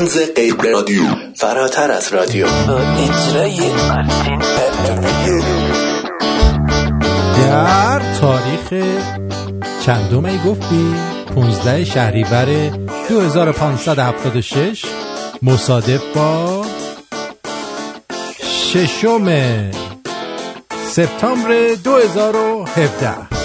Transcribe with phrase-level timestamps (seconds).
[0.00, 1.02] رمز غیر رادیو.
[1.34, 2.46] فراتر از رادیو.
[7.36, 8.86] در تاریخ
[9.86, 10.94] چندم ای گفتی؟
[11.34, 12.46] 15 شهریور
[13.08, 14.84] 2576
[15.42, 16.66] مصادف با
[18.42, 19.70] ششم
[20.86, 23.39] سپتامبر 2017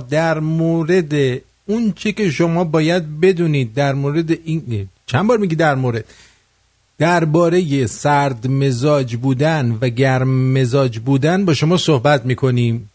[0.00, 5.74] در مورد اون چی که شما باید بدونید در مورد این چند بار میگی در
[5.74, 6.04] مورد؟
[6.98, 12.90] درباره سرد مزاج بودن و گرم مزاج بودن با شما صحبت می‌کنیم.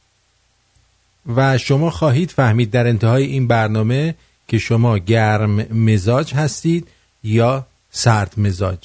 [1.35, 4.15] و شما خواهید فهمید در انتهای این برنامه
[4.47, 6.87] که شما گرم مزاج هستید
[7.23, 8.77] یا سرد مزاج.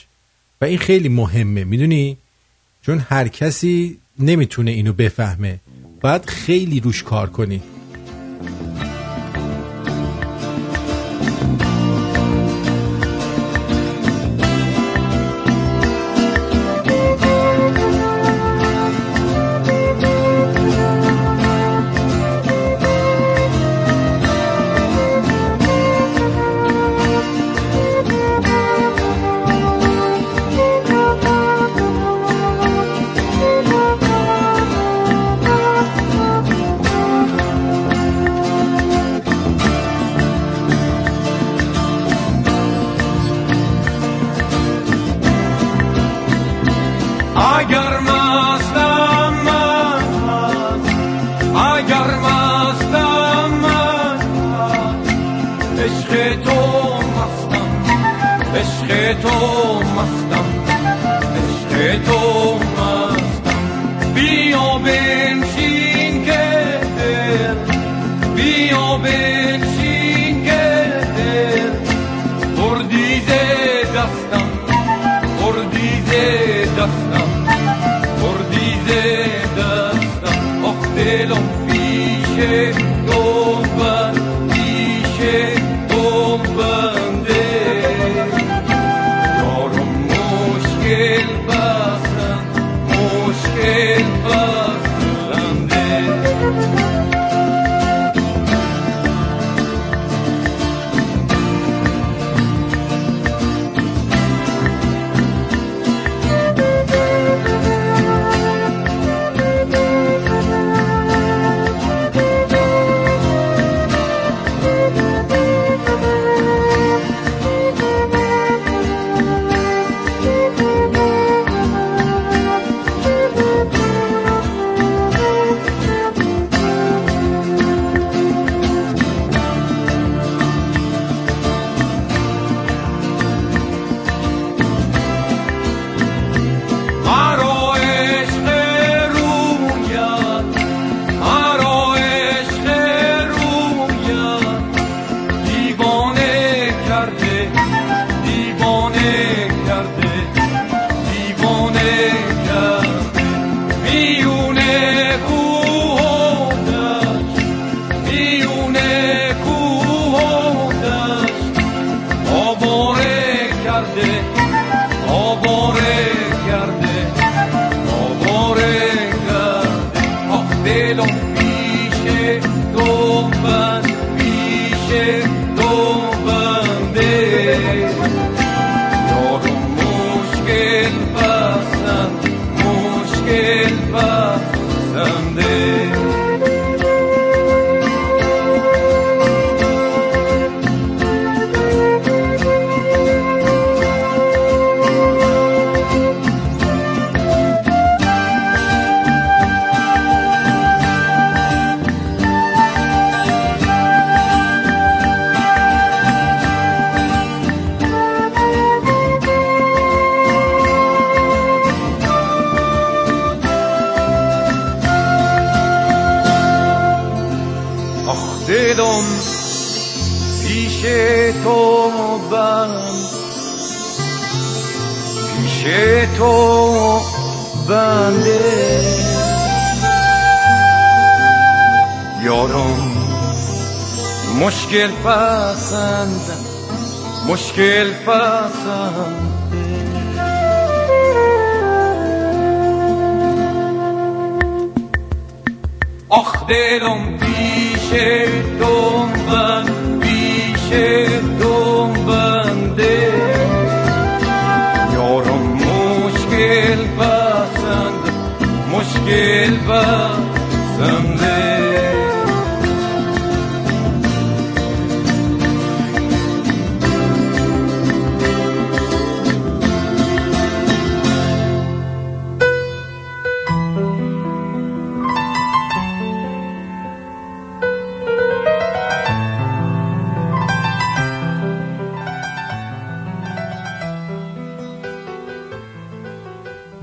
[0.61, 2.17] و این خیلی مهمه می‌دونی؟
[2.83, 5.61] چون هر کسی نمی‌تونه اینو بفهمه.
[6.01, 7.63] باید خیلی روش کار کنی.
[8.45, 8.72] Thank you.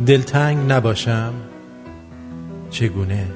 [0.09, 1.33] دلتنگ نباشم
[2.69, 3.27] چگونه؟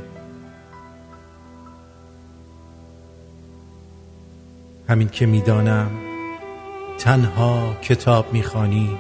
[4.90, 5.92] همین که می‌دانم
[6.98, 8.98] تنها کتاب می‌خوانی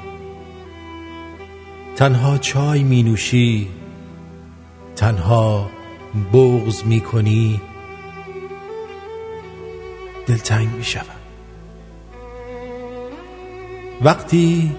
[1.95, 3.67] تنها چای می نوشی
[4.95, 5.69] تنها
[6.33, 7.61] بغز می کنی
[10.27, 11.21] دلتنگ می شود
[14.01, 14.75] وقتی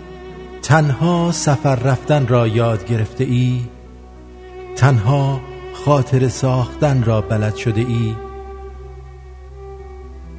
[0.65, 3.65] تنها سفر رفتن را یاد گرفته ای؟
[4.77, 5.41] تنها
[5.85, 8.15] خاطر ساختن را بلد شده ای؟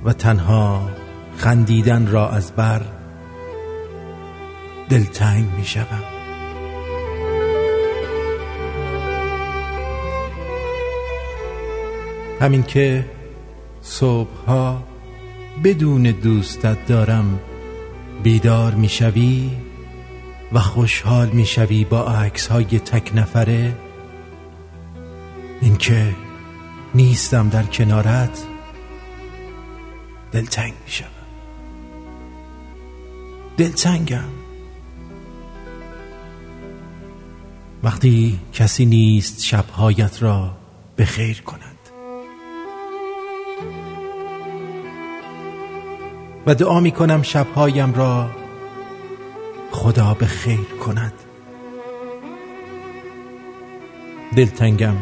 [0.05, 0.89] و تنها
[1.37, 2.81] خندیدن را از بر
[4.89, 6.03] دلتنگ می شدم
[12.41, 13.05] همین که
[13.81, 14.83] صبحها
[15.63, 17.39] بدون دوستت دارم
[18.23, 19.49] بیدار می شوی
[20.53, 23.75] و خوشحال می شوی با عکس های تک نفره؟
[25.61, 26.15] اینکه
[26.95, 28.43] نیستم در کنارت
[30.31, 31.07] دلتنگ می شوم
[33.57, 34.29] دلتنگم.
[37.83, 40.57] وقتی کسی نیست شبهایت را
[40.95, 41.61] به خیر کند.
[46.47, 48.29] و دعا می کنم شبهایم را
[49.75, 51.13] خدا به خیر کند.
[54.35, 54.95] دلتنگم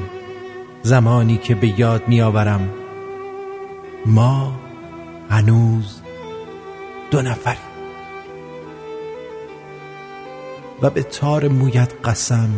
[0.82, 2.70] زمانی که به یاد میآورم
[4.06, 4.54] ما
[5.30, 6.02] هنوز
[7.12, 7.58] دو نفر.
[10.82, 12.50] و به تار مویت قسم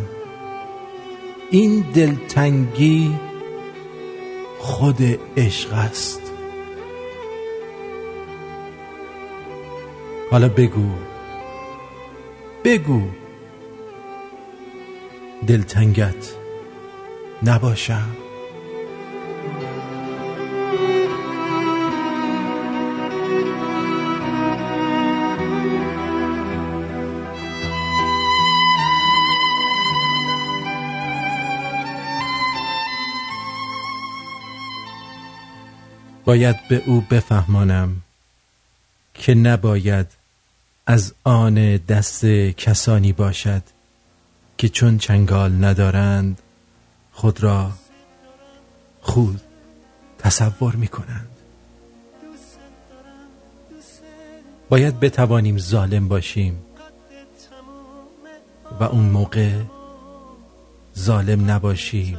[1.52, 3.20] این دلتنگی
[4.60, 6.22] خود عشق است.
[10.32, 11.15] حالا بگو
[12.66, 13.02] بگو.
[15.48, 16.36] دلتنگت
[17.44, 18.16] نباشم
[36.26, 38.02] باید به او بفهمانم
[39.14, 40.25] که نباید
[40.88, 42.26] از آن دست
[42.58, 43.62] کسانی باشد
[44.58, 46.42] که چون چنگال ندارند
[47.12, 47.72] خود را
[49.02, 49.42] خود
[50.20, 51.30] تصور می کنند
[54.70, 56.58] باید بتوانیم ظالم باشیم
[58.80, 59.52] و اون موقع
[60.98, 62.18] ظالم نباشیم.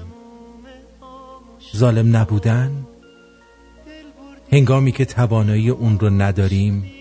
[1.77, 2.87] ظالم نبودن
[4.53, 6.96] هنگامی که توانایی اون رو نداریم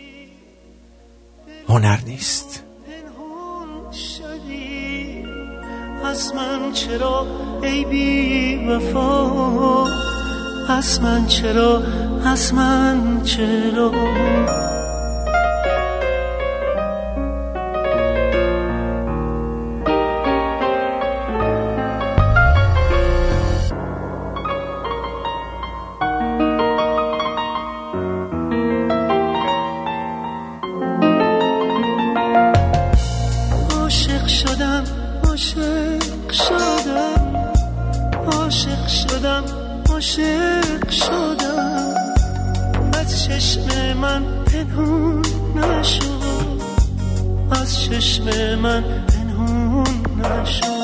[1.69, 2.63] هنر نیست.
[6.05, 7.27] از من چرا
[7.63, 9.88] ای بی وفا؟
[10.69, 11.84] از من چرا؟
[12.25, 13.91] از من چرا؟
[44.06, 45.22] من پنهون
[45.56, 46.06] نشو
[47.52, 49.88] از چشم من پنهون
[50.22, 50.76] نشو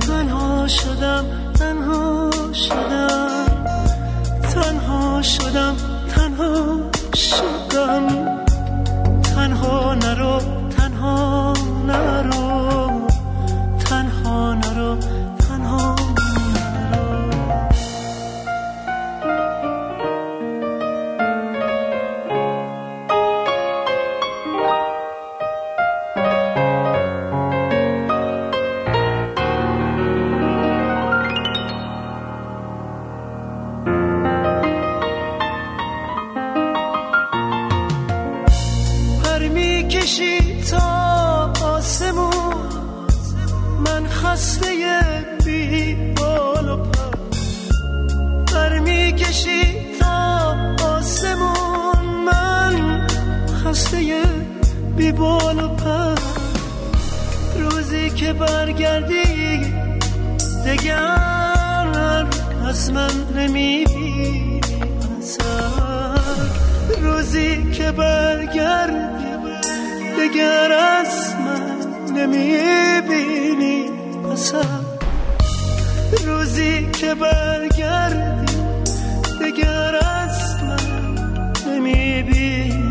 [0.00, 1.24] تنها شدم
[1.58, 3.46] تنها شدم.
[4.54, 5.76] تنها شدم
[6.14, 6.80] تنها
[7.14, 8.06] شدم.
[9.22, 10.38] تنها نرو
[10.76, 11.52] تنها
[11.86, 12.89] نرو.
[55.20, 56.14] بال و پر
[57.60, 59.58] روزی که برگردی
[60.66, 61.86] دگر
[62.68, 64.60] از من نمی‌بینی
[67.02, 69.30] روزی که برگردی
[70.18, 73.84] دگر از من نمی‌بینی.
[74.32, 74.64] اصلا
[76.26, 78.56] روزی که برگردی
[79.40, 82.89] دگر از من نمی‌بینی.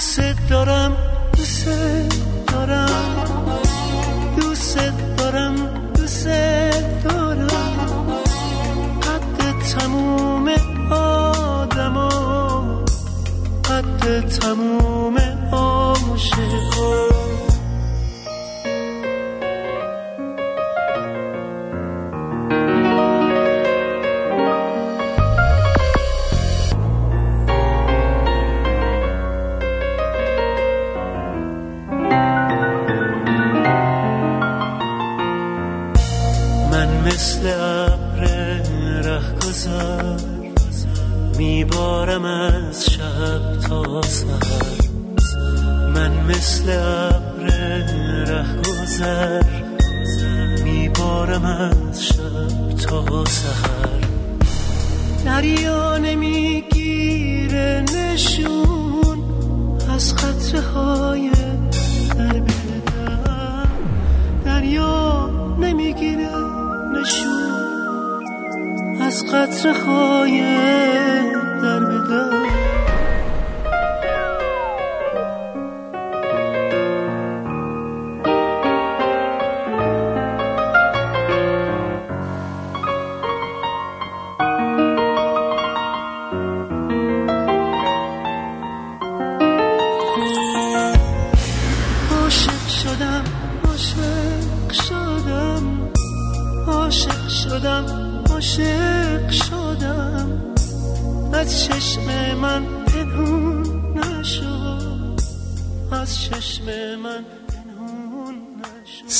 [0.00, 0.96] دوست دارم
[1.36, 1.68] دوست
[2.46, 2.88] دارم.
[4.36, 4.78] دوست
[5.18, 5.54] دارم
[5.94, 6.26] دوست
[7.04, 7.48] دارم.
[9.02, 10.48] قد تموم
[10.90, 12.08] آدما
[13.64, 15.16] قد تموم
[15.52, 17.09] عاشقا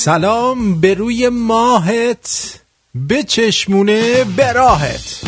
[0.04, 2.60] سلام به روی ماهت
[2.94, 5.20] به چشمونه به راهت.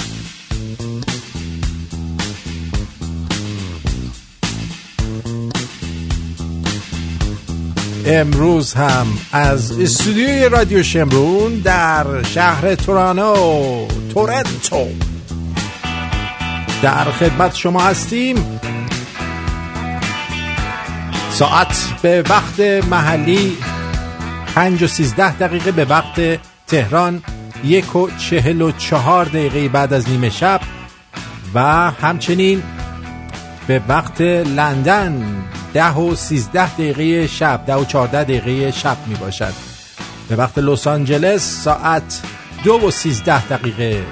[8.07, 14.87] امروز هم از استودیوی رادیو شمرون در شهر تورانو تورنتو.
[16.83, 18.61] در خدمت شما هستیم.
[21.31, 22.61] ساعت به وقت
[22.91, 23.57] محلی
[24.55, 27.23] پنج و سیزده دقیقه به وقت تهران
[27.65, 30.61] یک و چهل و چهار دقیقه بعد از نیمه شب
[31.55, 32.63] و همچنین
[33.67, 35.45] به وقت لندن
[35.75, 39.53] ده و سیزده دقیقه شب ده و چهارده دقیقه شب می باشد.
[40.29, 42.23] به وقت لس آنجلس ساعت
[42.65, 44.05] دو و سیزده دقیقه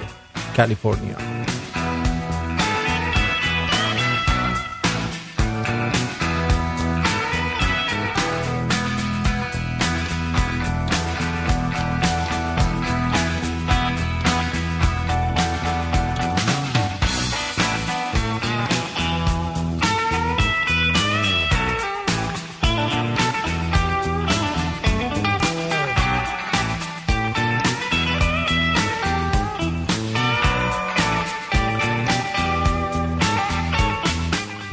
[0.56, 1.29] کالیفرنیا.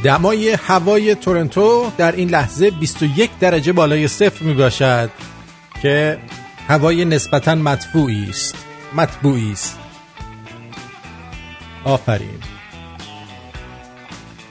[0.08, 5.10] دمای هوای تورنتو در این لحظه 21 درجه بالای صفر می باشد
[5.82, 6.18] که
[6.68, 8.54] هوای نسبتا مطبوعی است.
[8.96, 9.78] مطبوعی است.
[11.84, 12.38] آفرین.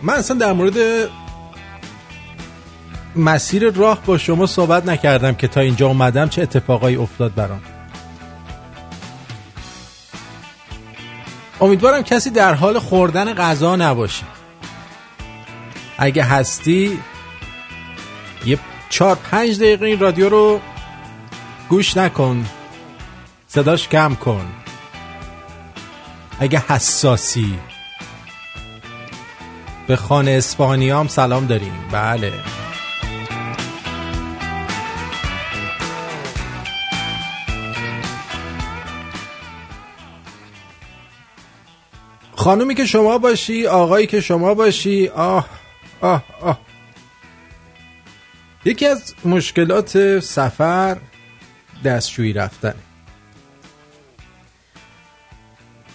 [0.01, 1.09] من اصلا در مورد
[3.15, 7.61] مسیر راه با شما صحبت نکردم که تا اینجا اومدم چه اتفاقایی افتاد برام.
[11.61, 14.36] امیدوارم کسی در حال خوردن غذا نباشه.
[15.97, 16.99] اگه هستی
[18.45, 20.61] یه چهار پنج دقیقه این رادیو رو
[21.69, 22.45] گوش نکن.
[23.47, 24.45] صداش کم کن.
[26.39, 27.59] اگه حساسی.
[29.87, 31.73] به خانه اسپانیام سلام داریم.
[31.91, 32.33] بله.
[42.35, 45.45] خانومی که شما باشی آقایی که شما باشی آه.
[46.01, 46.59] آه آه.
[48.65, 50.97] یکی از مشکلات سفر
[51.83, 52.75] دستشویی رفتن.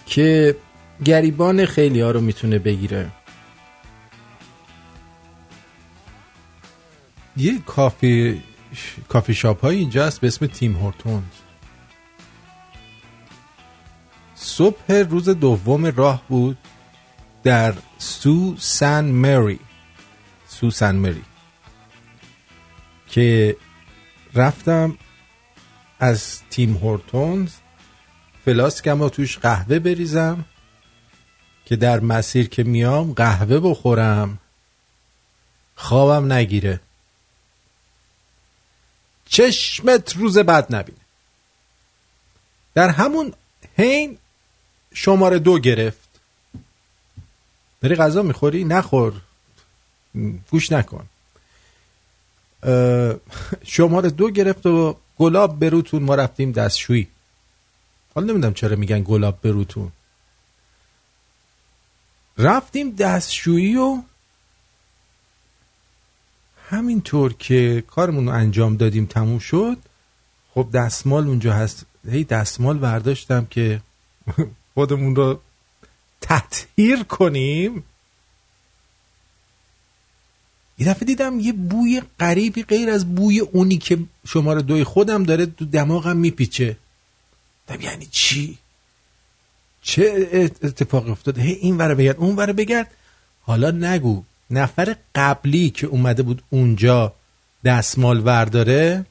[0.05, 0.55] که
[1.05, 3.11] گریبان خیلی ها رو می‌تونه بگیره.
[7.37, 8.43] یه کافی
[9.09, 11.23] کافی شاپ های اینجا هست به اسم تیم هورتونز.
[14.35, 16.57] صبح روز دوم راه بود
[17.43, 19.59] در سو سن مری.
[20.63, 21.23] سو سن مری
[23.07, 23.57] که
[24.33, 24.97] رفتم
[25.99, 27.53] از تیم هورتونز
[28.45, 30.45] فلاسکم رو توش قهوه بریزم
[31.65, 34.37] که در مسیر که میام قهوه بخورم
[35.75, 36.79] خوابم نگیره.
[39.25, 40.99] چشمت روز بعد نبینه.
[42.73, 43.33] در همون
[43.77, 44.17] حین
[44.93, 46.09] شماره دو گرفت.
[47.81, 49.21] داری غذا می‌خوری؟ نخور.
[50.51, 51.05] گوش نکن.
[53.63, 57.07] شماره دو گرفت و گلاب بروتون ما رفتیم دستشویی.
[58.15, 59.91] حالا نمی‌دونم چرا میگن گلاب بروتون
[62.37, 64.01] رفتیم دستشویی و
[66.69, 69.77] همینطور که کارمون رو انجام دادیم تموم شد
[70.53, 71.85] خب دستمال اونجا هست.
[72.09, 73.81] هی دستمال برداشتم که
[74.73, 75.39] خودمون رو
[76.21, 77.83] تطهیر کنیم.
[80.83, 85.45] یه دفعه دیدم یه بوی غریبی غیر از بوی اونی که شماره دوی خودم داره
[85.45, 86.77] تو دماغم میپیچه.
[87.67, 88.57] دم یعنی چی؟
[89.81, 90.03] چه
[90.63, 92.91] اتفاق افتاد هی این وره بگرد اون وره بگرد.
[93.41, 97.13] حالا نگو نفر قبلی که اومده بود اونجا
[97.65, 99.05] دستمال ورداره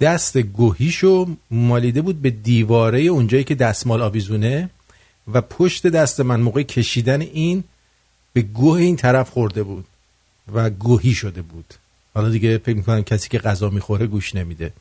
[0.00, 4.70] دست گوهیشو مالیده بود به دیواره اونجایی که دستمال آویزونه
[5.32, 7.64] و پشت دست من موقع کشیدن این
[8.32, 9.84] به گوه این طرف خورده بود.
[10.54, 11.74] و گوهی شده بود.
[12.14, 14.72] حالا دیگه فکر می‌کنم کسی که غذا می‌خوره گوش نمیده.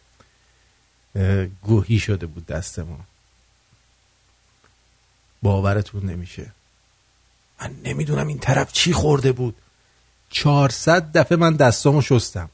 [1.64, 3.00] گوهی شده بود دست ما
[5.42, 6.46] باورتون نمیشه.
[7.62, 9.56] من نمی‌دونم این طرف چی خورده بود.
[10.30, 12.50] 400 دفعه من دستامو شستم.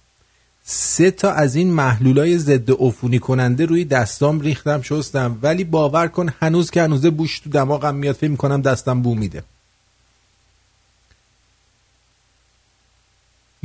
[0.63, 5.39] سه تا از این محلولای ضد عفونی کننده روی دستام ریختم شستم.
[5.41, 9.43] ولی باور کن هنوز که هنوزه بوش تو دماغم میاد فکر می‌کنم دستم بو میده.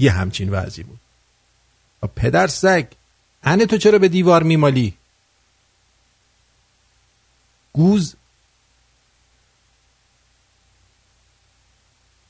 [0.01, 1.01] یه همچین وضعی بود
[2.17, 2.87] پدر سگ
[3.43, 4.95] انه تو چرا به دیوار میمالی
[7.73, 8.15] گوز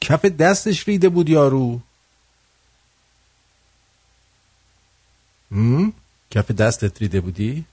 [0.01, 1.81] کف دستش ریده بود یارو
[5.51, 5.93] هم؟
[6.31, 7.65] کف دستت ریده بودی؟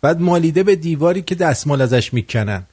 [0.00, 2.66] بعد مالیده به دیواری که دستمال ازش می‌کنن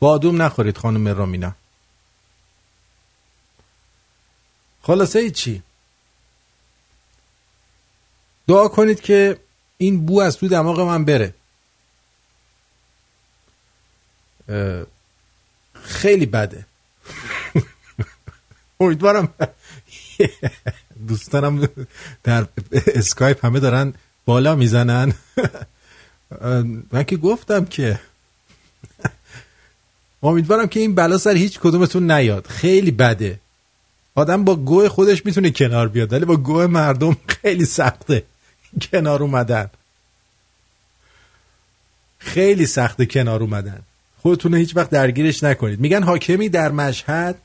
[0.00, 1.54] بادوم نخورید خانم رامینا
[4.82, 5.62] خلاصه چی؟
[8.48, 9.38] دعا کنید که
[9.78, 11.34] این بو از تو دماغ من بره.
[15.74, 16.66] خیلی بده.
[18.80, 19.34] امیدوارم.
[21.08, 21.68] دوستانم
[22.22, 25.12] در اسکایپ همه دارن بالا می‌زنن.
[26.92, 28.00] من که گفتم که
[30.22, 32.46] امیدوارم که این بلا سر هیچ کدومتون نیاد.
[32.46, 33.38] خیلی بده.
[34.14, 38.22] آدم با گوه خودش می‌تونه کنار بیاد ولی با گوه مردم خیلی سخته.
[38.92, 39.70] کنار اومدن.
[42.18, 43.78] خیلی سخته کنار اومدن.
[44.22, 45.80] خودتون هیچ وقت درگیرش نکنید.
[45.80, 47.38] میگن حاکمی در مشهد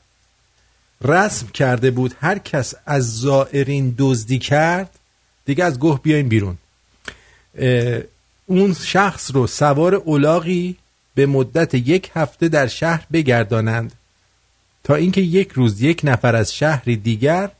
[1.04, 4.90] رسم کرده بود هر کس از زائرین دزدی کرد
[5.44, 6.58] دیگه از گوه بیاین بیرون.
[8.46, 10.76] اون شخص رو سوار اولاغی
[11.14, 13.92] به مدت یک هفته در شهر بگردانند.
[14.84, 17.50] تا اینکه یک روز یک نفر از شهری دیگر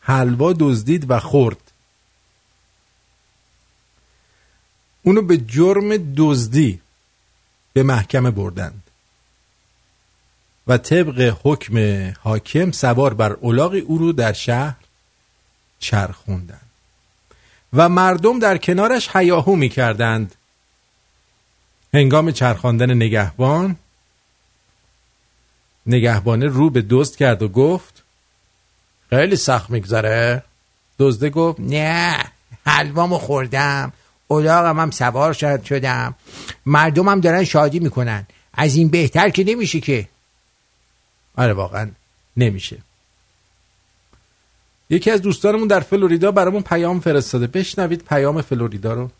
[0.00, 1.72] حلوا دزدید و خورد.
[5.02, 6.80] اونو به جرم دزدی
[7.72, 8.82] به محکمه بردند.
[10.66, 11.76] و طبق حکم
[12.20, 14.76] حاکم سوار بر اولاغی او رو در شهر
[15.78, 16.70] چرخوندند.
[17.72, 20.34] و مردم در کنارش حیاهو می کردند
[21.94, 23.76] هنگام چرخاندن نگهبان
[25.86, 28.02] نگهبانه رو به دزد کرد و گفت
[29.10, 30.42] خیلی سخت میگذره.
[30.98, 32.24] دزده گفت نه
[32.66, 33.92] حلوامو خوردم
[34.28, 36.14] اولاغم هم سوار شد شدم.
[36.66, 38.26] مردمم دارن شادی می‌کنن.
[38.54, 40.08] از این بهتر که نمیشه که.
[41.36, 41.90] آره واقعا
[42.36, 42.78] نمیشه.
[44.90, 47.46] یکی از دوستانمون در فلوریدا برامون پیام فرستاده.
[47.46, 49.10] بشنوید پیام فلوریدا رو.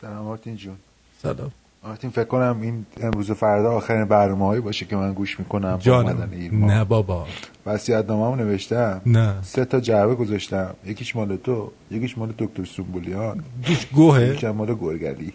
[0.00, 0.76] سلام مارتین جون.
[1.22, 1.50] سلام.
[1.82, 5.76] آرتین فکر کنم این امروز و فردا آخرین برنامه هایی باشه که من گوش می‌کنم
[5.76, 6.30] جانم.
[6.52, 7.26] نه بابا.
[7.66, 9.02] وصیت نامه‌مو نوشتم.
[9.06, 9.42] نه.
[9.42, 10.74] سه تا جعبه گذاشتم.
[10.84, 15.32] یکیش مال تو یکیش مال دکتر سومبولیان گوش گوهه یکیش مال گرگلی.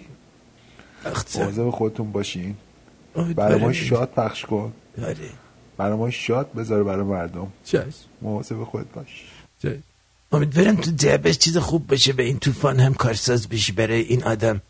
[1.36, 2.56] مواظب خودتون باشین.
[3.36, 3.71] برای ما.
[3.71, 4.73] شاد پخش کن.
[5.04, 5.15] آره.
[5.78, 7.47] برای ما شاد بذار برای مردم.
[7.63, 7.82] چشم.
[8.21, 9.26] مواظب خود باش.
[9.60, 9.84] چشم.
[10.34, 14.62] امیدوارم تو جعبش چیز خوب باشه و این طوفان هم کارساز بشی برای این آدم.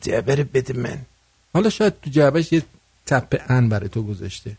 [0.00, 0.98] جعبه رو بده من.
[1.54, 2.62] حالا شاید تو جعبش یه
[3.06, 4.56] تپه ان برای تو گذاشته.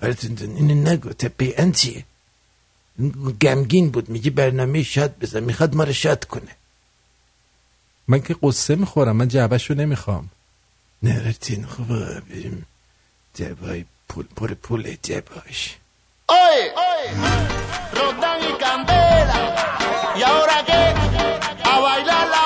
[0.00, 2.04] براتون اینو نگو تپه ان چیه؟
[3.42, 6.52] گمگین بود میگه برنامه شاد بزن می‌خواد ما رو شاد کنه.
[8.08, 10.30] من که قصه می‌خورم من جعبش رو نمی‌خوام.
[11.02, 12.66] نه رتین خوبه بریم.
[13.34, 15.76] جعبه های پول پر پول جعبه هاش
[16.28, 16.72] Oye,
[17.92, 19.63] Roldán y Candela.
[20.16, 20.94] ¿Y ahora qué?
[21.64, 22.44] A bailar la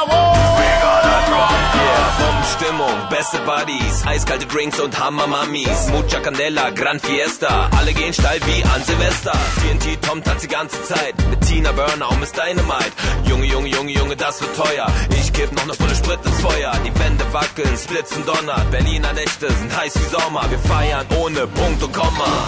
[2.19, 8.63] Bombenstimmung, beste Buddies, eiskalte Drinks und Hammer-Mamis, Mucha Candela, Gran Fiesta, alle gehen steil wie
[8.65, 9.33] an Silvester.
[9.61, 12.93] TNT Tom tanzt die ganze Zeit, mit Tina Burner und Miss Dynamite.
[13.25, 14.87] Junge, Junge, Junge, Junge, das wird teuer.
[15.21, 18.71] Ich kipp noch ne Pulle Sprit ins Feuer, die Wände wackeln, Splitzen donnert.
[18.71, 22.47] Berliner Nächte sind heiß wie Sommer, wir feiern ohne Punkt und Komma.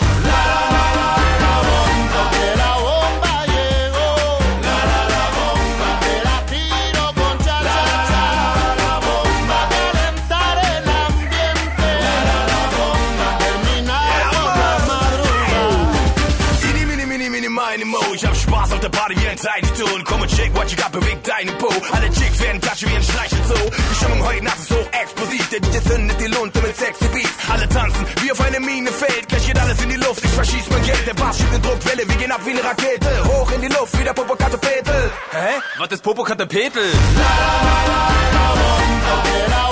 [2.31, 2.80] Que la bomba
[17.61, 17.99] meine Mo.
[18.15, 20.05] Ich hab Spaß auf der Party wie ein Tiny Toon.
[20.05, 21.69] Komm und shake, what you got, bewegt deine Po.
[21.93, 23.71] Alle Chicks werden klatschen wie ein Streichelzoo.
[23.91, 25.49] Die Stimmung heute Nacht ist hoch explosiv.
[25.51, 27.31] Der DJ zündet die Lunte mit sexy Beats.
[27.53, 29.29] Alle tanzen wie auf eine Mine fällt.
[29.29, 31.07] Gleich geht alles in die Luft, ich verschieß mein Geld.
[31.07, 33.25] Der Bass schiebt eine Druckwelle, wir gehen ab wie eine Rakete.
[33.25, 35.11] Hoch in die Luft, wie der Popocatépetl.
[35.33, 35.61] Hä?
[35.79, 36.87] Was ist Popocatépetl?
[38.91, 39.70] Que la bomba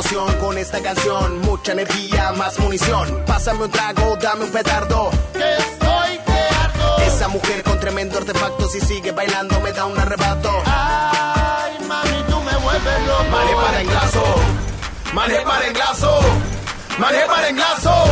[0.00, 3.22] explosión con esta canción, mucha energía, más munición.
[3.26, 5.10] Pásame un trago, dame un petardo.
[5.34, 6.96] Que estoy que ardo.
[7.02, 10.50] Esa mujer con tremendo artefacto, si sigue bailando me da un arrebato.
[10.64, 13.24] Ay, mami, tú me vuelves loco.
[13.30, 14.24] Mané para englazo,
[15.12, 16.20] mané para englazo,
[16.98, 18.04] mané para englazo,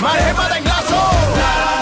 [0.00, 1.81] mané para englazo.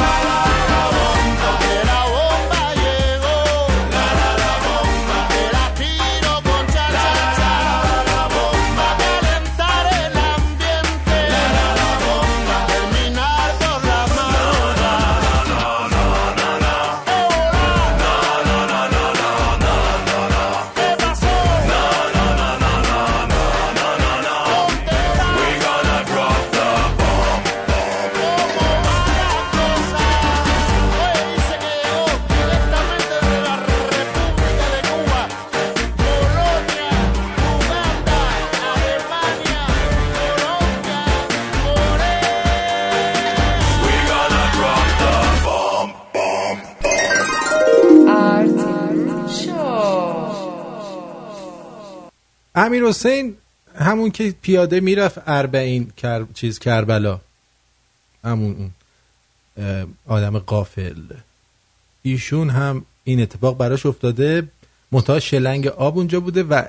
[52.60, 53.36] امیر حسین
[53.74, 56.26] همون که پیاده می‌رفت اربعین کر...
[56.34, 57.20] چیز کربلا.
[58.24, 58.70] همون
[59.56, 61.02] اون آدم قافل
[62.02, 64.48] ایشون هم این اتفاق براش افتاده.
[64.92, 66.64] منتها شلنگ آب اونجا بوده و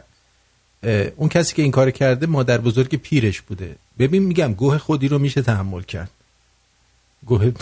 [1.15, 3.75] اون کسی که این کار کرده مادر بزرگ پیرش بوده.
[3.99, 6.11] ببین میگم گوه خودی رو میشه تحمل کرد.
[7.25, 7.51] گوه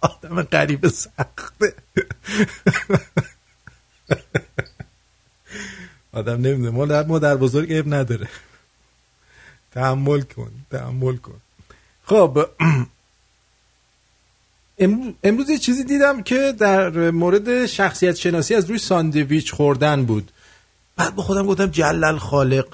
[0.00, 1.74] آدم غریب سخته.
[6.12, 6.70] آدم نمی‌دونه.
[6.70, 8.28] مادر مادر بزرگ عیب نداره.
[9.72, 11.40] تحمل کن تحمل کن.
[12.04, 12.46] خب
[15.22, 20.30] امروز, یه چیزی دیدم که در مورد شخصیت شناسی از روی ساندویچ خوردن بود.
[20.96, 22.66] بعد به خودم گفتم جلل خالق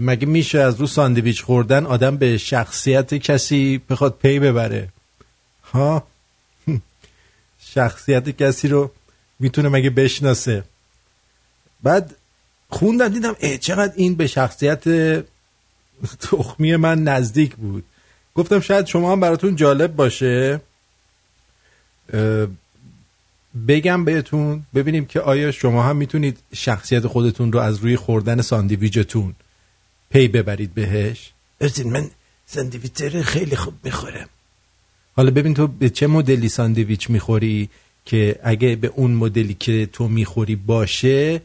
[0.00, 4.88] مگه میشه از رو ساندویچ خوردن آدم به شخصیت کسی بخواد پی ببره؟
[5.72, 6.06] ها؟
[7.74, 8.90] شخصیت کسی رو
[9.38, 10.64] می‌تونه مگه بشناسه؟
[11.82, 12.16] بعد
[12.74, 14.84] خوندم دیدم اه چقدر این به شخصیت
[16.20, 17.84] تخمی من نزدیک بود.
[18.34, 20.60] گفتم شاید شما هم براتون جالب باشه.
[23.68, 29.34] بگم بهتون ببینیم که آیا شما هم می‌تونید شخصیت خودتون رو از روی خوردن ساندویجتون
[30.10, 32.10] پی ببرید بهش؟ ارتین من
[32.46, 34.28] ساندویچ خیلی خوب می‌خورم
[35.16, 37.68] حالا ببین تو به چه مدلی ساندویچ می‌خوری
[38.04, 41.40] که اگه به اون مدلی که تو می‌خوری باشه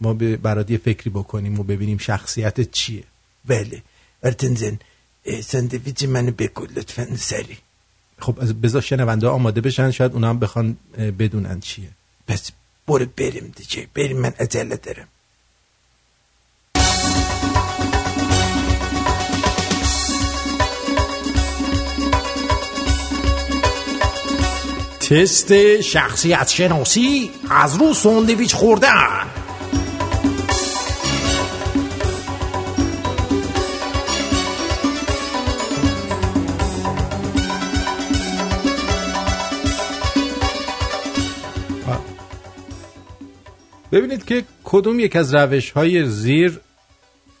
[0.00, 3.04] ما به برات یه فکری بکنیم و ببینیم شخصیت چیه.
[3.44, 3.82] بله.
[4.22, 4.78] ارتین زن
[5.24, 7.58] اه، ساندویچ منو بگو لطفا سری
[8.18, 10.76] خب از بذار شنونده آماده بشن شاید اونا هم بخوان
[11.18, 11.88] بدونن چیه.
[12.26, 12.50] پس
[12.86, 13.88] برو بریم دیگه.
[13.94, 15.08] بریم من عجله دارم.
[25.10, 29.26] تست شخصیت شناسی از رو ساندویچ خوردن.
[43.92, 46.60] ببینید که کدوم یک از روش های زیر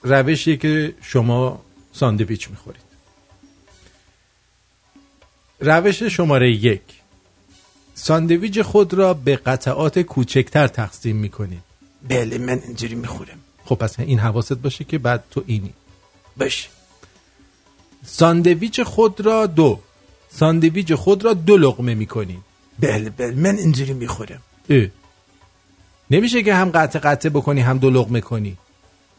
[0.02, 1.60] روشی که شما
[1.92, 2.82] ساندویچ می‌خورید.
[5.60, 6.97] روش شماره یک.
[7.98, 11.62] ساندویچ خود را به قطعات کوچکتر تقسیم می‌کنید
[12.08, 13.38] بله من اینجوری می‌خورم.
[13.64, 15.72] خب پس این حواست باشه که بعد تو اینی.
[16.36, 16.68] باش
[18.06, 19.80] ساندویچ خود را دو.
[20.30, 22.38] ساندویچ خود را دو لقمه می‌کنید
[22.78, 24.42] بله بله من اینجوری می‌خورم.
[24.70, 24.86] اه.
[26.10, 28.56] نمیشه که هم قطع قطع بکنی هم دو لقمه کنی.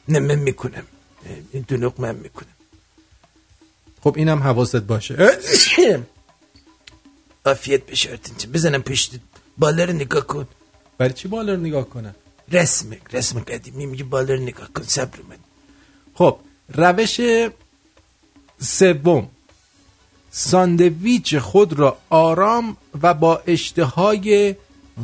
[0.08, 0.84] نه من می‌کنم.
[1.68, 2.48] دو لقمه هم می‌کنم.
[4.04, 5.18] خب اینم حواست باشه.
[7.46, 8.20] عافیت بشه
[8.54, 9.12] بزنم پشت
[9.58, 10.48] بالا رو نگاه کن
[10.98, 12.16] برای چی بالا رو نگاه کنن
[12.52, 15.38] رسم رسم قدیمی میگه بالا رو نگاه کن صبر من
[16.14, 17.22] خب روش
[18.60, 19.30] سوم
[20.32, 24.56] ساندویچ خود را آرام و با اشتهای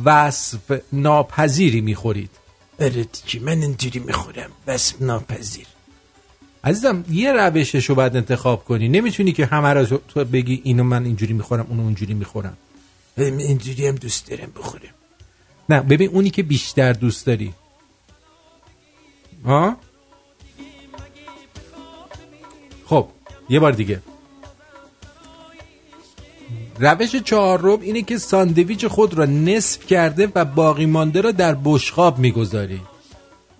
[0.04, 2.30] وصف ناپذیری می‌خورید
[2.80, 5.66] آره دیگه من اینجوری می‌خورم وصف ناپذیر
[6.66, 8.88] عزیزم یه روشش رو باید انتخاب کنی.
[8.88, 12.56] نمی‌تونی که همه رو تو- بگی اینو من اینجوری می‌خورم اونو اونجوری می‌خورم.
[13.16, 14.94] اینجوری هم دوست دارم بخورم.
[15.68, 17.52] نه ببین اونی که بیشتر دوست داری.
[19.44, 19.76] ها؟
[22.86, 23.08] خب
[23.48, 24.02] یه بار دیگه.
[26.78, 32.18] روش چهارم اینه که ساندویچ خود را نصف کرده و باقی مانده را در بشقاب
[32.18, 32.80] می‌گذاری.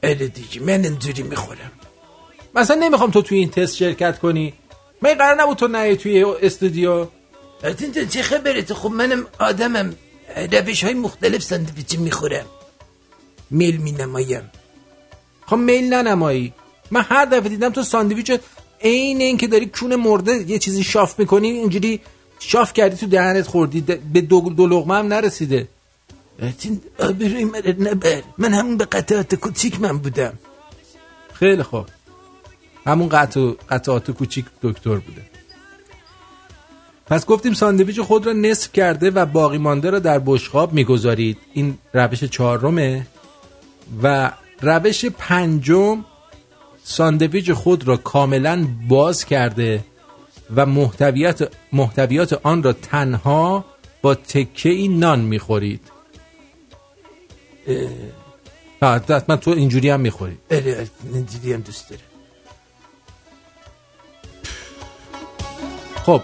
[0.05, 1.71] آره دیگه من اینجوری می‌خورم.
[2.57, 4.53] مثلا نمی‌خوام تو توی این تست شرکت کنی.
[5.03, 7.07] من قرار نبود تو نیای توی استودیو.
[7.64, 9.95] ارتین جان چه خبرته خب منم آدمم.
[10.53, 12.47] روش های مختلف ساندویچ می‌خورم.
[13.51, 14.51] میل می نمایم
[15.47, 16.53] خب میل ننمایی.
[16.90, 18.33] من هر دفعه دیدم تو ساندویچ
[18.81, 22.01] عین این که داری کون مرده یه چیزی شاف می‌کنی اینجوری
[22.38, 23.81] شاف کردی تو دهنت خوردی.
[24.12, 25.69] به دو, دو لقمه هم نرسیده.
[26.42, 28.23] ارتین آبروی من نبر.
[28.38, 30.38] من همون به قطعات کوچیک من بودم.
[31.33, 31.87] خیلی خوب.
[32.87, 35.22] همون قطع قطعات کوچیک دکتر بوده.
[37.07, 41.38] پس گفتیم ساندویچ خود را نصف کرده و باقی مانده را در بشقاب می‌گذارید.
[41.53, 43.07] این روش چهارمه
[44.03, 46.05] و روش پنجم
[46.85, 49.85] ساندویچ خود را کاملا باز کرده
[50.57, 53.64] و محتویات محتویات آن را تنها
[54.03, 55.81] با تکه ای نان می‌خورید.
[58.83, 60.38] حتما تو اینجوری هم می‌خوری.
[61.12, 62.03] اینجوری هم دوست دارم.
[66.07, 66.23] خب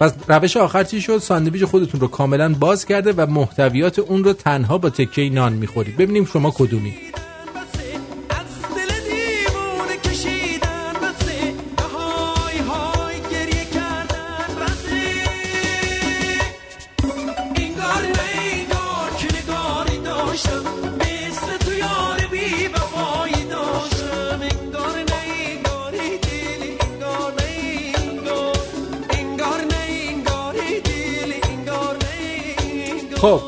[0.00, 4.32] پس روش آخر چی شد؟ ساندویچ خودتون رو کاملا باز کرده و محتویات اون رو
[4.32, 5.96] تنها با تکه نان می‌خورید.
[5.96, 6.94] ببینیم شما کدومی
[33.26, 33.40] خب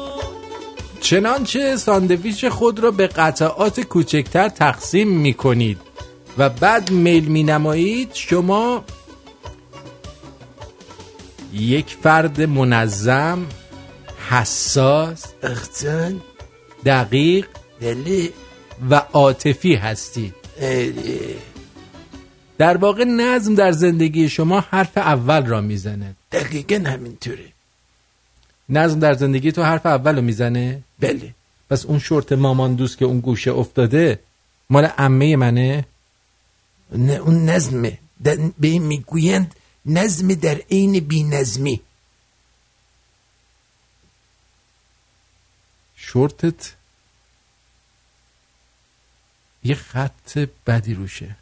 [1.01, 5.79] چنانچه ساندویچ خود را به قطعات کوچکتر تقسیم می کنید
[6.38, 8.85] و بعد میل می نمایید شما
[11.53, 13.47] یک فرد منظم
[14.31, 16.21] حساس اختان
[16.85, 17.47] دقیق
[17.81, 18.33] بله
[18.91, 20.35] و عاطفی هستید.
[22.59, 27.58] در واقع نظم در زندگی شما حرف اول را می‌زنه دقیقا همینطوره.
[28.69, 31.35] نظم در زندگی تو حرف اول رو می‌زنه؟ بله.
[31.71, 34.19] پس اون شورت مامان دوست که اون گوشه افتاده
[34.71, 35.85] مال عمه منه؟
[36.93, 37.99] نه اون نظمه.
[38.59, 39.55] به این می‌گویند
[39.87, 41.81] نظم در عین بی نظمی
[45.97, 46.73] شورتت
[49.65, 51.37] یه خط بدی روشه.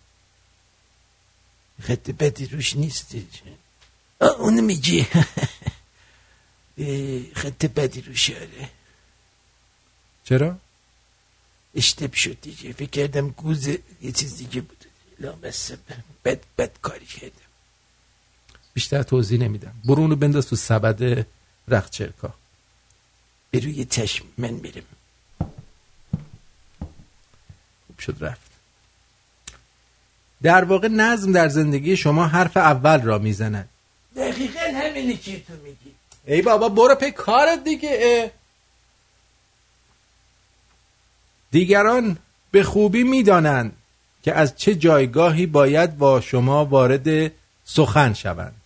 [1.80, 3.14] خط بدی روش نیست.
[4.38, 5.06] اونو میگی.
[7.34, 8.70] خط بدی روشه آره
[10.24, 10.58] چرا؟
[11.74, 12.72] اشتب شد دیگه.
[12.72, 14.84] فکر کردم گوز یه چیز دیگه بود.
[15.20, 15.78] لامصب.
[16.24, 17.32] بد بد کاری کردم.
[18.74, 19.74] بیشتر توضیح نمیدم.
[19.84, 21.26] برو اونو بنداز تو سبد
[21.68, 22.34] رخت چرکا
[23.50, 24.82] به روی چشم من میرم.
[27.86, 28.50] خوب شد رفت.
[30.42, 33.68] در واقع نظم در زندگی شما حرف اول را می‌زند.
[34.16, 35.85] دقیقا همینی که تو میگی.
[36.26, 38.32] ای بابا برو پی کارت دیگه.
[41.50, 42.18] دیگران
[42.50, 43.76] به خوبی می‌دانند
[44.22, 47.32] که از چه جایگاهی باید با شما وارد
[47.64, 48.60] سخن شوند.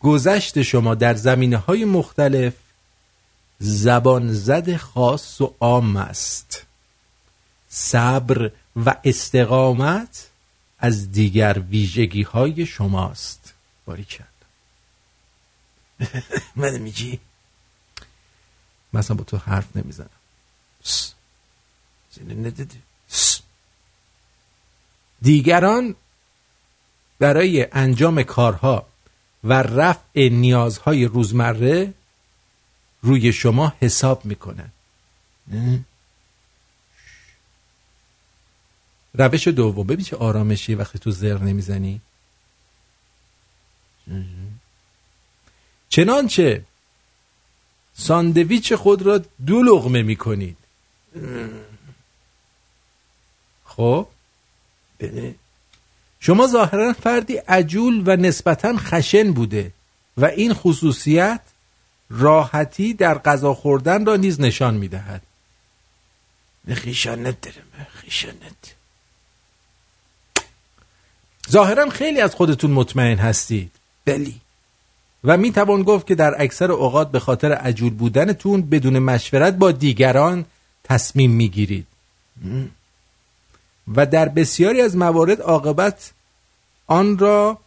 [0.00, 2.54] گذشت شما در زمینه های مختلف
[3.58, 6.66] زبان زد خاص و عام است.
[7.68, 10.28] صبر و استقامت
[10.78, 13.54] از دیگر ویژگی های شماست.
[13.86, 14.33] باریکن
[16.56, 17.20] من میگی؟
[18.92, 20.10] مثلا با تو حرف نمی‌زنم.
[22.10, 22.82] زنه ندادی
[25.22, 25.94] دیگران
[27.18, 28.86] برای انجام کارها
[29.44, 31.94] و رفع نیازهای روزمره
[33.02, 34.70] روی شما حساب می‌کنن.
[39.14, 42.00] روش دوم ببین چه آرامشی وقتی تو زر نمی‌زنی.
[45.94, 46.64] چنانچه
[47.94, 50.56] ساندویچ خود را دو لغمه می‌کنید.
[53.64, 54.06] خب؟
[54.98, 55.34] بله.
[56.20, 59.72] شما ظاهرا فردی عجول و نسبتا خشن بوده
[60.16, 61.40] و این خصوصیت
[62.10, 65.22] راحتی در غذا خوردن را نیز نشان می‌دهد.
[66.74, 68.74] خیشانت دارم خیشانت
[71.50, 73.70] ظاهرا خیلی از خودتون مطمئن هستید.
[74.04, 74.40] بلی
[75.24, 79.72] و می توان گفت که در اکثر اوقات به خاطر عجول بودنتون بدون مشورت با
[79.72, 80.44] دیگران
[80.84, 81.86] تصمیم می‌گیرید.
[83.94, 86.12] و در بسیاری از موارد عاقبت
[86.86, 87.58] آن را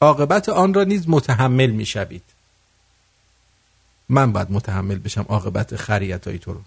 [0.00, 2.22] عاقبت آن را نیز متحمل می‌شوید.
[4.08, 6.60] من باید متحمل بشم عاقبت خریت های تو رو.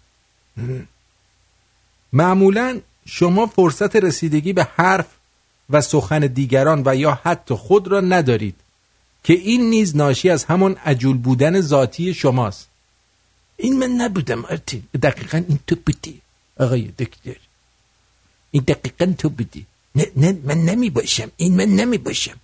[2.13, 5.07] معمولا شما فرصت رسیدگی به حرف
[5.69, 8.55] و سخن دیگران و یا حتی خود را ندارید.
[9.23, 12.67] که این نیز ناشی از همان عجول بودن ذاتی شماست.
[13.57, 16.21] این من نبودم آرتین دقیقا این تو بودی
[16.59, 17.37] آقای دکتر.
[18.51, 19.65] این دقیقا تو بودی.
[19.95, 21.31] نه, نه من نمی باشم.
[21.37, 22.37] این من نمی باشم.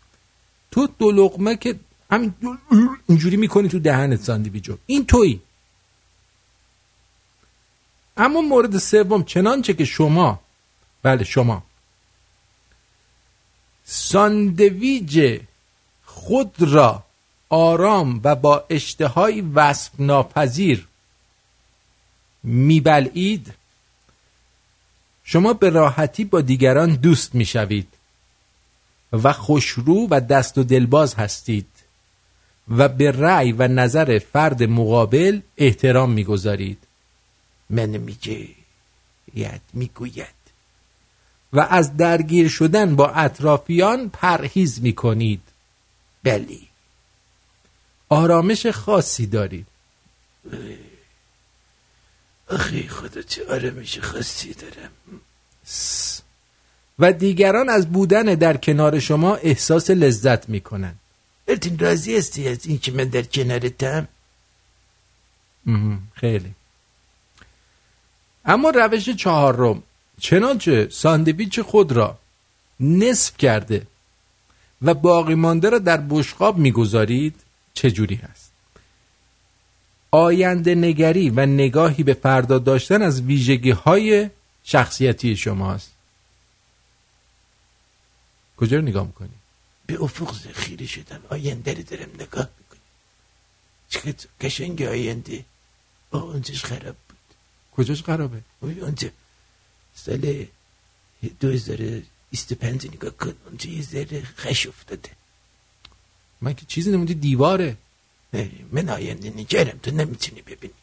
[0.72, 1.80] تو دو لقمه که
[2.12, 2.34] همین
[3.08, 4.78] اینجوری می‌کنی تو دهنت ساندویچو.
[4.86, 5.42] این تویی.
[8.18, 10.40] اما مورد سوم چنانچه که شما
[11.04, 11.64] بله شما.
[13.86, 15.40] ساندویج
[16.18, 17.04] خود را
[17.50, 20.88] آرام و با اشتهای وصف ناپذیر
[22.44, 23.54] میبلعید
[25.24, 27.88] شما به راحتی با دیگران دوست می‌شوید
[29.14, 31.68] و خوشرو و دست و دلباز هستید
[32.68, 36.78] و به رأی و نظر فرد مقابل احترام می‌گذارید.
[37.70, 38.48] من میگه
[39.36, 40.38] ید می‌گوید.
[41.54, 45.42] و از درگیر شدن با اطرافیان پرهیز می‌کنید.
[46.28, 46.68] بلی
[48.10, 49.68] آرامش خاصی دارید
[52.50, 54.92] آخی خدا چه آرامش خاصی دارم.
[57.00, 61.00] و دیگران از بودن در کنار شما احساس لذت می‌کنند
[61.50, 64.08] آرتین راضی هستی از این که من در کنارتم؟
[66.14, 66.54] خیلی.
[68.46, 69.84] اما روش چهارم
[70.22, 72.20] چنانچه ساندویچ خود را
[72.80, 73.88] نصف کرده.
[74.82, 77.36] و باقی مانده را در بشقاب می‌گذارید
[77.74, 78.52] چجوری هست؟
[80.12, 84.30] آینده نگری و نگاهی به فردا داشتن از ویژگی های
[84.64, 85.92] شخصیتی شماست.
[88.58, 89.30] کجا رو نگاه می‌کنی؟
[89.86, 91.22] به افق خیره شدم.
[91.30, 92.82] آینده رو دارم نگاه می‌کنم.
[93.90, 95.46] چقدر قشنگ آینده.
[96.12, 97.18] آه اونجاش خراب بود.
[97.72, 99.10] کجاش خرابه؟ اونجا.
[99.96, 100.46] سال
[102.32, 105.10] 2025 نگاه کن اونجا یه ذره خش افتاده.
[106.42, 107.78] من که چیزی نمونده دیواره.
[108.72, 110.74] من آینده نگرم تو نمی‌تونی ببینی.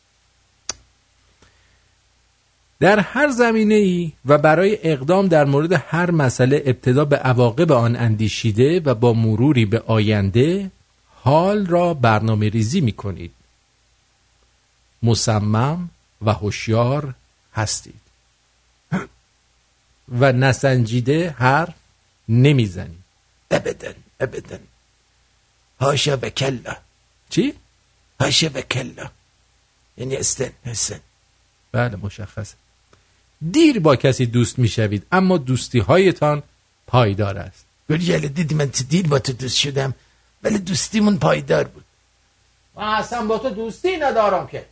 [2.80, 7.96] در هر زمینه ای و برای اقدام در مورد هر مسئله ابتدا به عواقب آن
[7.96, 10.70] اندیشیده و با مروری به آینده
[11.14, 13.32] حال را برنامه ریزی می کنید.
[15.02, 15.90] مصمم
[16.22, 17.14] و هوشیار
[17.52, 18.03] هستید.
[20.08, 21.74] و نسنجیده حرف
[22.28, 23.04] نمی‌زنید
[23.50, 24.58] ابدا ابدا.
[25.80, 26.76] هاشا و کلا.
[27.30, 27.54] چی؟
[28.20, 29.10] هاشا و کلا.
[29.96, 31.00] یعنی استن استن.
[31.72, 32.54] بله مشخصه.
[33.50, 36.42] دیر با کسی دوست می‌شوید اما دوستی هایتان
[36.86, 37.64] پایدار است.
[37.88, 39.94] گریاله دیدی من تو دیر با تو دوست شدم
[40.42, 41.84] ولی دوستیمون پایدار بود.
[42.76, 44.66] من اصلا با تو دوستی ندارم که.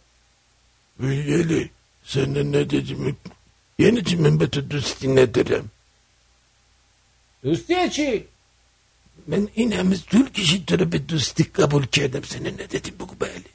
[1.00, 1.70] گریاله
[2.06, 3.16] سن ندیدی؟
[3.82, 5.66] یعنی چی من با تو دوستی ندارم
[7.42, 8.08] دوستی چی؟
[9.26, 13.50] من این همه طول کشید تو رو به دوستی قبول کردم سن ندیدی بگو بله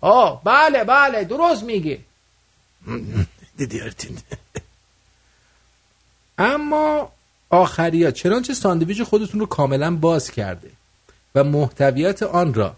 [0.00, 1.98] آه بله بله درست میگی
[3.56, 4.18] دیدی ارتین
[6.38, 7.12] اما
[7.50, 10.70] آخریا چنانچه ساندویچ خودتون رو کاملا باز کرده
[11.34, 12.76] و محتویات آن را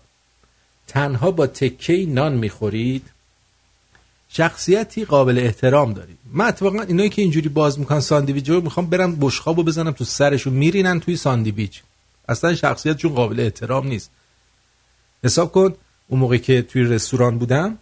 [0.88, 3.10] تنها با تکه نان می‌خورید.
[4.34, 9.16] شخصیتی قابل احترام دارید من اتفاقا اینایی که اینجوری باز می‌کنن ساندویچ رو می‌خوام برم
[9.16, 11.82] بشخاب و بزنم تو سرشون میرینن توی ساندویچ.
[12.28, 14.10] اصلا شخصیتشون قابل احترام نیست.
[15.24, 15.74] حساب کن
[16.08, 17.78] اون موقعی که توی رستوران بودم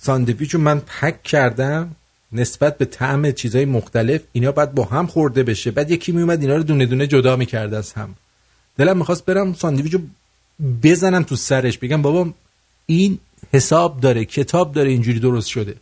[0.00, 1.96] ساندویچ رو من پک کردم
[2.32, 5.70] نسبت به طعم چیزهای مختلف اینا بعد با هم خورده بشه.
[5.70, 8.14] بعد یکی میومد اینا رو دونه دونه جدا می‌کرد از هم.
[8.78, 10.00] دلم می‌خواست برم ساندویچ رو
[10.82, 11.78] بزنم تو سرش.
[11.78, 12.32] بگم بابا
[12.86, 13.18] این
[13.52, 15.74] حساب داره کتاب داره اینجوری درست شده.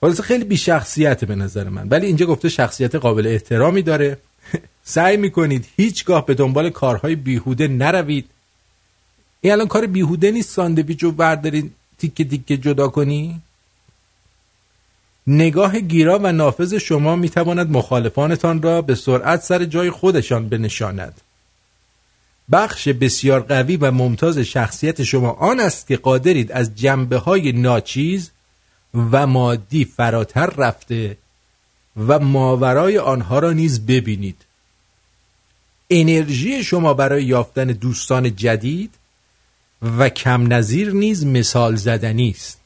[0.00, 1.88] خلاصه خیلی بی شخصیت به نظر من.
[1.88, 4.18] ولی اینجا گفته شخصیت قابل احترامی داره.
[4.84, 8.26] سعی می‌کنید هیچگاه به دنبال کارهای بیهوده نروید.
[9.40, 13.40] این الان کار بیهوده نیست ساندویچ رو بردارید تیکه تیکه جدا کنی.
[15.26, 21.20] نگاه گیرا و نافذ شما می‌تواند مخالفانتان را به سرعت سر جای خودشان بنشاند.
[22.52, 28.30] بخش بسیار قوی و ممتاز شخصیت شما آن است که قادرید از جنبه های ناچیز
[28.94, 31.16] و مادی فراتر رفته
[31.96, 34.36] و ماورای آنها را نیز ببینید.
[35.90, 38.94] انرژی شما برای یافتن دوستان جدید
[39.82, 42.60] و کم نظیر نیز مثال زدنی است.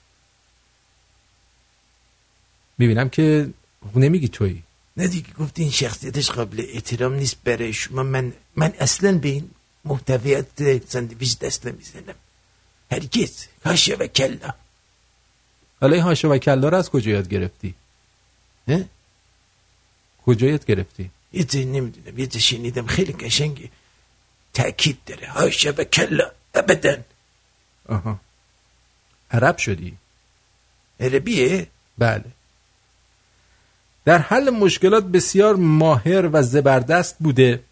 [2.78, 3.50] می‌بینم که
[3.96, 4.62] نمیگی تویی.
[4.96, 8.02] نه دیگه گفتی این شخصیتش قابل احترام نیست برای شما.
[8.02, 9.50] من من اصلا به این
[9.84, 10.46] محتویات
[10.88, 12.14] ساندویچ دست نمی‌زنم.
[12.92, 13.46] هرگز.
[13.64, 14.54] هاشه و کلا.
[15.80, 17.74] حالا این هاشه و کلا رو از کجا یاد گرفتی؟
[18.68, 18.88] نه
[20.26, 22.18] کجا یاد گرفتی؟ یه نمی‌دونم.
[22.18, 22.86] یه شنیدم.
[22.86, 23.70] خیلی قشنگه
[24.54, 25.28] تاکید داره.
[25.28, 26.30] هاشه و کلا.
[26.54, 26.96] ابدا.
[27.88, 28.20] آها.
[29.30, 29.96] عرب شدی؟
[31.00, 31.66] عربیه؟
[31.98, 32.24] بله.
[34.04, 37.62] در حل مشکلات بسیار ماهر و زبردست بوده.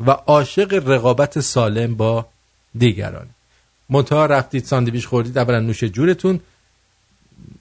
[0.00, 2.26] و عاشق رقابت سالم با
[2.78, 3.26] دیگران.
[3.88, 6.40] منتها رفتید ساندویچ خوردید اولا نوش جورتون.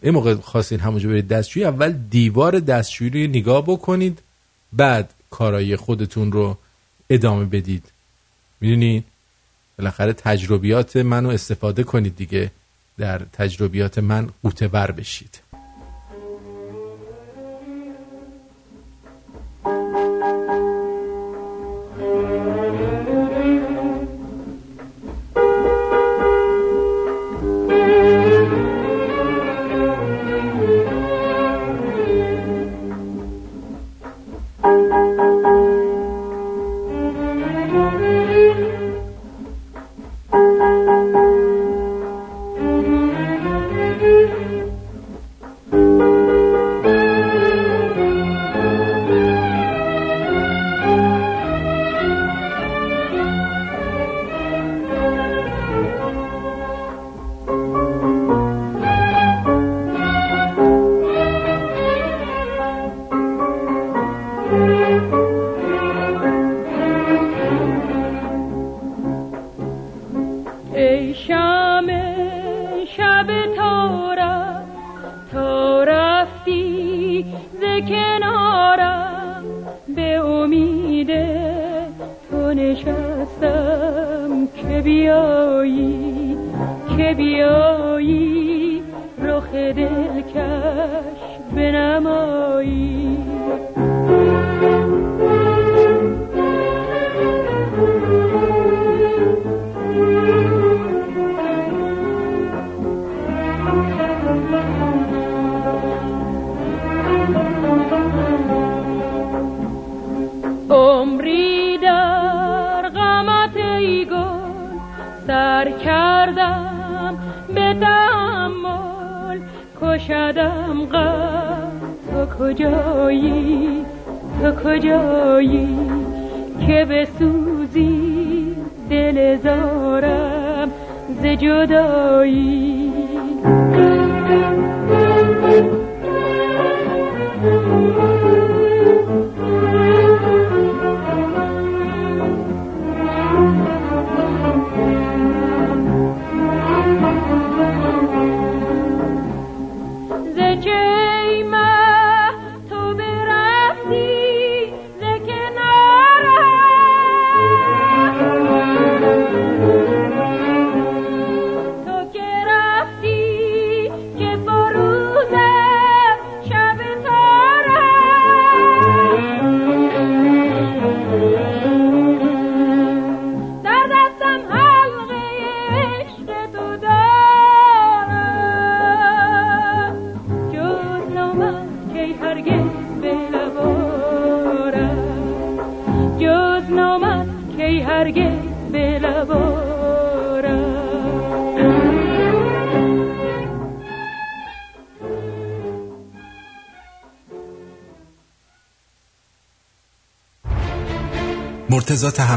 [0.01, 4.19] این موقع خواستین همونجا برید دستشویی اول دیوار دستشویی رو نگاه بکنید
[4.73, 6.57] بعد کارای خودتون رو
[7.09, 7.91] ادامه بدید.
[8.61, 9.05] می‌دونید
[9.77, 12.51] بالاخره تجربیات منو استفاده کنید دیگه.
[12.97, 15.39] در تجربیات من قوتور بشید.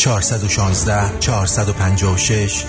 [0.00, 2.64] 416 456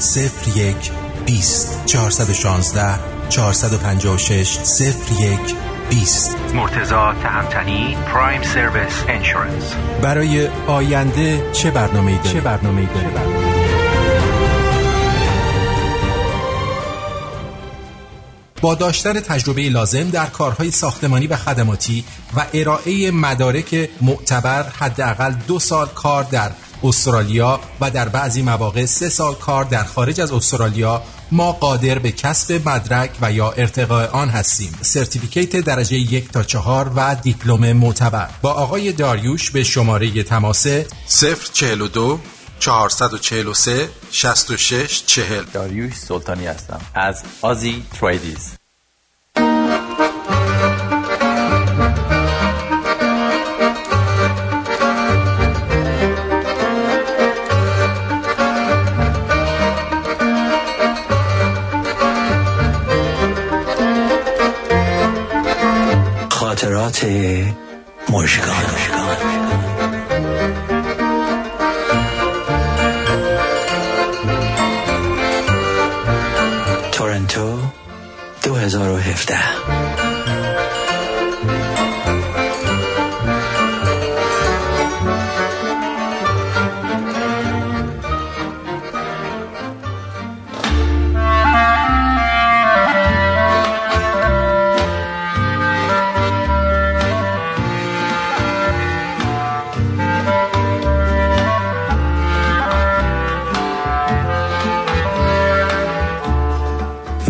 [0.56, 0.92] 01
[1.26, 4.58] 20 416 456
[5.20, 5.40] 01
[5.90, 13.08] 20 مرتزا تهمتنی پرایم سرویس انشورنس برای آینده چه برنامه‌ای داری؟ چه برنامه‌ای داری؟
[18.62, 22.04] با داشتن تجربه لازم در کارهای ساختمانی و خدماتی
[22.38, 26.52] و ارائه مدارک معتبر حداقل دو سال کار در
[26.84, 31.02] استرالیا و در بعضی مواقع سه سال کار در خارج از استرالیا
[31.32, 34.78] ما قادر به کسب مدرک و یا ارتقاء آن هستیم.
[34.82, 38.30] سرتیفیکیت درجه یک تا چهار و دیپلم معتبر.
[38.42, 40.68] با آقای داریوش به شماره تماس
[41.54, 42.20] 042
[42.60, 46.82] 443 66 40 داریوش سلطانی هستم.
[46.96, 48.61] از آزی تریدیز.
[67.02, 67.08] 这
[68.06, 68.40] 莫尔什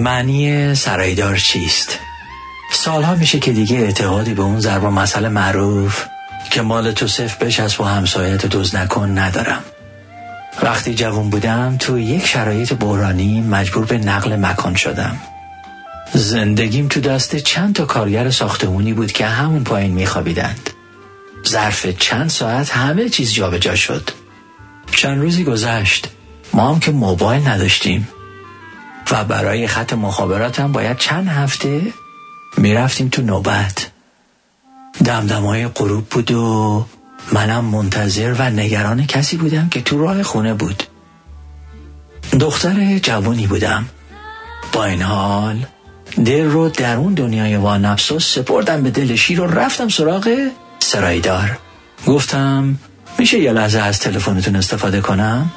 [0.02, 2.00] معنی سرایدار چیست؟
[2.72, 6.06] سالها میشه که دیگه اعتقادی به اون ضرب مسئله معروف
[6.52, 9.64] که مال تو صف بچسب و همسایت دوز نکن ندارم.
[10.64, 15.18] وقتی جوان بودم تو یک شرایط بحرانی مجبور به نقل مکان شدم.
[16.14, 20.70] زندگیم تو دست چند تا کارگر ساختمونی بود که همون پایین میخوابیدند.
[21.48, 24.10] ظرف چند ساعت همه چیز جابجا شد.
[24.92, 26.08] چند روزی گذشت.
[26.54, 28.08] ما هم که موبایل نداشتیم.
[29.12, 31.82] و برای خط مخابراتم باید چند هفته
[32.58, 33.92] می‌رفتیم تو نوبت.
[35.06, 36.86] دمدمای غروب بود و
[37.32, 40.84] منم منتظر و نگران کسی بودم که تو راه خونه بود.
[42.40, 43.86] دختر جوانی بودم.
[44.74, 45.66] با این حال
[46.26, 50.50] دل رو در اون دنیای وانفسا سپردم به دل شیر و رفتم سراغ
[50.80, 51.58] سرایدار.
[52.08, 52.80] گفتم
[53.20, 55.52] میشه یه لحظه از تلفنتون استفاده کنم؟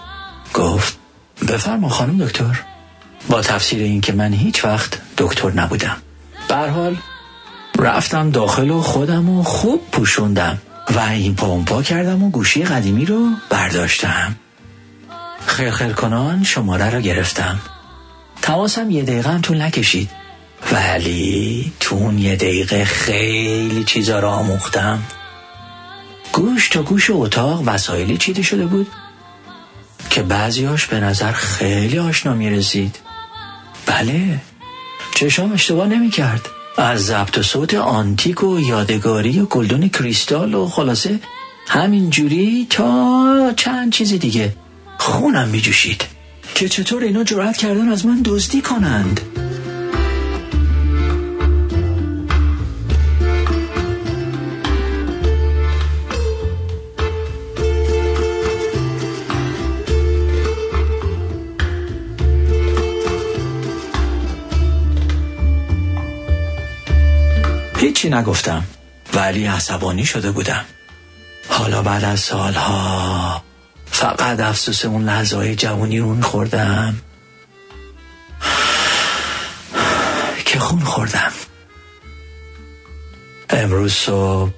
[0.55, 0.99] گفت
[1.49, 2.74] بفرما خانم دکتر.
[3.29, 5.97] با تفسیر این که من هیچ وقت دکتر نبودم.
[6.51, 6.97] حال
[7.79, 10.59] رفتم داخل و خودم و خوب پوشوندم
[10.95, 14.37] و این پا اون پا کردم و گوشی قدیمی رو برداشتم.
[15.47, 17.61] خیل خیل کنان شماره رو گرفتم.
[18.43, 20.11] تماسم یه دقیقه هم طول نکشید.
[20.73, 25.03] ولی تو اون یه دقیقه خیلی چیزا رو آموختم.
[26.33, 28.87] گوش تا گوش اتاق وسایلی چیده شده بود
[30.11, 32.99] که بعضیاش به نظر خیلی آشنا می رسید
[33.87, 34.41] بله.
[35.15, 41.21] چشام اشتباه نمی کرد از ضبط صوت آنتیک و یادگاری و گلدون کریستال و خلاصه
[41.69, 44.53] همین جوری تا چند چیز دیگه.
[44.99, 46.05] خونم می جوشید
[46.55, 49.21] که چطور اینا جرأت کردن از من دزدی کنند.
[67.95, 68.65] هیچی نگفتم
[69.15, 70.65] ولی عصبانی شده بودم.
[71.49, 73.43] حالا بعد از سالها
[73.87, 76.97] فقط افسوس اون لحظه جوانی رو خوردم.
[80.45, 81.33] که خون خوردم.
[83.51, 84.51] امروز صبح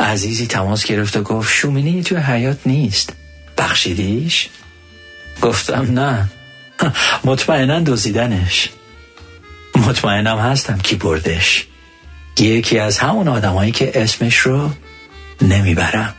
[0.00, 3.12] عزیزی تماس گرفت و گفت شومینی توی حیات نیست.
[3.58, 4.48] بخشیدیش؟
[5.42, 6.28] گفتم نه.
[7.24, 8.68] مطمئنا دزدیدنش.
[9.76, 11.66] مطمئنم هستم کی بردش.
[12.36, 14.70] یکی از همون آدمایی که اسمش رو
[15.42, 16.14] نمی‌برم.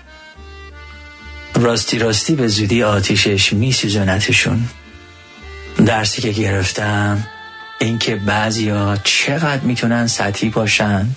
[1.55, 4.69] راستی راستی به زودی آتیشش میسوزونتشون.
[5.85, 7.27] درسی که گرفتم
[7.79, 11.07] اینکه بعضیا چقدر می‌تونن سطحی باشن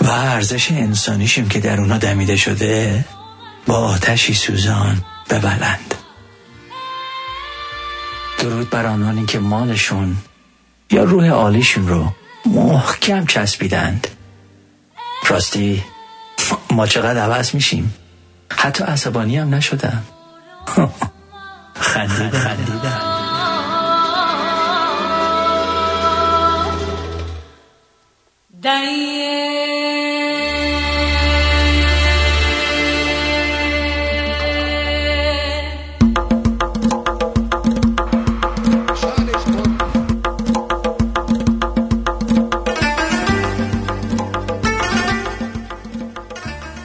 [0.00, 3.04] و ارزش انسانیشون که در اونا دمیده شده
[3.66, 5.94] با آتشی سوزان ببلند
[8.38, 10.16] درود بر آنانی که مالشون
[10.90, 12.12] یا روح عالیشون رو
[12.46, 14.06] محکم چسبیدند.
[15.28, 15.84] راستی
[16.70, 17.94] ما چقدر عوض میشیم.
[18.52, 20.02] حتی عصبانی هم نشدم.
[21.74, 22.30] خندیدم.
[22.30, 23.20] خندیدم.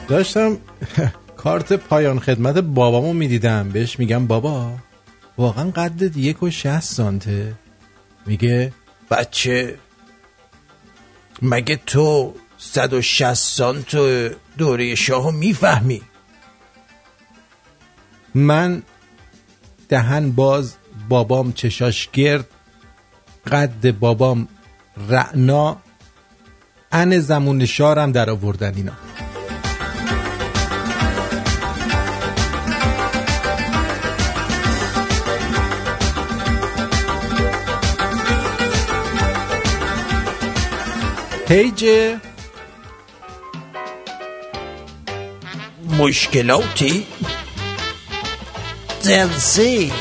[0.08, 0.58] داشتم
[1.42, 3.68] کارت پایان خدمت بابامو می‌دیدم.
[3.68, 4.72] بهش میگم بابا
[5.38, 7.54] واقعا قدت یک و شست سانته.
[8.26, 8.72] میگه
[9.10, 9.78] بچه
[11.42, 13.96] مگه تو 160 سانت
[14.58, 16.02] دوره شاهو می‌فهمی؟
[18.34, 18.82] من
[19.88, 20.74] دهن باز
[21.08, 22.46] بابام چشاش گرد
[23.46, 24.48] قد بابام
[25.08, 25.76] رعنا
[26.92, 28.92] ان زمون شارم در آوردن اینا.
[41.46, 41.86] پیج
[45.98, 47.06] مشکلاتی
[49.02, 49.92] جنسی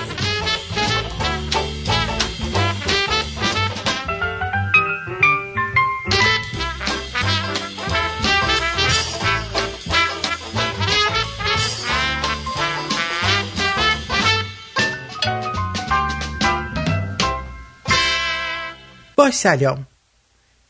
[19.15, 19.87] با سلام.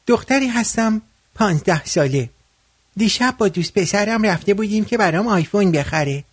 [0.07, 1.01] دختری هستم
[1.35, 2.29] پانزده ساله.
[2.97, 6.23] دیشب با دوست پسرم رفته بودیم که برام آیفون بخره.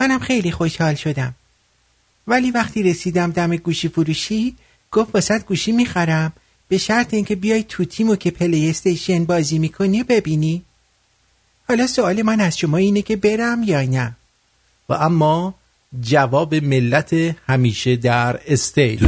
[0.00, 1.34] منم خیلی خوشحال شدم.
[2.26, 4.56] ولی وقتی رسیدم دم گوشی فروشی
[4.90, 6.32] گفت واسه گوشی می‌خرم.
[6.68, 10.62] به شرط اینکه بیای تو تیمو که پلی استیشن بازی می‌کنی ببینی.
[11.68, 14.16] حالا سوال من از شما اینه که برم یا نه.
[14.88, 15.54] و اما
[16.00, 17.12] جواب ملت
[17.46, 19.02] همیشه در استیج.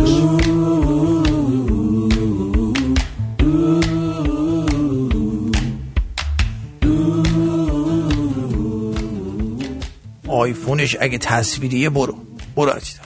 [10.45, 12.17] آیفونش اگه تصویریه برو.
[12.57, 13.01] برو عزیزم.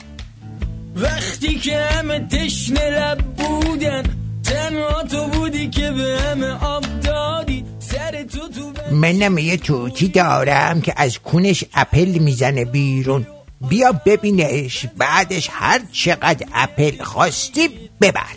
[0.97, 4.03] وقتی که همه تشنه لب بودن
[4.45, 7.64] تنها تو بودی که به همه آب دادی.
[7.78, 13.26] سر تو تو منم یه توتی دارم که از کونش اپل می‌زنه بیرون.
[13.68, 17.68] بیا ببینش بعدش هر چقدر اپل خواستی
[18.01, 18.34] ببر.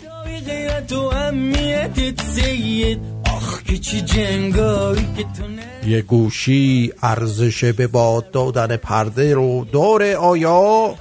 [3.42, 9.66] آخ که چی جنگاری که تو نه یه گوشی ارزش به باد دادن پرده رو
[9.72, 10.94] داره آیا؟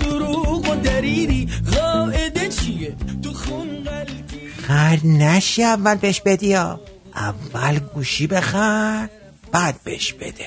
[0.00, 1.48] دروغ و دریری.
[1.76, 6.80] قاعده چیه؟ تو خون غلطی خر نشی اول بهش بدی ها.
[7.16, 9.08] اول گوشی بخر
[9.52, 10.46] بعد بهش بده.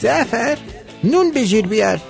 [0.00, 0.58] زفر
[1.04, 2.00] نون به جیر بیار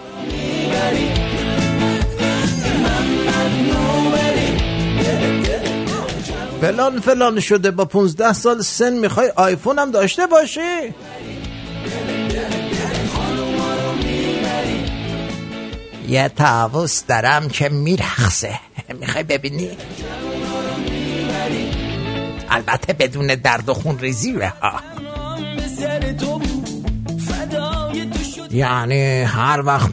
[6.63, 10.95] فلان فلان شده با 15 سال سن می‌خوای آیفون هم داشته باشی؟
[16.09, 18.61] یه تاووس دارم که میرخصه.
[19.01, 19.71] می‌خوای ببینی؟
[22.51, 24.81] البته بدون درد و خون ریزی ها.
[28.51, 29.91] یعنی هر وقت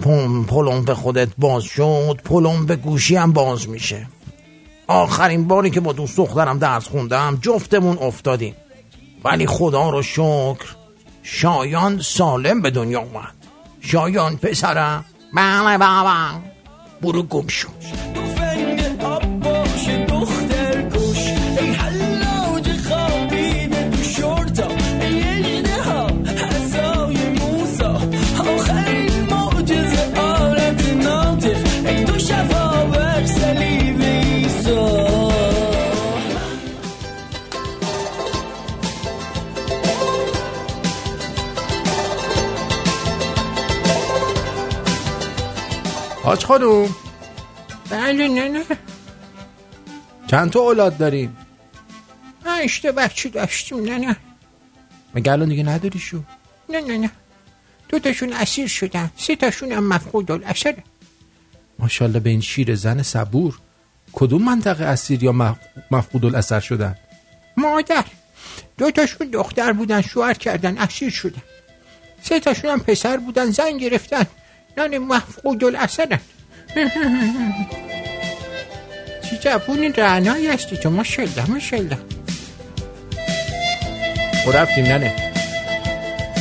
[0.47, 4.07] پلم به خودت باز شد پلم به گوشی هم باز میشه.
[4.89, 8.55] آخرین باری که با دوست دخترم درس خوندم جفتمون افتادیم.
[9.23, 10.75] ولی خدا رو شکر
[11.23, 13.33] شایان سالم به دنیا اومد.
[13.81, 16.15] شایان پسرم بله بابا
[17.01, 17.67] برو گم شو.
[46.29, 46.95] حاج خانوم
[47.89, 48.63] بله نه نه.
[50.27, 51.37] چند تا اولاد داریم؟
[52.45, 54.15] هشت بچه داشتیم نه نه.
[55.15, 56.19] مگه الان دیگه نداری شو؟
[56.69, 57.11] نه نه نه.
[57.89, 60.75] دو تاشون اسیر شدن سه تاشون هم مفقود الاثر
[61.79, 63.59] ماشاءالله به این شیر زن صبور.
[64.13, 66.95] کدوم منطقه اسیر یا مف- مفقود الاثر شدن؟
[67.57, 68.05] مادر.
[68.77, 71.41] دو تاشون دختر بودن شوهر کردن اسیر شدن.
[72.21, 74.25] سه تاشون هم پسر بودن زن گرفتن.
[74.83, 76.19] یعنی مفقود الاثرن
[79.29, 81.97] چی جوونی رعنایی هستی تو؟ ماشالله ماشالله
[84.45, 85.15] خب رفتیم ننه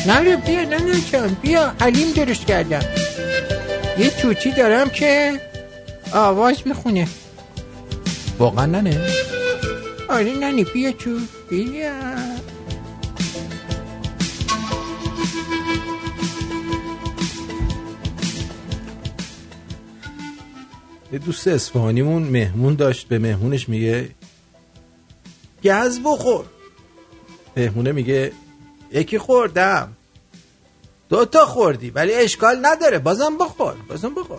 [0.06, 1.72] نره بیا نه نه جان بیا.
[1.80, 2.82] حلیم درست کردم.
[3.98, 5.40] یه توتی دارم که
[6.12, 7.06] آواز می‌خونه.
[8.38, 9.06] واقعا ننه
[10.08, 11.18] آره ننی بیا تو.
[11.50, 11.92] بیا.
[21.12, 24.10] یه دوست اصفهانیمون مهمون داشت به مهمونش میگه
[25.64, 26.44] گز بخور.
[27.56, 28.32] مهمونه میگه
[28.92, 29.92] یکی خوردم
[31.08, 34.38] دو تا خوردی ولی اشکال نداره بازم بخور بازم بخور.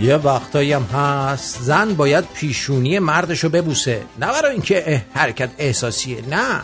[0.00, 1.62] یه وقتایی هم هست.
[1.62, 4.02] زن باید پیشونی مردشو ببوسه.
[4.18, 6.26] نه برای اینکه حرکت احساسیه.
[6.30, 6.60] نه.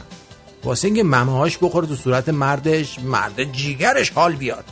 [0.64, 4.64] واسه اینکه ممهاش بخوره تو صورت مردش مرد جیگرش حال بیاد.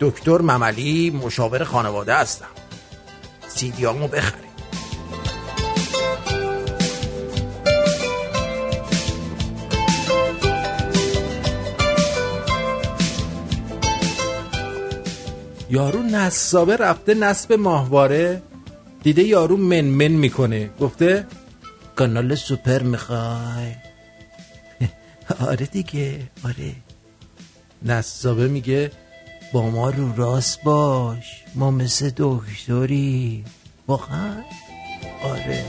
[0.00, 2.46] دکتر مملی مشاور خانواده هستم.
[3.48, 4.49] سیدیامو بخرید.
[15.70, 18.42] یارو نصابه رفته نصب ماهواره
[19.02, 20.70] دیده یارو منمن می‌کنه.
[20.80, 21.26] گفته
[21.96, 23.74] کانال سوپر می‌خوای.
[25.50, 26.72] آره دیگه آره.
[27.82, 28.90] نصابه میگه
[29.52, 33.44] با ما رو راست باش ما مثل دکتری.
[33.88, 34.34] واقعا؟
[35.22, 35.64] آره.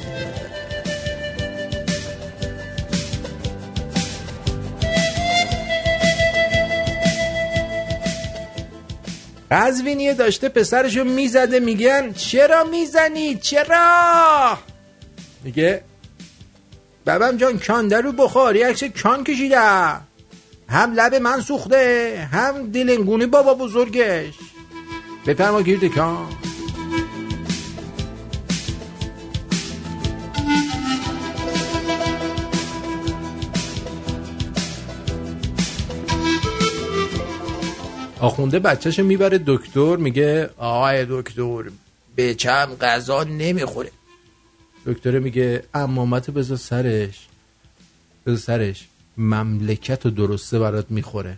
[9.51, 14.57] قزوینیه داشته پسرشو می‌زده میگن چرا می‌زنی؟ چرا؟
[15.43, 15.83] میگه
[17.05, 19.59] بابام جان کانده رو بخور یه عکس کان کشیده.
[20.69, 24.33] هم لب من سوخته هم دلنگونی بابا بزرگش.
[25.27, 26.27] بفرما گیرد کان
[38.21, 41.63] آخونده بچهشو می‌بره دکتر میگه آقای دکتر
[42.17, 43.91] بچم غذا نمی‌خوره.
[44.85, 47.27] دکتر میگه امامت بذار سرش
[48.25, 48.87] بذار سرش.
[49.17, 51.37] مملکت و درسته برات می‌خوره.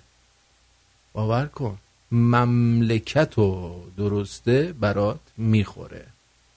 [1.14, 1.78] باور کن
[2.12, 6.06] مملکت و درسته برات می‌خوره.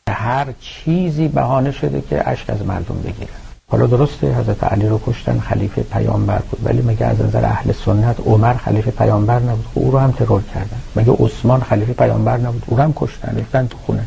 [0.09, 3.46] هر چیزی بهانه شده که اشک از مردم بگیره.
[3.71, 8.17] حالا درسته حضرت علی رو کشتن خلیفه پیامبر بود ولی مگه از نظر اهل سنت
[8.27, 10.79] عمر خلیفه پیامبر نبود؟ او رو هم ترور کردن.
[10.97, 14.03] مگه عثمان خلیفه پیامبر نبود؟ او رو هم کشتن ریختن تو خونه.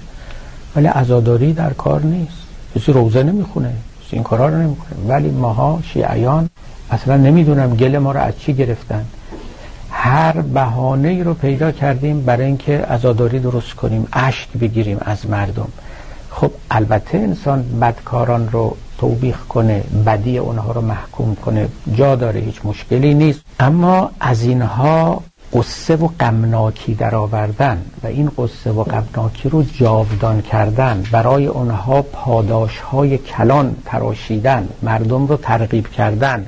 [0.76, 2.38] ولی عزاداری در کار نیست.
[2.76, 6.49] کسی روزه نمی‌خونه کسی این کارا رو نمی‌کنه ولی ماها شیعیان
[6.91, 9.05] اصلا نمی‌دونم گل ما رو از چی گرفتن.
[9.91, 15.68] هر بهانه ای رو پیدا کردیم برای اینکه عزاداری درست کنیم اشک بگیریم از مردم.
[16.32, 22.60] خب البته انسان بدکاران رو توبیخ کنه بدی اونها رو محکوم کنه جا داره هیچ
[22.64, 23.41] مشکلی نیست.
[23.60, 25.24] اما از اینها
[25.54, 31.04] قصه و غمناکی در آوردن و این قصه و غمناکی رو جاودان کردن.
[31.12, 36.45] برای اونها پاداش های کلان تراشیدن مردم رو ترغیب کردن.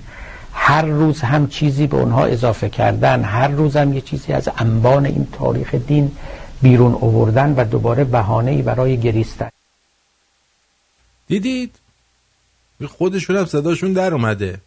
[0.54, 3.24] هر روز هم چیزی به اونها اضافه کردن.
[3.24, 6.12] هر روز هم یه چیزی از انبان این تاریخ دین
[6.62, 9.50] بیرون آوردن و دوباره بهانه‌ای برای گریستن.
[11.28, 11.81] دیدید؟
[12.88, 14.60] خودشون هم صداشون در اومده.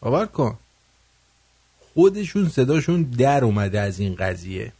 [0.00, 0.58] باور کن.
[1.94, 4.72] خودشون صداشون در اومده از این قضیه.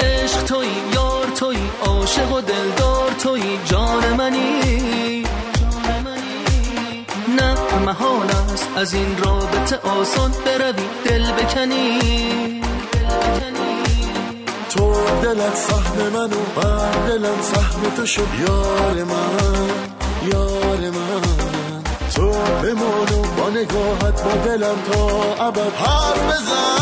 [0.00, 3.58] عشق توی یار توی عاشق و دلدار توی.
[3.64, 5.22] جان منی
[7.38, 10.30] نه محال است از این رابطه آسان.
[10.30, 12.67] بروی دل بکنی.
[14.78, 19.68] تو دلت سهم من و من دلم سهم تو شد یار من
[20.32, 21.22] یار من.
[22.14, 22.30] تو
[22.62, 26.78] بمان و با نگاهت با دلم تا ابد حرف بزن.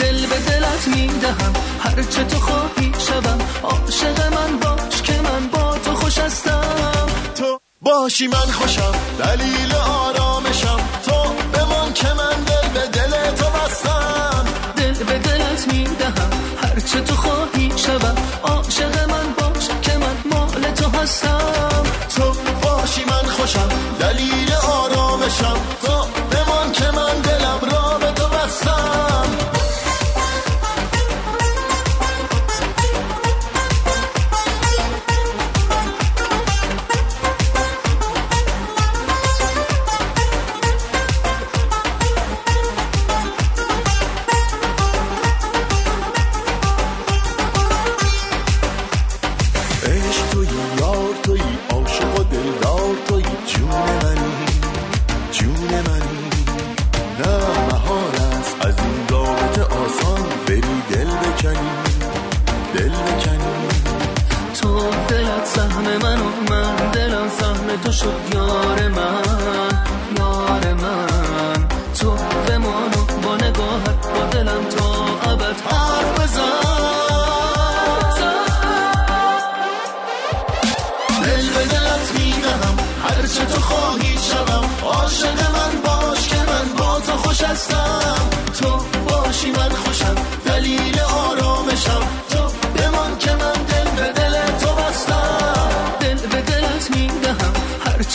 [0.00, 3.38] دل به دلت می‌دهم هرچه تو خواهی شوم.
[3.62, 7.06] عاشق من باش که من با تو خوش هستم.
[7.34, 10.80] تو باشی من خوشم دلیل آرامشم.
[11.04, 11.12] تو
[11.52, 12.99] بمان که من دل به دل
[13.70, 14.44] تو بستم
[14.76, 16.30] دل به دلت می‌دهم.
[16.62, 21.82] هرچه تو خواهی شوم عاشق من باش که من مال تو هستم.
[22.16, 23.68] تو باشی من خوشم.
[24.00, 25.56] دلیل آرامشم.
[25.82, 25.99] تو
[67.76, 69.22] تو شد یار من
[70.18, 71.68] یار من.
[72.00, 72.10] تو
[72.48, 76.40] بمان و با نگاهت با دلم تا ابد حرف بزن.
[81.24, 84.70] دل به دلت می‌دهم هرچه تو خواهی شوم.
[84.84, 88.30] عاشق من باش که من با تو خوش هستم.
[88.60, 88.70] تو
[89.08, 89.89] باشی من خوشم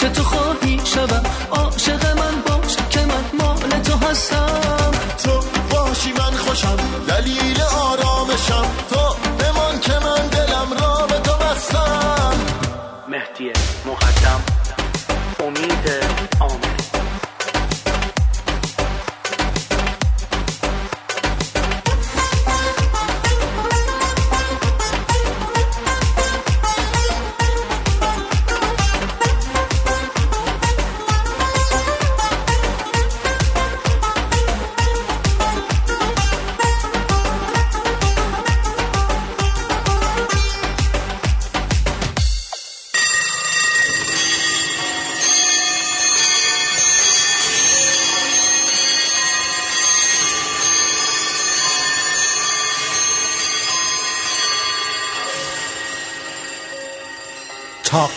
[0.10, 1.24] تو خواهی شوم.
[1.52, 4.92] عاشق من باش که من مال تو هستم.
[5.24, 5.32] تو
[5.72, 7.05] باشی من خوشم.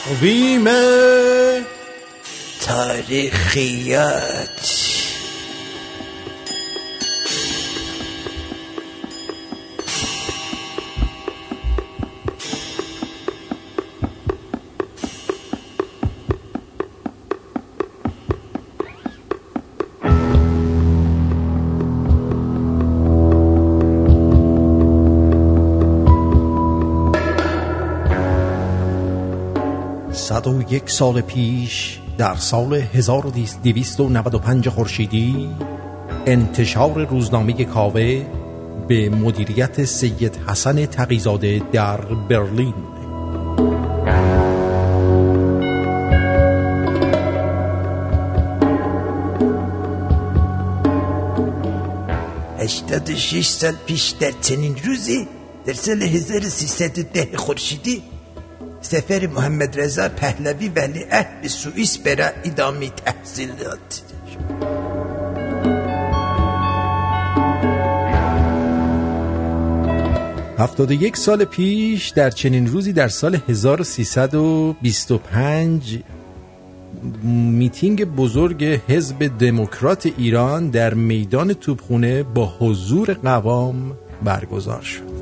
[0.09, 0.69] تقویم
[2.67, 4.39] تاریخیات.
[30.71, 35.51] یک سال پیش در سال 1295 خورشیدی
[36.27, 38.27] انتشار روزنامه کاوه
[38.89, 42.75] به مدیریت سید حسن تقیزاده در برلین.
[52.59, 55.29] هشتاد و سال پیش در چنین روزی
[55.67, 58.03] در سال 1310 خورشیدی
[58.91, 64.03] سفر محمد رضا پهلوی به سوئیس برای ادامه تحصیلات
[70.59, 75.99] 71 سال پیش در چنین روزی در سال 1325
[77.23, 83.93] میتینگ بزرگ حزب دموکرات ایران در میدان توپخونه با حضور قوام
[84.25, 85.18] برگزار شد.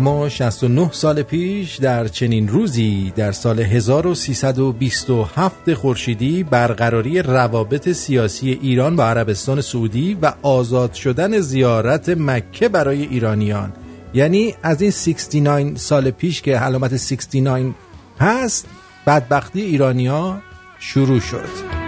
[0.00, 8.96] اما 69 سال پیش در چنین روزی در سال 1327 خورشیدی برقراری روابط سیاسی ایران
[8.96, 13.72] با عربستان سعودی و آزاد شدن زیارت مکه برای ایرانیان.
[14.14, 17.74] یعنی از این 69 سال پیش که علامت 69
[18.20, 18.66] هست
[19.06, 20.42] بدبختی ایرانیا
[20.78, 21.79] شروع شد.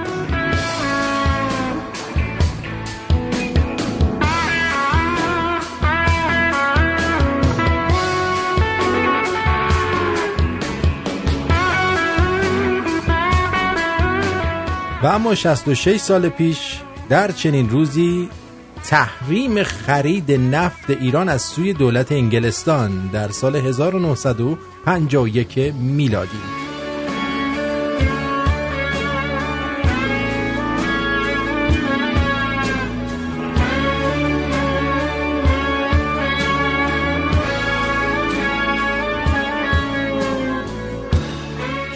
[15.03, 18.29] و اما 66 سال پیش در چنین روزی
[18.85, 26.62] تحریم خرید نفت ایران از سوی دولت انگلستان در سال 1951 میلادی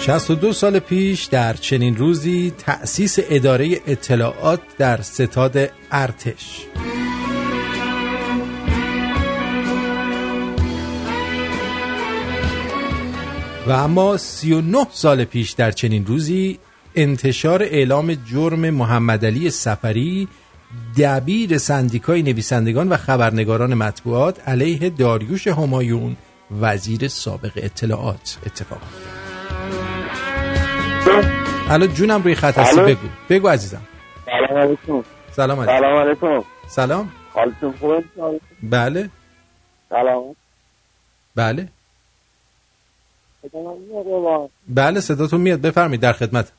[0.06, 6.66] دو سال پیش در چنین روزی تأسیس اداره اطلاعات در ستاد ارتش.
[13.66, 16.58] و اما 39 سال پیش در چنین روزی
[16.94, 20.28] انتشار اعلام جرم محمد علی سفری
[20.98, 26.16] دبیر سندیکای نویسندگان و خبرنگاران مطبوعات علیه داریوش همایون
[26.60, 29.25] وزیر سابق اطلاعات اتفاق افتاد.
[31.70, 32.88] الان جونم روی خط هستی الو.
[32.88, 33.08] بگو.
[33.30, 33.82] بگو عزیزم.
[34.26, 35.04] سلام علیکم.
[35.32, 35.78] سلام علیکم.
[35.78, 36.44] سلام علیکم.
[36.68, 37.12] سلام.
[37.32, 38.04] حالتون خوبه
[38.62, 39.10] بله.
[39.88, 40.36] سلام.
[41.36, 41.68] بله؟
[44.68, 45.60] بله صداتون میاد.
[45.60, 46.52] بفرمایید در خدمت.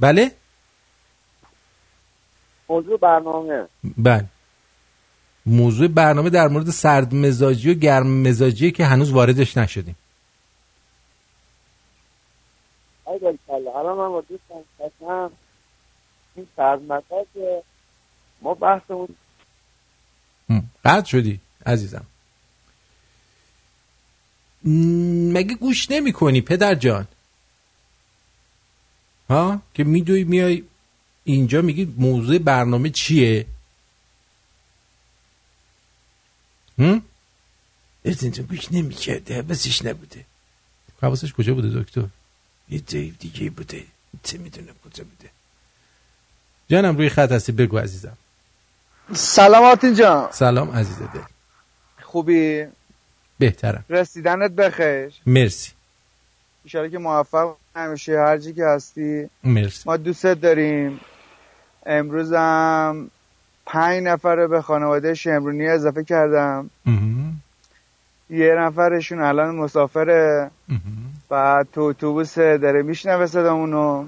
[0.00, 0.30] بله؟
[2.68, 3.66] موضوع برنامه.
[3.98, 4.24] بله.
[5.48, 9.96] موضوع برنامه در مورد سرد مزاجی و گرم مزاجی که هنوز واردش نشدیم.
[13.06, 15.30] ای الان من با دوستم نشستم
[16.36, 17.62] این سرمتا که
[18.42, 19.08] ما بحثمون
[20.84, 22.04] قطع شدی عزیزم.
[25.32, 27.06] مگه گوش نمی کنی پدر جان؟
[29.30, 30.64] ها؟ که میدوی میای
[31.24, 33.46] اینجا میگی موضوع برنامه چیه؟
[36.78, 37.02] هم؟
[38.04, 40.24] از اینجا گوش نمی کرده حواسش نبوده.
[41.02, 42.04] حواسش کجا بوده دکتر؟
[42.68, 43.84] یه جای دیگه بوده.
[44.22, 45.30] چه می‌دونه کجا بوده.
[46.68, 47.52] جانم روی خط هستی.
[47.52, 48.16] بگو عزیزم.
[49.14, 51.20] سلام آرتین جان سلام عزیز دل.
[52.02, 52.64] خوبی؟
[53.38, 53.84] بهترم.
[53.90, 55.70] رسیدنت بخیر مرسی.
[56.64, 58.18] ایشالا که موفق همیشه.
[58.18, 59.30] هر جی که هستی.
[59.44, 59.82] مرسی.
[59.86, 61.00] ما دوستت داریم.
[61.86, 63.10] امروز هم
[63.68, 66.70] پنج نفر رو به خانواده شمرونی اضافه کردم.
[68.30, 70.50] یه نفرشون الان مسافره.
[71.30, 74.04] و تو اتوبوس داره میشنوه صدامونو.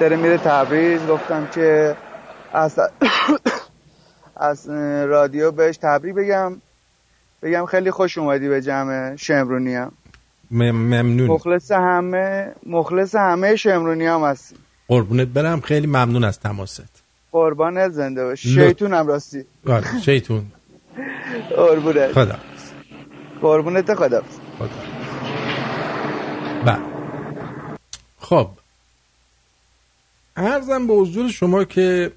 [0.00, 1.06] داره میره تبریز.
[1.06, 1.96] گفتم که
[2.52, 2.78] از
[4.36, 4.68] از
[5.08, 6.56] رادیو بهش تبریک بگم.
[7.42, 9.92] بگم خیلی خوش اومدی به جمع شمرونی هم.
[10.50, 11.30] ممنون.
[11.30, 14.56] مخلص همه مخلص همه شمرونی هم هستی.
[14.88, 15.60] قربونت برم.
[15.60, 16.95] خیلی ممنون از تماست.
[17.36, 18.46] قربانت زنده باش.
[18.46, 19.44] شیطون هم راستی.
[19.66, 20.44] آره شیطون.
[21.56, 22.12] قربونت.
[22.12, 22.38] خدا.
[23.42, 24.22] قربونت خدا.
[26.66, 26.78] بله.
[28.18, 28.48] خب.
[30.36, 32.12] ارزم به حضور شما که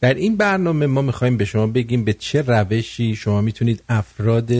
[0.00, 4.50] در این برنامه ما می‌خوایم به شما بگیم به چه روشی شما می‌تونید افراد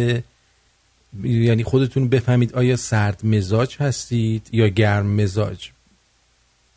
[1.23, 5.71] یعنی خودتون بفهمید آیا سرد مزاج هستید یا گرم مزاج.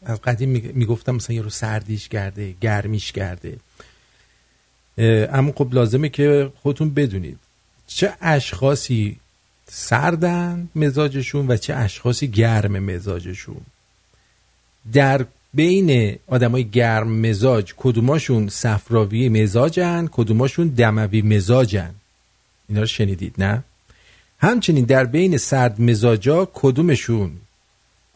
[0.07, 3.57] از قدیم میگ- می‌گفتم مثلا یه رو سردیش کرده گرمیش کرده.
[5.31, 7.39] اما خب لازمه که خودتون بدونید
[7.87, 9.17] چه اشخاصی
[9.69, 13.61] سردن مزاجشون و چه اشخاصی گرم مزاجشون.
[14.93, 21.93] در بین آدمای گرم مزاج کدوماشون صفراوی مزاجن کدوماشون دموی مزاجن؟
[22.69, 23.63] اینا رو شنیدید نه؟
[24.39, 27.31] همچنین در بین سرد مزاجا کدومشون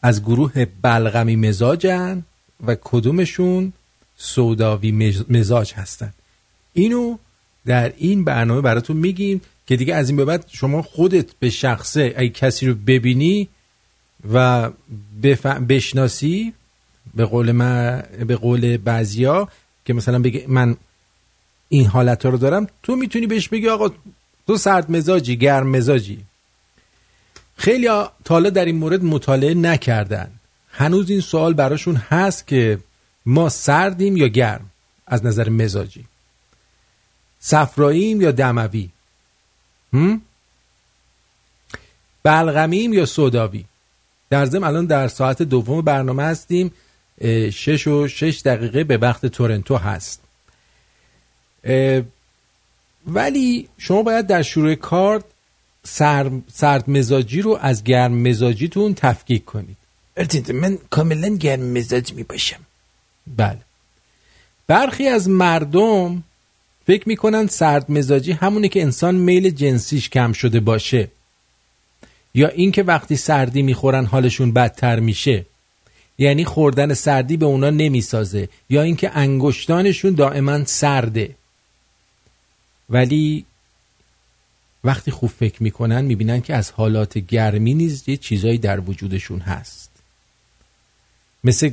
[0.02, 2.22] از گروه بلغمی مزاجن
[2.66, 3.72] و کدومشون
[4.16, 6.12] سوداوی مز- مزاج هستن
[6.72, 7.18] اینو
[7.66, 12.14] در این برنامه براتون میگیم که دیگه از این به بعد شما خودت به شخصه
[12.16, 13.48] اگه کسی رو ببینی
[14.32, 14.70] و.
[15.68, 16.52] بشناسی
[17.14, 19.48] به قول ما به قول بعضیا
[19.84, 20.76] که مثلا بگه من
[21.68, 23.90] این حالت رو دارم تو می‌تونی بهش بگی آقا
[24.46, 26.24] تو سرد مزاجی گرم مزاجی
[27.56, 30.30] خیلی ها تا حالا در این مورد مطالعه نکردن.
[30.68, 32.78] هنوز این سوال براشون هست که
[33.26, 34.70] ما سردیم یا گرم
[35.06, 36.04] از نظر مزاجی؟
[37.40, 38.90] صفراییم یا دموی؟
[42.22, 43.64] بلغمیم یا سوداوی؟
[44.30, 46.72] در ضمن الان در ساعت دوم برنامه هستیم.
[47.52, 50.20] شش و شش دقیقه به وقت تورنتو هست.
[53.06, 55.24] ولی شما باید در شروع کار
[55.84, 59.76] سر، سرد مزاجی رو از گرم مزاجیتون تفکیک کنید.
[60.54, 62.60] من کاملا گرم مزاج می باشم
[63.36, 63.58] بله.
[64.66, 66.22] برخی از مردم
[66.86, 71.08] فکر می‌کنن سرد مزاجی همونه که انسان میل جنسیش کم شده باشه.
[72.34, 75.46] یا اینکه وقتی سردی می‌خورن حالشون بدتر میشه.
[76.18, 78.48] یعنی خوردن سردی به اونا نمی‌سازه.
[78.70, 81.34] یا اینکه انگشتانشون دائما سرده.
[82.90, 83.44] ولی
[84.84, 89.90] وقتی خوب فکر می‌کنن می‌بینن که از حالات گرمی نیز یه چیزایی در وجودشون هست.
[91.44, 91.70] مثل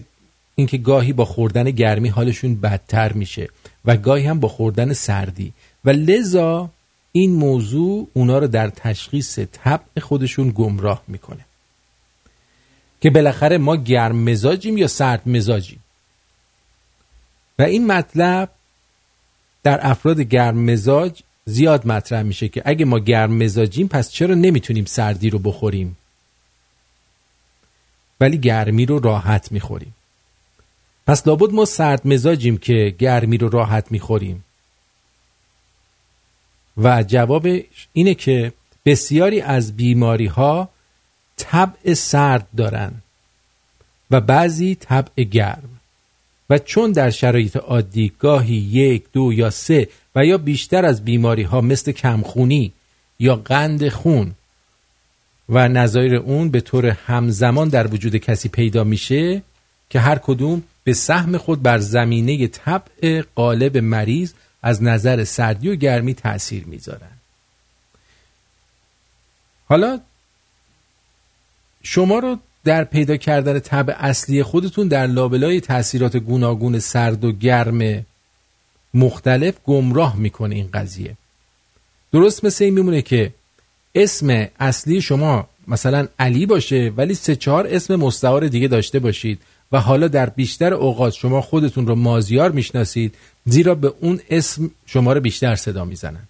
[0.55, 3.49] اینکه گاهی با خوردن گرمی حالشون بدتر میشه
[3.85, 5.53] و گاهی هم با خوردن سردی.
[5.85, 6.69] و لذا
[7.11, 11.45] این موضوع اونا رو در تشخیص طبع خودشون گمراه می‌کنه.
[13.01, 15.83] که بالاخره ما گرم مزاجیم یا سرد مزاجیم.
[17.59, 18.49] و این مطلب
[19.63, 24.85] در افراد گرم مزاج زیاد مطرح میشه که اگه ما گرم مزاجیم پس چرا نمی‌تونیم
[24.85, 25.97] سردی رو بخوریم؟
[28.19, 29.95] ولی گرمی رو راحت می‌خوریم.
[31.07, 34.43] پس لابد ما سرد مزاجیم که گرمی رو راحت می‌خوریم.
[36.77, 37.47] و جواب
[37.93, 38.53] اینه که
[38.85, 40.69] بسیاری از بیماری ها
[41.37, 42.93] طبع سرد دارن
[44.11, 45.78] و بعضی طبع گرم.
[46.49, 51.43] و چون در شرایط عادی گاهی یک دو یا سه و یا بیشتر از بیماری
[51.43, 52.73] ها مثل کمخونی
[53.19, 54.31] یا قند خون
[55.49, 59.41] و نظایر اون به طور همزمان در وجود کسی پیدا میشه
[59.89, 64.33] که هر کدوم به سهم خود بر زمینه طبع قالب مریض
[64.63, 67.11] از نظر سردی و گرمی تأثیر می‌ذارن.
[69.67, 69.99] حالا
[71.83, 78.05] شما رو در پیدا کردن طبع اصلی خودتون در لابلای تاثیرات گوناگون سرد و گرم
[78.93, 81.17] مختلف گمراه می‌کنه این قضیه.
[82.11, 83.31] درست مثل این میمونه که
[83.95, 89.39] اسم اصلی شما مثلا علی باشه ولی سه چهار اسم مستعار دیگه داشته باشید
[89.71, 93.15] و حالا در بیشتر اوقات شما خودتون رو مازیار می‌شناسید
[93.45, 96.27] زیرا به اون اسم شما رو بیشتر صدا می‌زنن.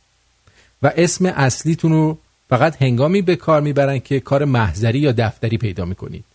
[0.83, 2.17] و اسم اصلیتون رو
[2.49, 6.25] فقط هنگامی به کار می‌برن که کار محضری یا دفتری پیدا می‌کنید.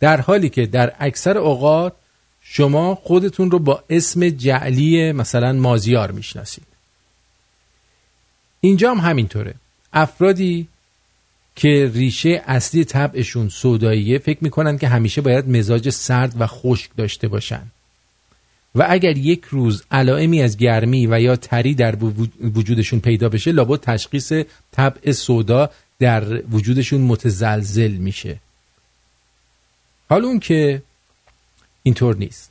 [0.00, 1.92] در حالی که در اکثر اوقات
[2.40, 6.66] شما خودتون رو با اسم جعلی مثلا مازیار می‌شناسید.
[8.60, 9.54] اینجا هم همینطوره.
[9.92, 10.68] افرادی
[11.56, 17.28] که ریشه اصلی طبعشون سوداییه فکر می‌کنن که همیشه باید مزاج سرد و خشک داشته
[17.28, 17.62] باشن.
[18.76, 21.96] و اگر یک روز علائمی از گرمی و یا تری در
[22.54, 24.32] وجودشون پیدا بشه لابد تشخیص
[24.72, 28.38] طبع سودا در وجودشون متزلزل میشه.
[30.08, 30.82] حالا اون که
[31.82, 32.50] اینطور نیست.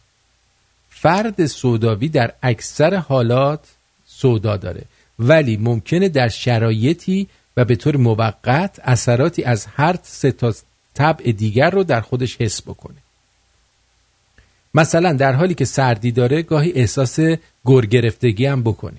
[0.90, 3.68] فرد سوداوی در اکثر حالات
[4.06, 4.84] سودا داره
[5.20, 7.28] ولی ممکنه در شرایطی
[7.58, 10.54] و به طور موقت اثراتی از هر سه تا
[10.94, 13.05] طبع دیگر رو در خودش حس بکنه.
[14.76, 17.20] مثلا در حالی که سردی داره گاهی احساس
[17.66, 18.98] گرگرفتگی هم بکنه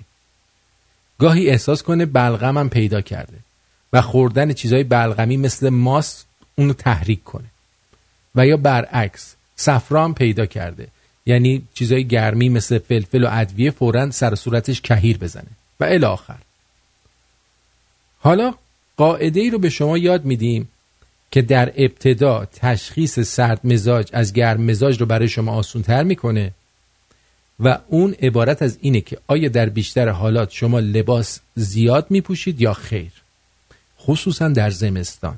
[1.19, 3.37] گاهی احساس کنه بلغم هم پیدا کرده
[3.93, 7.47] و خوردن چیزهای بلغمی مثل ماست اونو تحریک کنه.
[8.35, 10.87] و یا برعکس صفرام پیدا کرده.
[11.25, 15.47] یعنی چیزهای گرمی مثل فلفل و ادویه فورا سر صورتش کهیر بزنه.
[15.79, 16.37] و الی آخر.
[18.19, 18.53] حالا
[18.97, 20.69] قاعده ای رو به شما یاد میدیم
[21.31, 26.51] که در ابتدا تشخیص سرد مزاج از گرم مزاج رو برای شما آسون تر می‌کنه
[27.59, 32.73] و اون عبارت از اینه که آیا در بیشتر حالات شما لباس زیاد میپوشید یا
[32.73, 33.11] خیر
[33.99, 35.37] خصوصا در زمستان.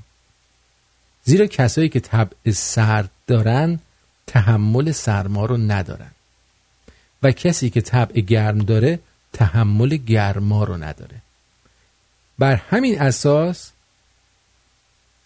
[1.23, 3.79] زیرا کسایی که طبع سرد دارن
[4.27, 6.11] تحمل سرما رو ندارن.
[7.23, 8.99] و کسی که طبع گرم داره
[9.33, 11.15] تحمل گرما رو نداره.
[12.39, 13.71] بر همین اساس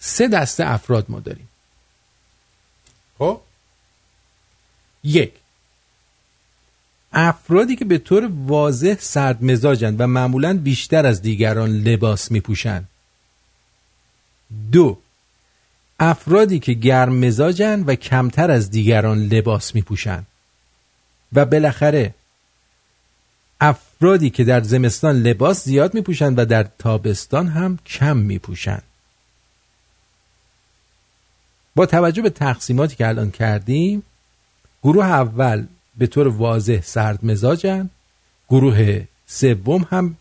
[0.05, 1.47] سه دسته افراد ما داریم.
[3.17, 3.41] خب؟
[5.03, 5.33] یک.
[7.13, 12.89] افرادی که به طور واضح سرد مزاجند و معمولا بیشتر از دیگران لباس می پوشند
[14.71, 14.97] دو.
[15.99, 20.27] افرادی که گرم مزاجند و کمتر از دیگران لباس می پوشند
[21.33, 22.13] و بالاخره
[23.61, 28.83] افرادی که در زمستان لباس زیاد می پوشند و در تابستان هم کم می پوشند
[31.75, 34.03] با توجه به تقسیماتی که الان کردیم
[34.83, 35.65] گروه اول
[35.97, 37.89] به طور واضح سرد مزاجن
[38.49, 40.17] گروه سوم هم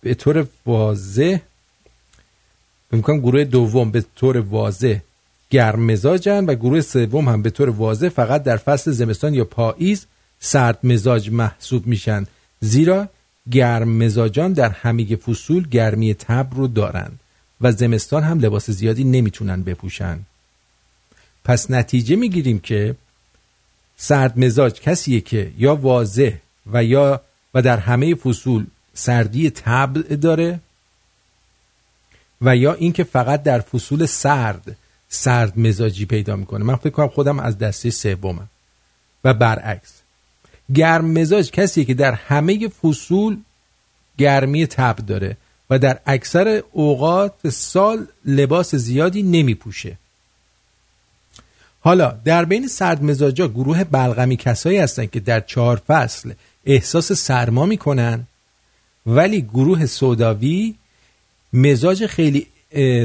[0.00, 1.38] به طور واضح
[2.92, 4.98] می‌کنم گروه دوم به طور واضح
[5.50, 10.06] گرم مزاجن و گروه سوم هم به طور واضح فقط در فصل زمستان یا پاییز
[10.40, 12.26] سرد مزاج محسوب میشن.
[12.60, 13.08] زیرا
[13.50, 17.20] گرم مزاجان در همه فصول گرمی تب رو دارند
[17.60, 20.20] و زمستان هم لباس زیادی نمی‌تونن بپوشن.
[21.44, 22.96] پس نتیجه می‌گیریم که
[23.96, 26.32] سرد مزاج کسیه که یا واضح
[26.72, 27.20] و یا
[27.54, 30.60] و در همه فصول سردی طبع داره
[32.40, 34.76] و یا اینکه فقط در فصول سرد
[35.08, 36.64] سرد مزاجی پیدا می‌کنه.
[36.64, 38.48] من فکر کنم خودم از دسته سومم.
[39.24, 39.92] و برعکس
[40.74, 43.36] گرم مزاج کسیه که در همه فصول
[44.18, 45.36] گرمی تب داره.
[45.70, 49.98] و در اکثر اوقات سال لباس زیادی نمی پوشه
[51.80, 56.32] حالا در بین سرد مزاجا گروه بلغمی کسایی هستن که در چهار فصل
[56.66, 58.26] احساس سرما می‌کنن
[59.06, 60.74] ولی گروه سوداوی
[61.52, 62.46] مزاج خیلی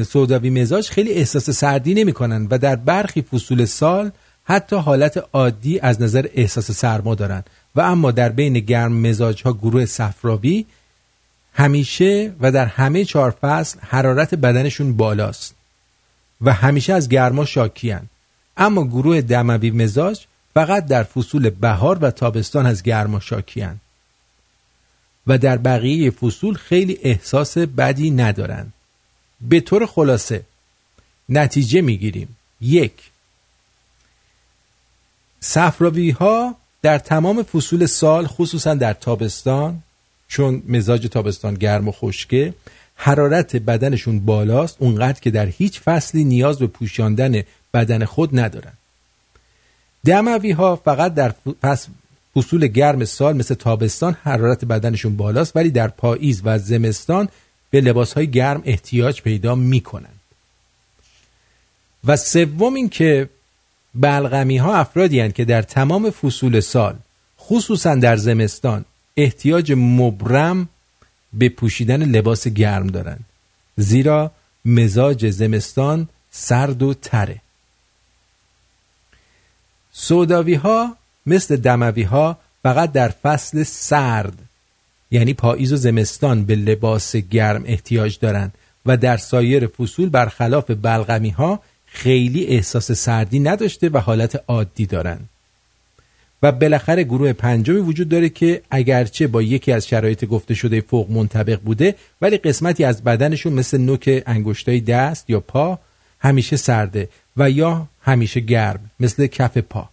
[0.06, 4.11] سوداوی مزاج خیلی احساس سردی نمی‌کنن و در برخی فصول سال
[4.44, 7.44] حتی حالت عادی از نظر احساس سرما دارن.
[7.76, 10.65] و اما در بین گرم مزاج ها گروه صفراوی
[11.53, 15.55] همیشه و در همه چهار فصل حرارت بدنشون بالاست
[16.41, 18.09] و همیشه از گرما شاکیان
[18.57, 23.80] اما گروه دموی مزاج فقط در فصول بهار و تابستان از گرما شاکیان
[25.27, 28.73] و در بقیه فصول خیلی احساس بدی ندارن.
[29.41, 30.43] به طور خلاصه
[31.30, 32.38] نتیجه می‌گیریم.
[32.61, 32.93] یک
[35.39, 39.84] صفراوی ها در تمام فصول سال خصوصا در تابستان
[40.27, 42.53] چون مزاج تابستان گرم و خشکه
[42.95, 47.43] حرارت بدنشون بالاست اونقدر که در هیچ فصلی نیاز به پوشاندن
[47.73, 48.73] بدن خود ندارن.
[50.05, 51.89] دموی ها فقط در فصل
[52.35, 57.29] فصول گرم سال مثل تابستان حرارت بدنشون بالاست ولی در پاییز و زمستان
[57.69, 60.13] به لباس های گرم احتیاج پیدا می‌کنن.
[62.07, 63.29] و سوم این که
[63.95, 66.95] بلغمی ها افرادی هستند که در تمام فصول سال
[67.39, 68.85] خصوصا در زمستان
[69.18, 70.69] احتیاج مبرم
[71.34, 73.26] به پوشیدن لباس گرم دارند
[73.77, 74.31] زیرا
[74.65, 77.41] مزاج زمستان سرد و تره.
[79.91, 84.40] سوداوی ها مثل دموی ها فقط در فصل سرد
[85.11, 88.53] یعنی پاییز و زمستان به لباس گرم احتیاج دارند
[88.85, 95.30] و در سایر فصول برخلاف بلغمی ها خیلی احساس سردی نداشته و حالت عادی دارند
[96.43, 101.11] و بالاخره گروه پنجمی وجود داره که اگرچه با یکی از شرایط گفته شده فوق
[101.11, 105.79] منطبق بوده ولی قسمتی از بدنشون مثل نوک انگشتای دست یا پا
[106.19, 109.89] همیشه سرده و یا همیشه گرم مثل کف پا.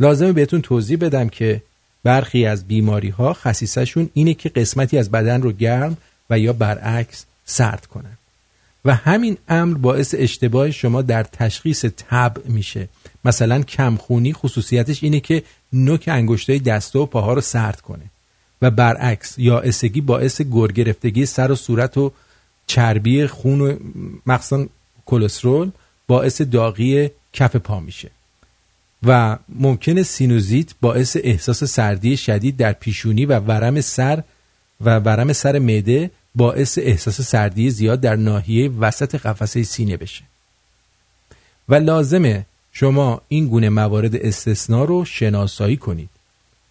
[0.00, 1.62] لازمه بهتون توضیح بدم که
[2.02, 5.96] برخی از بیماری ها خصیصشون اینه که قسمتی از بدن رو گرم
[6.30, 8.18] و یا برعکس سرد کنن.
[8.84, 12.88] و همین امر باعث اشتباه شما در تشخیص تب میشه.
[13.24, 15.42] مثلا کمخونی خصوصیتش اینه که
[15.72, 18.04] نوک انگشتای دست و پاها رو سرد کنه
[18.62, 22.12] و برعکس یا اسگی باعث گرگرفتگی سر و صورت و
[22.66, 23.76] چربی خون و
[24.26, 24.66] مخصوصا
[25.06, 25.70] کلسترول
[26.08, 28.10] باعث داغی کف پا میشه.
[29.06, 34.22] و ممکنه سینوزیت باعث احساس سردی شدید در پیشونی و ورم سر
[34.80, 40.22] و ورم سر معده باعث احساس سردی زیاد در ناحیه وسط قفسه سینه بشه.
[41.68, 46.08] و لازمه شما این گونه موارد استثنا رو شناسایی کنید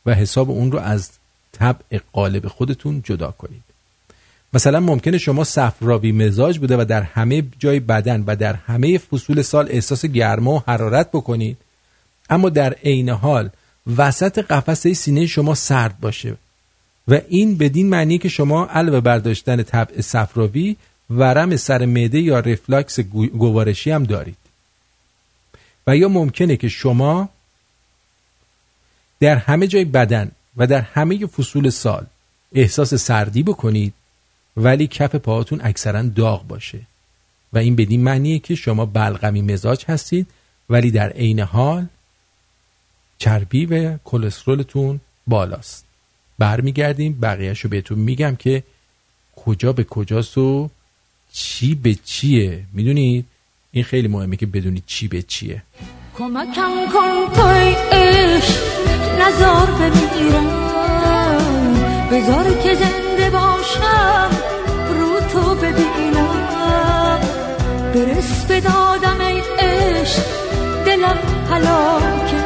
[0.06, 1.10] و حساب اون رو از
[1.52, 3.64] طبع قالب خودتون جدا کنید.
[4.54, 9.42] مثلا ممکنه شما صفراوی مزاج بوده و در همه جای بدن و در همه فصول
[9.42, 11.58] سال احساس گرما و حرارت بکنید
[12.30, 13.50] اما در عین حال
[13.98, 16.36] وسط قفسه سینه شما سرد باشه
[17.08, 20.76] و این بدین معنی که شما علاوه برداشتن طبع صفراوی
[21.10, 24.38] ورم سر معده یا رفلاکس گو- گوارشی هم دارید.
[25.88, 27.30] و یا ممکنه که شما
[29.20, 32.06] در همه جای بدن و در همه فصول سال
[32.52, 33.94] احساس سردی بکنید
[34.58, 36.80] ولی کف پاهاتون اکثرا داغ باشه.
[37.54, 40.28] و این بدین معنیه که شما بلغمی مزاج هستید
[40.70, 41.88] ولی در عین حال
[43.18, 45.86] چربی و کلسترولتون بالاست.
[46.40, 48.64] برمیگردیم بقیهش رو بهتون میگم که
[49.36, 50.70] کجا به کجاست و
[51.32, 52.64] چی به چیه.
[52.74, 53.26] می‌دونید؟
[53.76, 55.64] این خیلی مهمه که بدونید چی به چیه.
[56.18, 58.60] کمکم کن توی عشق
[59.20, 60.48] نزار بمیرم.
[62.12, 64.30] بذار که زنده باشم
[65.00, 67.20] رو تو ببینم.
[67.94, 70.24] برس به دادم ای عشق
[70.86, 71.18] دلم
[71.52, 72.44] حلاکه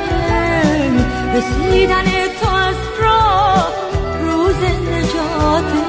[1.36, 2.04] رسیدن
[2.42, 3.74] تو از راه
[4.22, 4.56] روز
[4.94, 5.88] نجاته.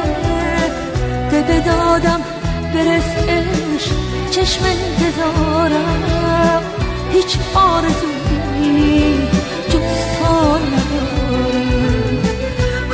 [1.31, 2.38] به دادم
[2.75, 3.93] برس عشق
[4.31, 6.63] چشم انتظارم.
[7.13, 9.19] هیچ آرزویی
[9.69, 12.19] جز تو ندارم.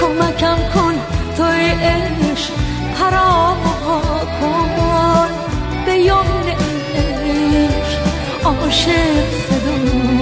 [0.00, 0.94] کمکم کن
[1.36, 2.52] توی عشق
[2.98, 3.62] پرام
[4.40, 5.28] کن
[5.86, 6.48] به یمن
[6.96, 8.00] عشق
[8.44, 10.13] عاشق صدام.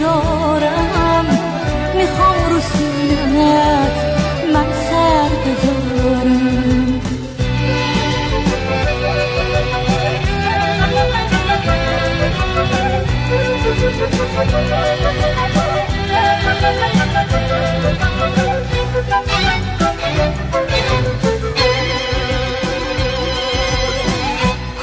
[0.00, 1.26] دارم.
[1.96, 3.96] می‌خوام رو سینت
[4.54, 7.00] من سر بذارم.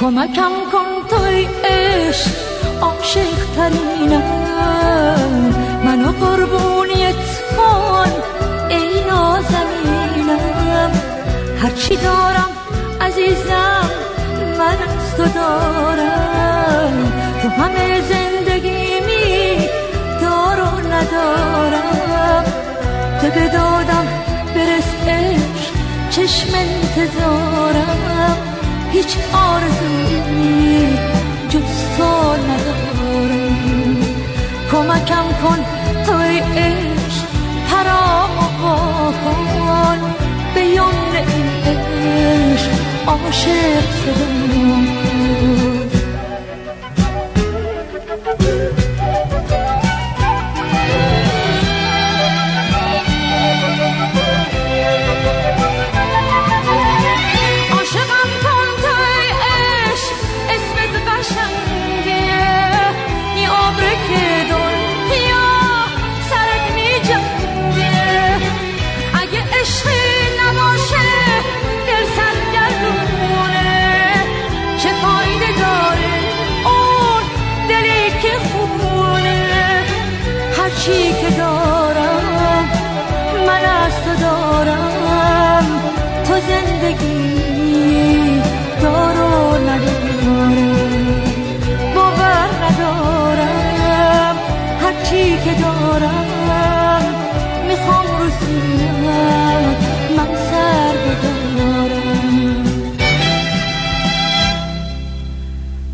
[0.00, 2.30] کمکم کن توی عشق
[2.80, 4.45] عاشق ترینم
[5.84, 7.24] منو قربونیت
[7.56, 8.10] کن
[8.70, 10.90] ای نازمینم
[11.62, 12.50] هرچی دارم
[13.00, 13.90] عزیزم
[14.58, 17.12] من از تو دارم.
[17.42, 19.68] تو همه زندگیمی
[20.20, 22.44] دارو ندارم.
[23.20, 24.06] تو به دادم
[24.54, 25.72] برس عشق
[26.10, 28.36] چشم انتظارم.
[28.92, 30.98] هیچ آرزویی
[31.48, 32.85] جز تو ندارم.
[34.86, 35.58] کمکم کن
[36.06, 37.26] توی عشق
[37.70, 38.30] پرام
[38.62, 39.98] وا کن
[40.54, 42.70] به یمن این عشق
[43.06, 45.75] عاشق صدام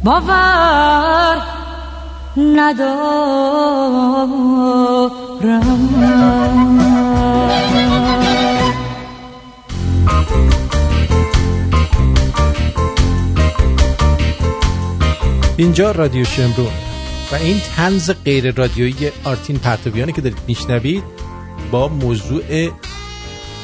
[0.05, 1.43] باور
[2.37, 3.12] ندارم.
[15.57, 16.66] اینجا رادیو شمرون
[17.33, 21.05] و این تنز غیر رادیویی آرتین پرتویانه که دارید میشنوید
[21.70, 22.70] با موضوع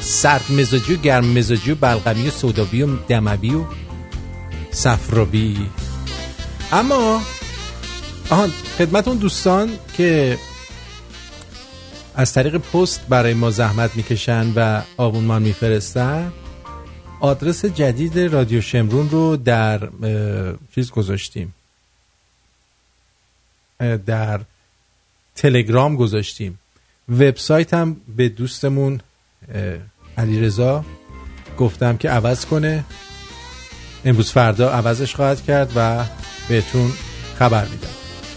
[0.00, 3.64] سرد مزاجی و گرم مزاجی و بلغمی و سودابی و دموی و
[4.70, 5.56] صفرابی.
[6.72, 7.22] اما
[8.30, 10.38] آهان خدمت اون دوستان که
[12.14, 16.32] از طریق پست برای ما زحمت می‌کشن و آبونمان میفرستن
[17.20, 19.88] آدرس جدید رادیو شمرون رو در
[20.74, 21.54] چیز گذاشتیم.
[24.06, 24.40] در
[25.34, 26.58] تلگرام گذاشتیم.
[27.08, 29.00] وبسایت هم به دوستمون
[30.18, 30.84] علی رضا
[31.58, 32.84] گفتم که عوض کنه.
[34.04, 36.04] امروز فردا عوضش خواهد کرد و
[36.48, 36.92] بهتون
[37.38, 37.88] خبر میدم.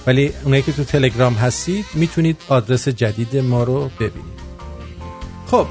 [0.08, 4.42] ولی اونایی که تو تلگرام هستید می‌تونید آدرس جدید ما رو ببینید.
[5.48, 5.68] خب.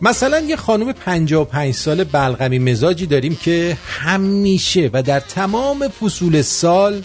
[0.00, 7.02] مثلا یه خانم 55 سال بلغمی مزاجی داریم که همیشه و در تمام فصول سال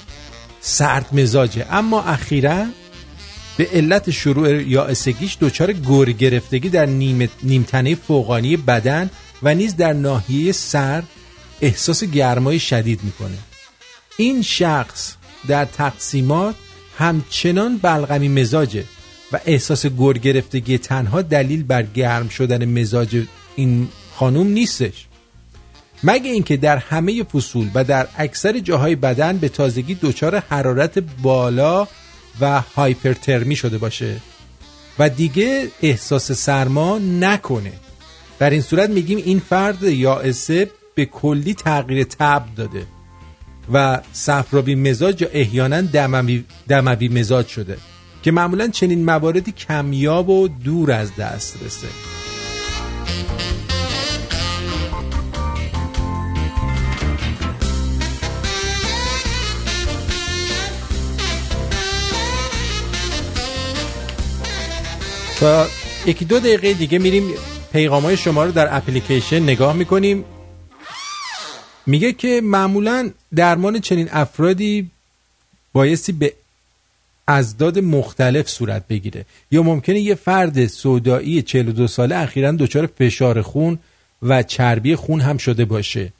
[0.62, 1.66] سرد مزاجه.
[1.72, 2.66] اما اخیرا
[3.58, 9.10] به علت شروع یا اسگیش دچار گر گرفتگی در نیم نیمتنه فوقانی بدن
[9.44, 11.04] و نیز در ناحیه سر
[11.62, 13.38] احساس گرمای شدید می‌کنه.
[14.18, 15.14] این شخص
[15.48, 16.56] در تقسیمات
[16.98, 18.86] همچنان بلغمی مزاجه
[19.32, 23.24] و احساس گر گرفتگی تنها دلیل بر گرم شدن مزاج
[23.56, 25.08] این خانوم نیستش.
[26.04, 31.88] مگه اینکه در همه فصول و در اکثر جاهای بدن به تازگی دچار حرارت بالا
[32.42, 34.16] و هایپرترمی شده باشه
[35.00, 37.74] و دیگه احساس سرما نکنه.
[38.40, 40.70] در این صورت میگیم این فرد یائسه
[41.02, 42.86] به کلی تغییر تب داده
[43.74, 47.78] و صفرابی مزاج یا احیانا دموی, دموی مزاج شده
[48.24, 51.88] که معمولا چنین مواردی کمیاب و دور از دست رسه.
[65.40, 65.68] تا
[66.06, 67.24] یکی دو دقیقه دیگه میریم
[67.72, 70.26] پیغام های شما رو در اپلیکیشن نگاه می‌کنیم.
[71.86, 74.92] میگه که معمولا درمان چنین افرادی
[75.74, 76.34] بایستی به
[77.28, 79.26] ازداد مختلف صورت بگیره.
[79.52, 83.80] یا ممکنه یه فرد سودایی 42 ساله اخیرا دچار فشار خون
[84.22, 86.14] و چربی خون هم شده باشه.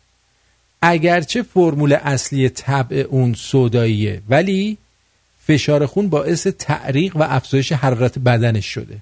[0.82, 4.78] اگرچه فرمول اصلی طبع اون سوداییه ولی
[5.48, 8.98] فشار خون باعث تعریق و افزایش حرارت بدنش شده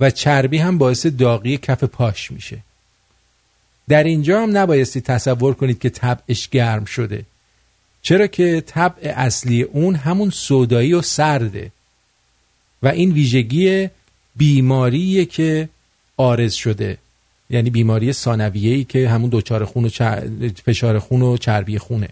[0.00, 2.58] و چربی هم باعث داغی کف پاش میشه.
[3.88, 7.24] در اینجا هم نبایستی تصور کنید که طبعش گرم شده.
[8.02, 11.72] چرا که طبع اصلی اون همون سودایی و سرده.
[12.82, 13.88] و این ویژگی
[14.36, 15.68] بیماریه که
[16.16, 16.98] آرز شده.
[17.50, 19.88] یعنی بیماری ثانویه‌ای که همون دوچار خون و
[20.66, 22.08] فشار خون و چربی خونه.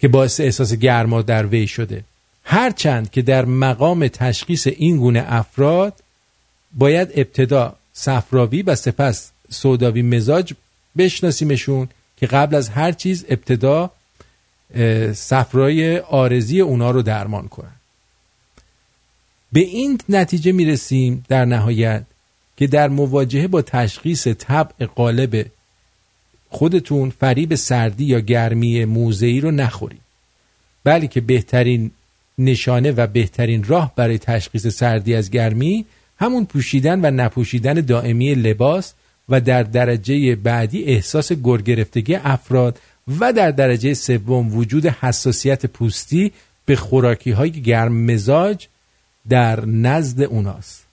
[0.00, 2.04] که باعث احساس گرما در وی شده.
[2.44, 5.94] هرچند که در مقام تشخیص این گونه افراد
[6.72, 10.52] باید ابتدا صفراوی و سپس سوداوی مزاج
[10.98, 13.90] بشناسیمشون که قبل از هر چیز ابتدا
[15.14, 17.72] صفرای آرزی اونا رو درمان کنن.
[19.52, 22.04] به این نتیجه می‌رسیم در نهایت
[22.56, 25.46] که در مواجهه با تشخیص طبع قالب
[26.50, 30.00] خودتون فریب سردی یا گرمی موضعی رو نخورید.
[30.84, 31.90] بلکه بهترین
[32.38, 35.86] نشانه و بهترین راه برای تشخیص سردی از گرمی
[36.18, 38.94] همون پوشیدن و نپوشیدن دائمی لباس
[39.28, 42.78] و در درجه بعدی احساس گرگرفتگی افراد
[43.20, 46.32] و در درجه سوم وجود حساسیت پوستی
[46.66, 48.66] به خوراکی های گرم مزاج
[49.28, 50.84] در نزد اوناست.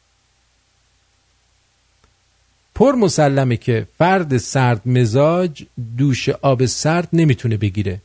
[2.75, 5.63] پر مسلمه که فرد سرد مزاج
[5.97, 8.01] دوش آب سرد نمی‌تونه بگیره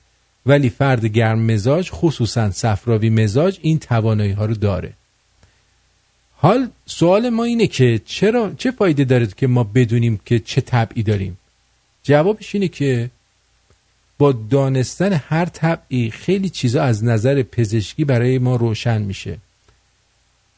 [0.47, 4.93] ولی فرد گرم مزاج خصوصا صفراوی مزاج این توانایی ها رو داره.
[6.43, 11.03] حال سوال ما اینه که چرا چه فایده داره که ما بدونیم که چه طبعی
[11.03, 11.39] داریم؟
[12.03, 13.11] جوابش اینه که
[14.19, 19.39] با دانستن هر طبعی خیلی چیزا از نظر پزشکی برای ما روشن میشه.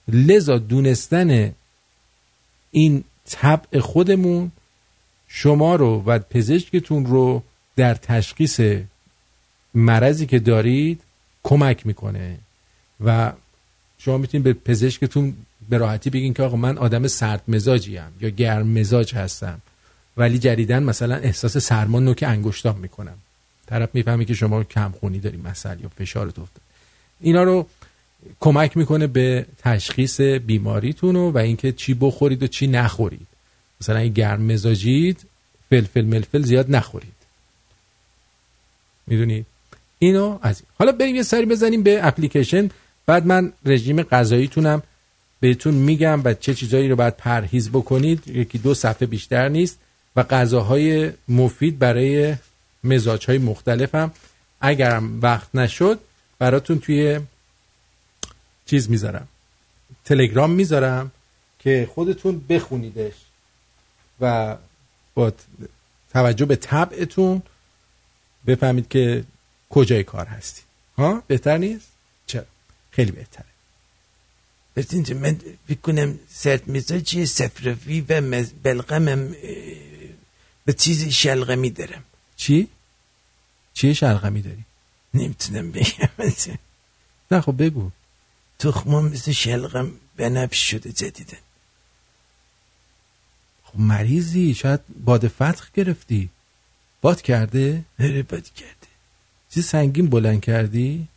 [0.09, 1.55] لذا دونستن
[2.71, 4.53] این طبع خودمون
[5.29, 7.43] شما رو و پزشکتون رو
[7.77, 8.61] در تشخیص
[9.75, 11.01] مرضی که دارید
[11.43, 12.39] کمک می‌کنه.
[13.05, 13.33] و
[13.99, 15.35] شما می‌تونید به پزشکتون
[15.68, 19.60] به راحتی بگین که آقا من آدم سرد مزاجی هم یا گرم مزاج هستم.
[20.16, 23.14] ولی جدیدن مثلا احساس سرما نوک انگشتام می‌کنم.
[23.66, 26.62] طرف می‌فهمی که شما کمخونی داری مثلا یا فشارت افتاد
[27.20, 27.66] اینا رو
[28.40, 33.26] کمک می‌کنه به تشخیص بیماریتون و اینکه چی بخورید و چی نخورید.
[33.80, 35.20] مثلا این گرم مزاجید
[35.70, 37.12] فلفل ملفل زیاد نخورید.
[39.06, 39.47] می‌دونید
[39.98, 40.62] اینو از.
[40.78, 42.70] حالا بریم یه سری بزنیم به اپلیکیشن.
[43.06, 44.82] بعد من رژیم غذاییتونم
[45.43, 48.28] بهتون میگم و چه چیزایی رو باید پرهیز بکنید.
[48.28, 49.78] یکی دو صفحه بیشتر نیست
[50.16, 52.35] و غذاهای مفید برای
[52.85, 54.12] مزاج های مختلف هم
[54.60, 56.01] اگرم وقت نشد
[56.39, 57.20] براتون توی
[58.66, 59.28] چیز می‌ذارم.
[60.05, 61.10] تلگرام می‌ذارم
[61.59, 63.14] که خودتون بخونیدش
[64.20, 64.56] و
[65.14, 65.32] با
[66.12, 67.43] توجه به طبعتون
[68.47, 69.24] بفهمید که
[69.70, 70.62] کجای کار هستی.
[70.98, 71.89] ها؟ بهتر نیست؟
[72.27, 72.44] چرا؟
[72.90, 73.52] خیلی بهتره.
[74.77, 78.20] بس اینجا من فکر کنم سرد مزاجی سفرفی و.
[78.62, 79.35] بلغمم
[80.65, 82.05] به چیزی شلقه میدارم
[82.36, 82.69] چی؟
[83.74, 84.65] چیه شلغمی داری؟
[85.15, 86.28] نمی‌تونم بگم
[87.31, 87.90] نه خب بگو
[88.59, 91.39] تخمام مثل شلغم بنفش شده جدیدن
[93.65, 96.31] خب مریضی شاید باد فتح گرفتی
[97.01, 98.89] باد کرده؟ اره باد کرده
[99.51, 101.09] چیز سنگین بلند کردی؟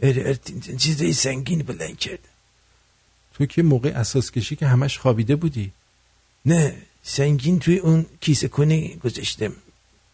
[0.00, 0.38] اره
[0.78, 2.31] چیزای سنگین بلند کردم
[3.34, 5.72] تو که موقع اساس کشی که همش خوابیده بودی.
[6.46, 9.52] نه سنگین توی اون کیسه کنه گذاشتم.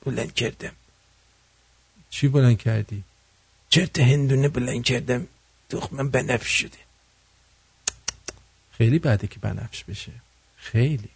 [0.04, 0.72] بلند کردم.
[2.10, 3.04] چی بلند کردی؟
[3.68, 5.26] چرت هندونه بلند کردم.
[5.68, 6.78] تخمم بنفش شده.
[8.72, 10.12] خیلی بده که بنفش بشه.
[10.56, 11.08] خیلی.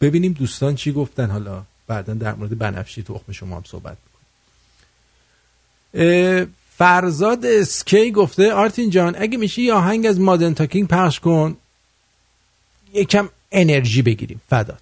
[0.00, 1.30] ببینیم دوستان چی گفتن.
[1.30, 3.96] حالا بعدا در مورد بنفشی تخم شما هم صحبت
[5.94, 6.54] می‌کنیم.
[6.80, 11.56] فرزاد اسکی گفته آرتین جان اگه میشه یه آهنگ از مادن تاکینگ پخش کن.
[12.92, 14.40] یکم انرژی بگیریم.
[14.50, 14.78] فدات.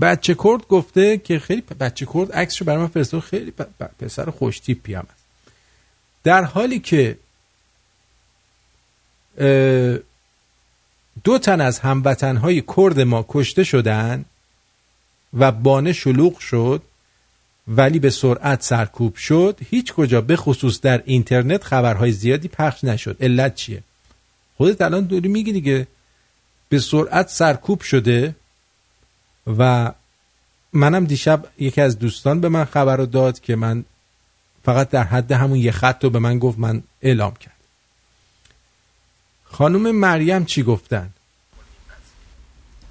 [0.00, 3.20] بچه کرد گفته که خیلی بچه کرد عکسشو برای من فرستاد.
[3.20, 3.52] خیلی
[3.98, 5.24] پسر خوش تیپی هم است
[6.24, 7.18] در حالی که
[11.24, 14.24] دو تن از هموطنهای کرد ما کشته شدن
[15.38, 16.82] و بانه شلوغ شد
[17.68, 23.16] ولی به سرعت سرکوب شد هیچ کجا به خصوص در اینترنت خبرهای زیادی پخش نشد.
[23.20, 23.82] علت چیه؟
[24.56, 25.86] خودت الان داری میگی دیگه.
[26.68, 28.34] به سرعت سرکوب شده
[29.58, 29.92] و
[30.72, 33.84] منم دیشب یکی از دوستان به من خبر رو داد که من
[34.64, 37.52] فقط در حد همون یه خط رو به من گفت من اعلام کرد.
[39.44, 41.10] خانم مریم چی گفتن؟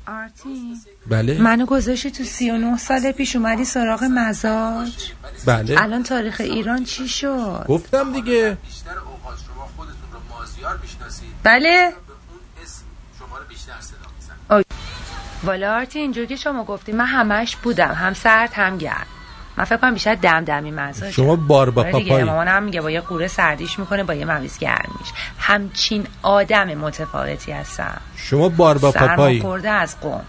[0.08, 1.42] آرتین بله.
[1.42, 5.12] منو گذاشتی تو 39 سال پیش اومدی سراغ مزاج.
[5.46, 5.84] بله.
[5.84, 8.58] الان تاریخ ایران چی شد؟ گفتم دیگه.
[11.44, 11.94] بله.
[15.44, 17.94] والا آرتین اینجور که شما گفتی من همش بودم.
[17.94, 19.08] هم سرد هم گرم.
[19.58, 23.02] من فکر کنم بیشتر دمدمی مزاج شما بار با آره پاپایی مامانم میگه با یه
[23.02, 25.08] قوره سردیش می‌کنه با یه مویز گرمیش.
[25.40, 28.02] همچین آدم متفاوتی هستم.
[28.16, 30.22] شما بار با پاپایی خورده از قوم.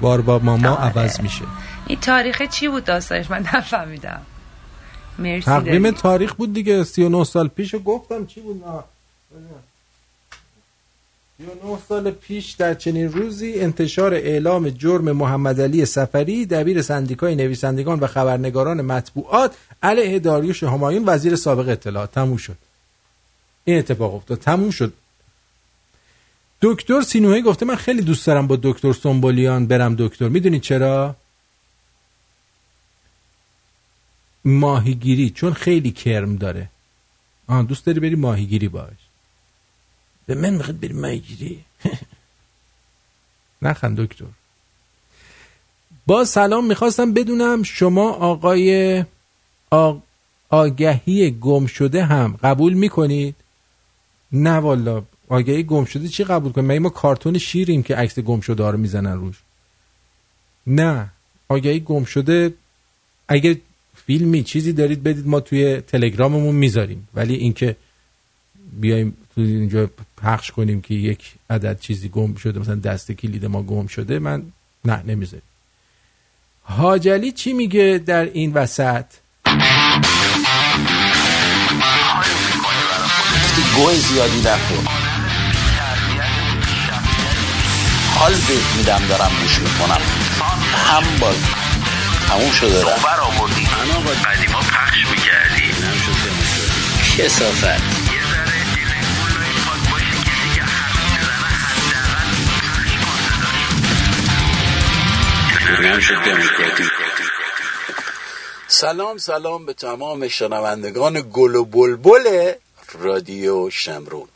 [0.00, 0.98] بار با ماما آره.
[0.98, 1.44] عوض میشه.
[1.86, 4.20] این تاریخ چی بود داستانش؟ من نفهمیدم.
[5.18, 5.90] مرسی تقویم.
[5.90, 8.82] تاریخ بود دیگه 39 سال پیش گفتم چی بود؟ نه
[11.38, 18.00] 39 سال پیش در چنین روزی انتشار اعلام جرم محمد علی سفری دبیر سندیکای نویسندگان
[18.00, 22.12] و خبرنگاران مطبوعات علیه داریوش همایون وزیر سابق اطلاعات.
[22.12, 22.56] تموم شد.
[23.64, 24.38] این اتفاق افتاد.
[24.38, 24.92] تموم شد.
[26.62, 30.28] دکتر سینوهی گفته من خیلی دوست دارم با دکتر سنبولیان برم دکتر.
[30.28, 31.16] می‌دونید چرا؟
[34.44, 36.70] ماهیگیری چون خیلی کرم داره.
[37.46, 39.03] آه دوست داری بری ماهیگیری باش.
[40.26, 41.64] به من می‌خواد بری ماهیگیری
[43.62, 44.24] نخند دکتر.
[46.06, 49.04] با سلام می‌خواستم بدونم شما آقای
[49.70, 49.94] آ-
[50.50, 53.34] آگهی گم شده هم قبول می‌کنید؟
[54.32, 58.40] نه والا آگهی گم شده چی قبول کنیم مگه ما کارتون شیریم که عکس گم
[58.40, 59.36] شده ها رو می‌زنن روش.
[60.66, 61.10] نه.
[61.48, 62.54] آگهی گم شده
[63.28, 63.60] اگه
[64.06, 67.08] فیلمی چیزی دارید بدید ما توی تلگراممون می‌ذاریم.
[67.14, 67.76] ولی اینکه
[68.80, 69.90] بیایم اینجا
[70.22, 74.42] پخش کنیم که یک عدد چیزی گم شده مثلا دست کلید ما گم شده من
[74.84, 75.42] نه نمی‌ذاریم
[76.62, 79.04] حاجلی چی میگه در این وسط؟
[83.76, 84.88] گوه زیادی نخور.
[88.14, 90.00] حال بهت میدم دارم گوش می‌کنم.
[90.74, 91.36] هم باز.
[92.28, 93.04] تموم شده رفت.
[93.22, 93.64] آوردی.
[94.24, 95.70] قدیما پخش می‌کردی
[97.18, 97.93] کسافت
[108.68, 112.52] سلام سلام به تمام شنوندگان گل و بلبل
[112.98, 114.28] رادیو شمرون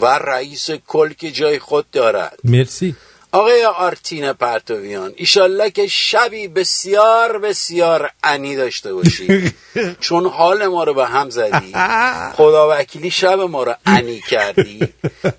[0.00, 2.38] و رئیس کل که جای خود دارد.
[2.44, 2.96] مرسی.
[3.34, 9.52] آقای آرتین پرتویان ایشالله که شبی بسیار بسیار انی داشته باشی.
[10.00, 11.72] چون حال ما رو به هم زدی.
[12.36, 14.88] خدا وکیلی شب ما رو انی کردی.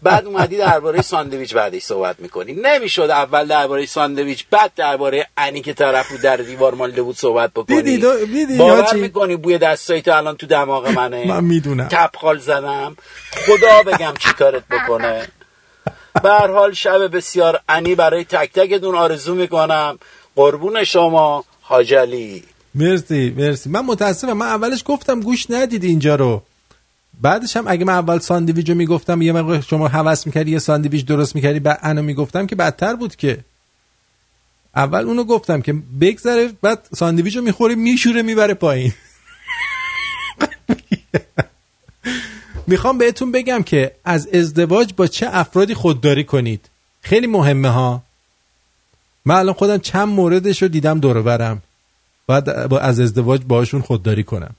[0.04, 2.54] بعد اومدی درباره ساندویچ بعدش صحبت می‌کنی.
[2.54, 7.52] نمی‌شد اول درباره ساندویچ بعد درباره انی که طرف رو در دیوار مانده بود صحبت
[7.52, 7.82] بکنی.
[7.82, 11.88] دیدی دو- دیدی باور؟ می‌کنی بوی دستایی تو الان تو دماغ منه؟ من می‌دونم.
[11.92, 12.98] تپخال زدم.
[13.46, 15.28] خدا بگم چی کارت بکنه.
[16.24, 19.98] به هر حال شب بسیار انی برای تک تکتون آرزو می‌کنم.
[20.36, 22.44] قربون شما حاجلی
[22.76, 23.70] مرسی مرسی.
[23.70, 26.44] من متاسفم من اولش گفتم گوش ندید اینجا رو.
[27.22, 31.06] بعدش هم اگه من اول ساندویچ رو می‌گفتم یه موقع شما حوس می‌کردی یه ساندویچ
[31.06, 33.38] درست می‌کردی بعد انا می‌گفتم که بدتر بود که.
[34.76, 38.94] اول اونو گفتم که بگذره بعد ساندویچ رو می‌خوره میشوره می‌بره پایین.
[42.68, 46.70] می‌خوام بهتون بگم که از ازدواج با چه افرادی خودداری کنید؟
[47.02, 48.04] خیلی مهمه ها.
[49.26, 51.62] من الان خودم چند موردش رو دیدم دور برم.
[52.28, 54.56] بعد با از ازدواج باشون خودداری کنم.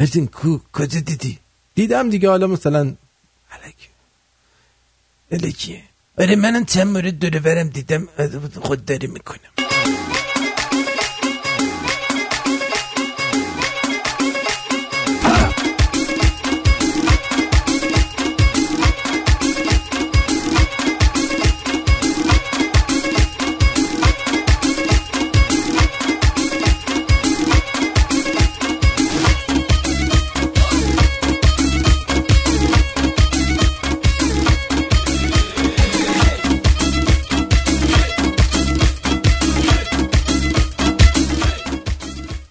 [0.00, 1.38] مرتین کو کجا دیدی؟
[1.74, 2.94] دیدم دیگه حالا مثلا
[3.52, 3.88] علکی
[5.32, 5.82] علکیه
[6.18, 8.08] آره منم چند مورد دور برم دیدم
[8.60, 9.77] خودداری می‌کنم.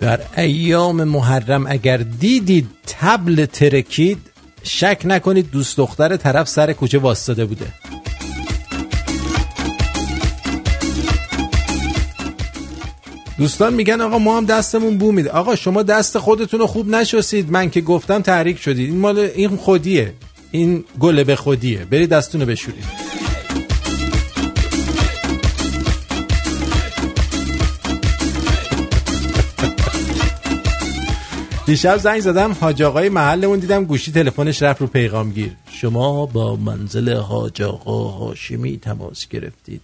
[0.08, 4.18] در ایام محرم اگر دیدید تبل ترکید
[4.64, 7.66] شک نکنید دوست دختر طرف سر کوچه واستاده بوده.
[13.38, 15.30] دوستان میگن آقا ما هم دستمون بو میده.
[15.30, 17.52] آقا شما دست خودتون رو خوب نشستید.
[17.52, 18.90] من که گفتم تحریک شدید.
[18.90, 20.14] این مال این خودیه.
[20.52, 21.86] این گله به خودیه.
[21.86, 22.86] برید دستتون رو بشورید.
[31.68, 35.52] دیشب زنگ زدم حاج آقای محلمون دیدم گوشی تلفنش رفت رو پیغامگیر.
[35.72, 39.82] شما با منزل حاج آقا هاشمی تماس گرفتید.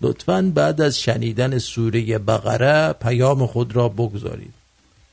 [0.00, 4.54] لطفا بعد از شنیدن سوره بقره پیام خود را بگذارید.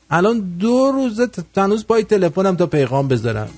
[0.09, 3.49] الان دو روزه تنوز پای تلفنم تا پیغام بذارم.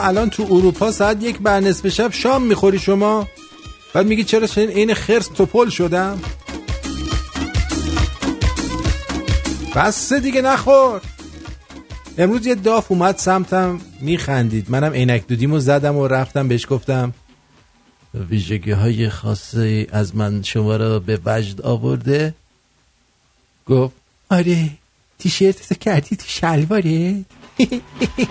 [0.00, 3.28] الان تو اروپا ساعت یک بر نصف شب شام می‌خوری شما؟
[3.94, 6.18] بعد میگی چرا چنین عین خرس توپل شدم؟
[9.76, 11.00] بس دیگه نخور.
[12.18, 14.70] امروز یه داف اومد سمتم میخندید.
[14.70, 17.14] منم عینک دودیمو زدم و رفتم بهش گفتم
[18.14, 22.34] ویژگی های خاصی از من شما را به وجد آورده؟
[23.66, 23.94] گفت
[24.30, 24.70] آره
[25.18, 27.24] تیشرتتو کردی تو شلواره
[27.60, 27.76] ハハ
[28.16, 28.24] ハ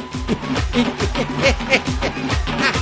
[2.57, 2.78] ハ!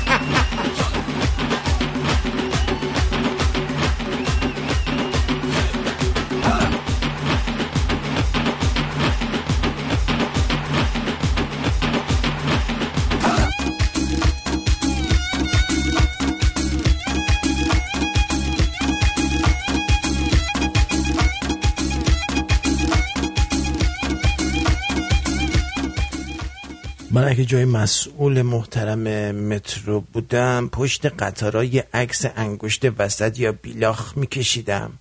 [27.17, 34.91] من اگه جای مسئول محترم مترو بودم پشت قطارای عکس انگشت وسط یا بیلاخ میکشیدم.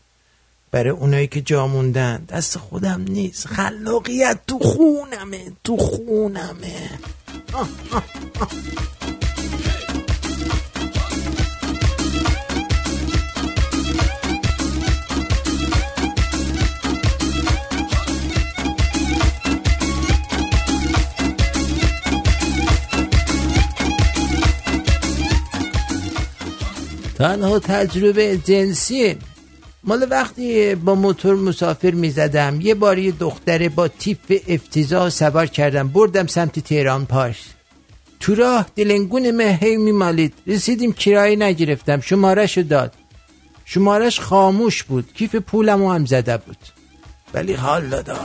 [0.70, 2.24] برای اونایی که جا موندن.
[2.28, 3.46] دست خودم نیست.
[3.46, 5.52] خلاقیت تو خونمه.
[5.64, 6.90] تو خونمه.
[7.52, 8.02] آه آه
[8.40, 8.48] آه.
[27.18, 29.16] تنها تجربه جنسی.
[29.84, 35.46] مال وقتی با موتور مسافر می زدم یه بار یه دختره با تیپ افتضاح سوار
[35.46, 37.38] کردم بردم سمت تهران پاش.
[38.20, 42.94] تو راه دلنگون مهی می مالید رسیدیم کرایه نگرفتم شمارش داد.
[43.64, 46.58] شمارش خاموش بود کیف پولم هم زده بود.
[47.34, 48.18] ولی حال دادا.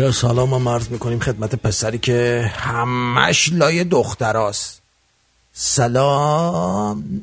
[0.00, 4.82] یا سلام ما مرز می‌کنیم خدمت پسری که همش لای دختراست.
[5.52, 7.22] سلام.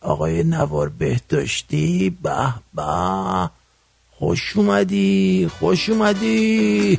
[0.00, 3.50] آقای نوار بهداشتی به به.
[4.10, 6.98] خوش اومدی خوش اومدی.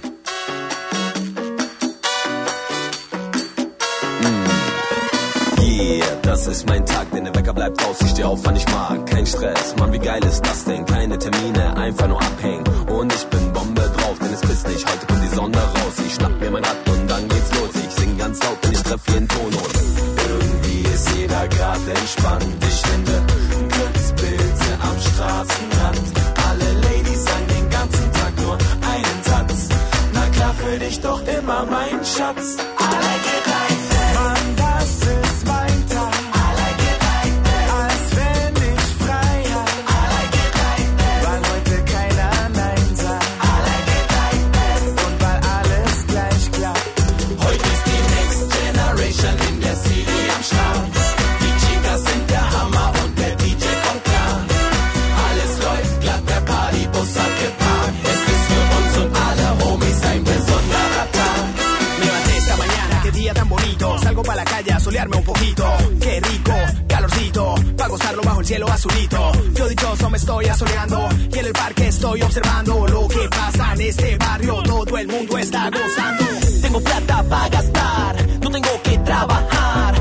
[6.52, 8.02] ist mein Tag, denn der Wecker bleibt aus.
[8.02, 9.06] Ich steh auf, wann ich mag.
[9.10, 10.86] Kein Stress, Mann, wie geil ist das denn?
[10.86, 12.64] Keine Termine, einfach nur abhängen.
[12.88, 14.86] Und ich bin Bombe drauf, denn es pisst nicht.
[14.86, 15.95] Heute kommt die Sonne raus.
[16.06, 17.69] Ich schnapp mir mein Rad und dann geht's los.
[17.88, 19.45] Ich sing ganz laut, denn ich treff jeden Ton.
[19.45, 19.76] Und
[20.30, 22.45] irgendwie ist jeder grad entspannt.
[22.69, 23.14] Ich finde
[23.69, 26.06] Glücksbilder am Straßenrand.
[26.49, 28.57] Alle Ladies sagen den ganzen Tag nur
[28.94, 29.69] einen Satz.
[30.14, 32.57] Na klar, für dich doch immer mein Schatz.
[32.78, 33.51] Alle
[65.22, 65.64] un poquito.
[65.99, 66.53] Qué rico,
[66.88, 69.31] calorcito, para gozarlo bajo el cielo azulito.
[69.53, 73.81] Yo dichoso me estoy asoleando y en el parque estoy observando lo que pasa en
[73.81, 74.64] este barrio.
[74.64, 76.26] Todo el mundo está gozando.
[76.61, 80.01] Tengo plata para gastar, no tengo que trabajar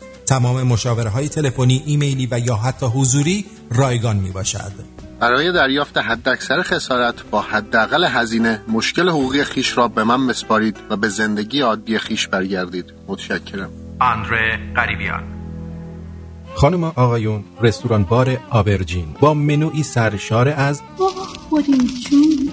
[0.31, 4.71] تمام مشاوره های تلفنی، ایمیلی و یا حتی حضوری رایگان می باشد.
[5.19, 10.95] برای دریافت حداکثر خسارت با حداقل هزینه مشکل حقوقی خیش را به من مسپارید و
[10.95, 12.85] به زندگی عادی خیش برگردید.
[13.07, 13.69] متشکرم.
[13.99, 15.23] آندره قریبیان.
[16.55, 19.15] خانم آقایون رستوران بار آبرجین.
[19.19, 20.81] با منوی سرشار از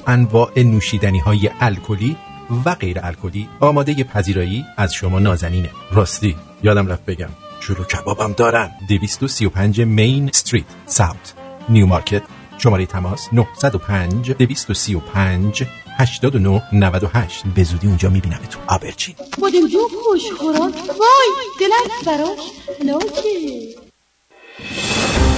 [0.07, 2.17] انواع نوشیدنی های الکلی
[2.65, 5.71] و غیر الکلی آماده پذیرایی از شما نازنینه.
[5.93, 7.29] راستی یادم رفت بگم.
[7.69, 8.71] جلو کبابم دارن.
[8.89, 11.35] 235 مین استریت ساوت.
[11.69, 12.23] نیو مارکت
[12.59, 15.65] شماره تماس 905 235
[15.99, 18.59] 89 98 به زودی اونجا می‌بینم تو.
[18.67, 19.15] آبرچین.
[19.35, 21.31] خودم جو خوش خوران وای
[21.61, 22.51] دلت براش.
[22.85, 23.29] لاکه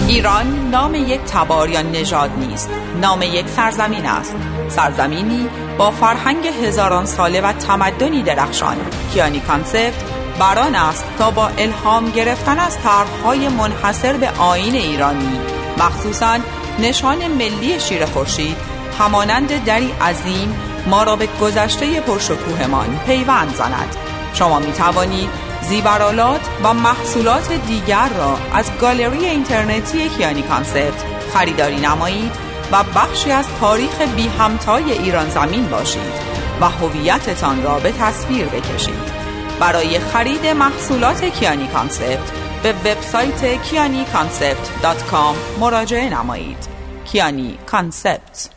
[0.09, 2.71] ایران نام یک تبار یا نژاد نیست.
[3.01, 4.37] نام یک سرزمین است.
[4.69, 5.49] سرزمینی
[5.79, 8.77] با فرهنگ هزاران ساله و تمدنی درخشان.
[9.13, 15.41] کیانی Concept بر آن است تا با الهام گرفتن از طرحهای منحصر به آیین ایرانی
[15.79, 16.39] مخصوصا
[16.79, 18.57] نشان ملی شیر خورشید
[18.99, 20.55] همانند دری عظیم
[20.87, 23.97] ما را به گذشته پرشکوهمان پیوند زند.
[24.35, 25.29] شما می توانید
[25.63, 31.05] زیورالات و محصولات دیگر را از گالری اینترنتی کیانی Concept
[31.35, 32.33] خریداری نمایید
[32.73, 36.31] و بخشی از تاریخ بی همتای ایران زمین باشید
[36.61, 39.20] و هویتتان را به تصویر بکشید.
[39.61, 42.33] برای خرید محصولات کیانی Concept
[42.63, 46.69] به وبسایت kianiconcept.com مراجعه نمایید.
[47.05, 48.51] کیانی Concept.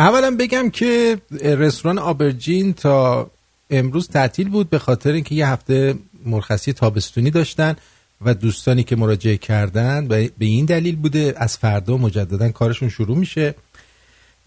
[0.00, 3.30] اولا بگم که رستوران آبرجین تا
[3.70, 5.94] امروز تعطیل بود به خاطر اینکه یه هفته
[6.26, 7.76] مرخصی تابستونی داشتن
[8.24, 13.54] و دوستانی که مراجعه کردن به این دلیل بوده از فردا مجددا کارشون شروع میشه.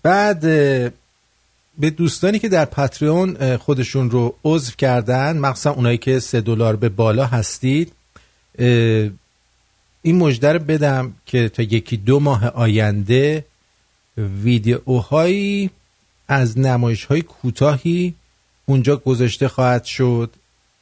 [0.04, 0.46] بعد
[1.82, 6.90] به دوستانی که در پاتریون خودشون رو عضو کردن مخصوصا اونایی که سه دلار به
[6.90, 7.94] بالا هستید
[10.02, 13.46] این مژده رو بدم که تا یکی دو ماه آینده
[14.18, 15.70] ویدیوهایی
[16.28, 18.16] از نمایش های کوتاهی
[18.66, 20.30] اونجا گذاشته خواهد شد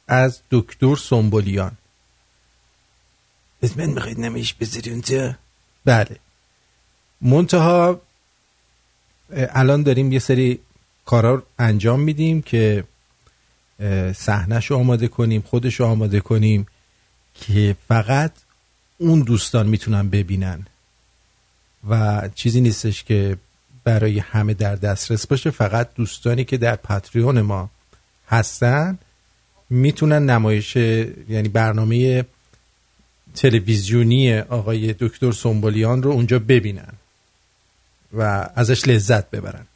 [0.08, 1.72] از دکتر سنبولیان
[3.62, 5.36] از من می‌خواید نمایش بذاری اونجا؟
[5.84, 6.16] بله.
[7.20, 8.00] منتها
[9.32, 10.60] الان داریم یه سری
[11.10, 12.84] کارا انجام میدیم که
[14.14, 16.66] صحنهش رو آماده کنیم خودش رو آماده کنیم
[17.34, 18.32] که فقط
[18.98, 20.66] اون دوستان می‌تونن ببینن.
[21.88, 23.36] و چیزی نیستش که
[23.84, 27.70] برای همه در دسترس باشه فقط دوستانی که در پاتریون ما
[28.28, 28.98] هستن
[29.70, 32.24] می‌تونن نمایش یعنی برنامه
[33.34, 36.92] تلویزیونی آقای دکتر سنبولیان رو اونجا ببینن
[38.12, 39.66] و ازش لذت ببرن.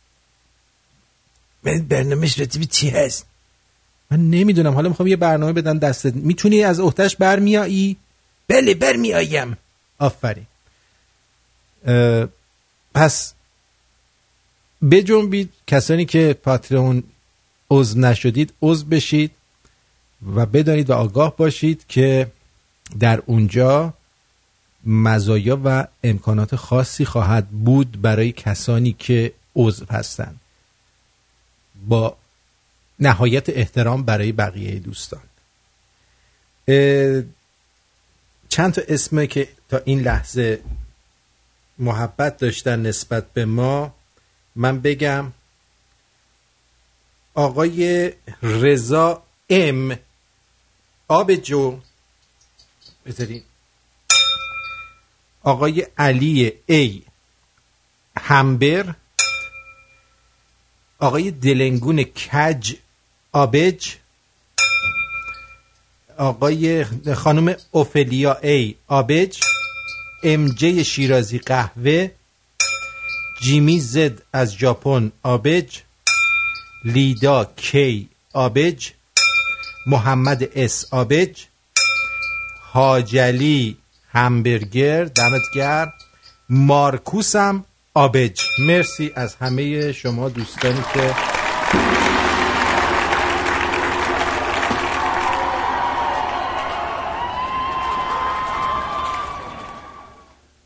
[1.64, 3.26] من برنامهش رتیبی چی هست؟
[4.10, 4.74] من نمی‌دونم.
[4.74, 6.14] حالا می‌خوام یه برنامه بدم دستت.
[6.14, 7.96] می‌تونی از احتش برمیایی؟
[8.48, 9.56] بله برمیآیم
[9.98, 10.46] آفرین.
[12.94, 13.34] پس
[14.90, 17.02] بجنبید کسانی که پاترون
[17.70, 19.30] عضو نشدید عضو بشید
[20.34, 22.32] و بدانید و آگاه باشید که
[23.00, 23.94] در اونجا
[24.86, 30.40] مزایا و امکانات خاصی خواهد بود برای کسانی که عضو هستند.
[31.88, 32.16] با
[32.98, 35.22] نهایت احترام برای بقیه دوستان.
[38.48, 40.62] چند تا اسمه که تا این لحظه
[41.78, 43.94] محبت داشتن نسبت به ما
[44.56, 45.32] من بگم.
[47.34, 48.12] آقای
[48.42, 49.98] رضا ام.
[51.08, 51.80] آب جو.
[53.06, 53.42] بذارین.
[55.42, 57.02] آقای علی ای.
[58.18, 58.94] همبر.
[61.04, 62.74] آقای دلنگون کج
[63.32, 63.88] آبج
[66.18, 69.40] آقای خانم اوفلیا ای آبج
[70.22, 72.10] ام جی شیرازی قهوه
[73.42, 75.78] جیمی زد از ژاپن آبج
[76.84, 78.90] لیدا کی آبج
[79.86, 81.42] محمد اس آبج
[82.60, 83.76] حاجلی
[84.08, 85.92] همبرگر دمت گرم
[86.48, 87.64] مارکوسم
[87.96, 88.40] آبج.
[88.58, 91.14] مرسی از همه شما دوستانی که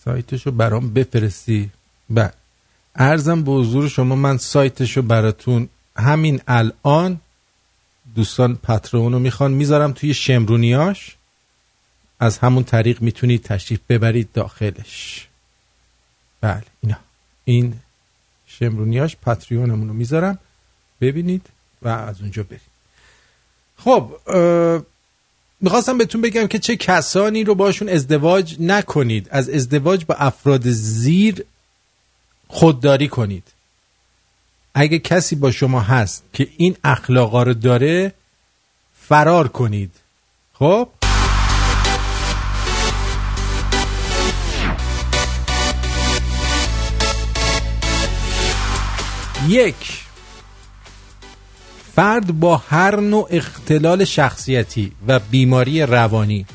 [0.06, 1.70] سایتشو برام بفرستی.
[2.10, 2.34] بله.
[2.96, 7.22] ارزم به حضور شما من سایتشو براتون همین الان
[8.16, 9.52] دوستان پترونو می‌خوان.
[9.52, 11.16] می‌ذارم توی شمرونیاش.
[12.24, 15.28] از همون طریق می‌تونید تشریف ببرید داخلش.
[16.42, 16.96] بله اینا.
[17.46, 17.80] این
[18.48, 20.38] شمرونیاش پتریونمون رو می‌ذارم.
[21.02, 21.46] ببینید
[21.82, 22.62] و از اونجا برید
[23.78, 24.20] خب
[25.62, 29.28] می‌خواستم بهتون بگم که چه کسانی رو باشون ازدواج نکنید.
[29.32, 31.46] از ازدواج با افراد زیر
[32.48, 33.48] خودداری کنید.
[34.74, 38.14] اگه کسی با شما هست که این اخلاقا رو داره
[39.02, 39.92] فرار کنید.
[40.54, 40.90] خب؟
[49.48, 50.04] یک.
[51.96, 56.46] فرد با هر نوع اختلال شخصیتی و بیماری روانی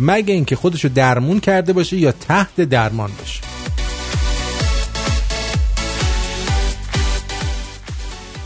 [0.00, 3.40] مگه اینکه خودشو درمون کرده باشه یا تحت درمان باشه.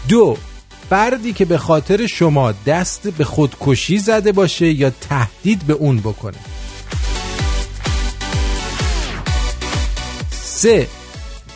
[0.08, 0.36] دو.
[0.90, 6.38] فردی که به خاطر شما دست به خودکشی زده باشه یا تهدید به اون بکنه.
[10.30, 10.88] سه.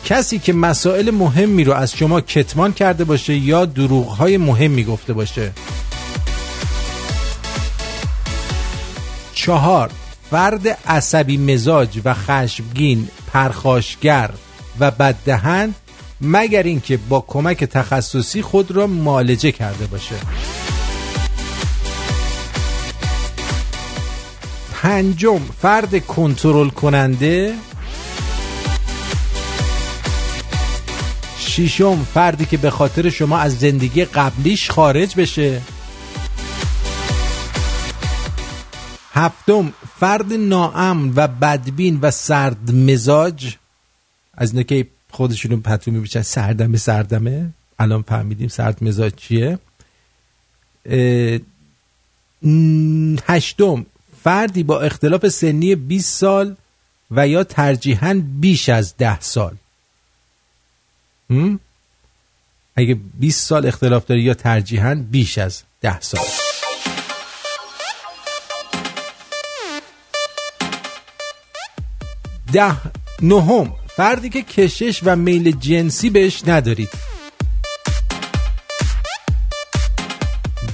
[0.07, 5.51] کسی که مسائل مهمی رو از شما کتمان کرده باشه یا دروغهای مهمی گفته باشه.
[9.33, 9.91] چهار
[10.31, 14.29] فرد عصبی مزاج و خشمگین پرخاشگر
[14.79, 15.73] و بددهن
[16.21, 20.15] مگر اینکه با کمک تخصصی خود را معالجه کرده باشه.
[24.73, 27.53] پنجم فرد کنترل کننده
[31.57, 35.61] ششم فردی که به خاطر شما از زندگی قبلیش خارج بشه.
[39.13, 43.55] هفتم فرد ناامن و بدبین و سرد مزاج.
[44.33, 47.49] از اینا که خودشونو پتو میبیچن سردمه سردمه.
[47.79, 49.59] الان فهمیدیم سرد مزاج چیه.
[53.25, 53.85] هشتم
[54.23, 56.55] فردی با اختلاف سنی 20 سال
[57.11, 59.55] و یا ترجیحاً بیش از 10 سال.
[61.29, 61.59] هم؟
[62.75, 66.21] اگه 20 سال اختلاف داری یا ترجیحاً بیش از 10 سال.
[72.53, 72.75] ده
[73.21, 73.73] نهم.
[73.87, 76.89] فردی که کشش و میل جنسی بهش ندارید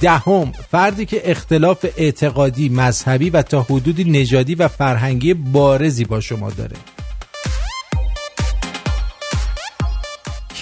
[0.00, 0.52] دهم.
[0.70, 6.76] فردی که اختلاف اعتقادی مذهبی و تا حدودی نژادی و فرهنگی بارزی با شما داره.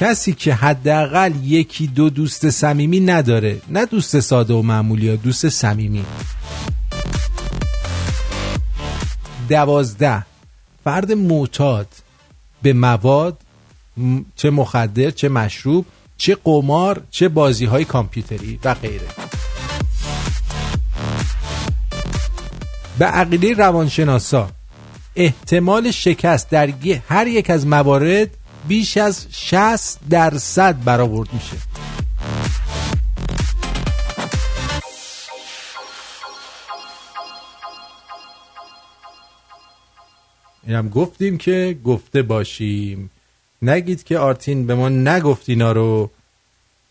[0.03, 3.61] کسی که حداقل یکی دو دوست صمیمی نداره.
[3.69, 6.05] نه دوست ساده و معمولی ها دوست صمیمی.
[9.49, 10.27] دوازده.
[10.85, 11.89] فرد معتاد
[12.63, 13.39] به مواد
[14.37, 19.07] چه مخدر چه مشروب چه قمار چه بازی های کامپیوتری و غیره.
[22.99, 24.51] به عقیده روانشناسا
[25.17, 26.69] احتمال شکست در
[27.09, 28.31] هر یک از موارد
[28.69, 31.57] بیش از 60 درصد برآورد میشه.
[40.67, 43.11] اینم گفتیم که گفته باشیم.
[43.63, 46.11] نگید که آرتین به ما نگفت اینا رو.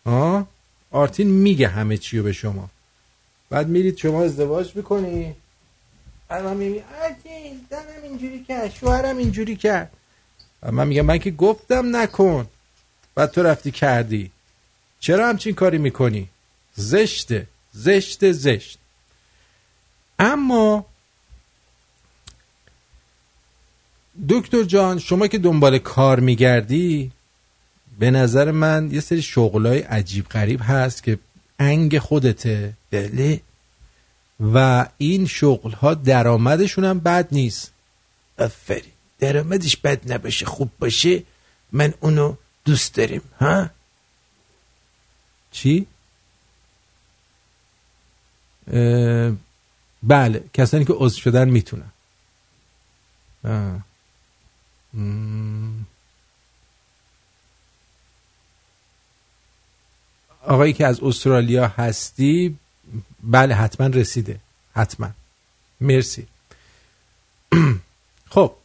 [0.04, 0.46] آه؟
[0.90, 2.70] آرتین میگه همه چی رو به شما.
[3.50, 5.34] بعد میرید شما ازدواج می‌کنی.
[6.30, 9.90] من میگم آرتین زنم اینجوری کرد شوهرم اینجوری کرد.
[10.62, 12.46] من میگم من که گفتم نکن.
[13.14, 14.30] بعد تو رفتی کردی.
[15.00, 16.28] چرا همچین کاری می‌کنی؟
[16.74, 18.78] زشته زشته زشت.
[20.18, 20.86] اما
[24.28, 27.12] دکتر جان شما که دنبال کار میگردی
[27.98, 31.18] به نظر من یه سری شغلای عجیب غریب هست که
[31.58, 32.72] انگ خودته.
[32.90, 33.40] بله.
[34.54, 37.72] و این شغل ها درآمدشون هم بد نیست.
[38.38, 38.91] آفرین.
[39.22, 41.22] درآمدش بد نباشه خوب باشه
[41.72, 43.70] من اونو دوست داریم ها؟
[45.52, 45.86] چی؟
[50.02, 51.92] بله کسانی که عضو شدن می‌تونن.
[60.42, 62.58] آقایی که از استرالیا هستی
[63.22, 64.40] بله حتما رسیده
[64.74, 65.10] حتما.
[65.80, 66.26] مرسی.
[68.34, 68.61] خب.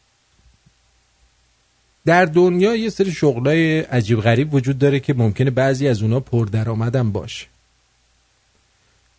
[2.07, 7.11] در دنیا یه سری شغلای عجیب غریب وجود داره که ممکنه بعضی از اونا پردرآمدم
[7.11, 7.45] باشه.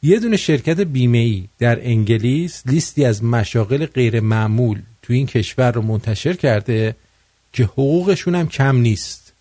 [0.02, 5.73] یه دونه شرکت بیمه ای در انگلیس لیستی از مشاغل غیر معمول تو این کشور
[5.73, 6.97] رو منتشر کرده
[7.52, 9.32] که حقوقشون هم کم نیست.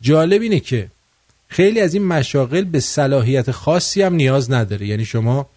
[0.00, 0.88] جالب اینه که
[1.48, 4.86] خیلی از این مشاغل به صلاحیت خاصی هم نیاز نداره.
[4.86, 5.48] یعنی شما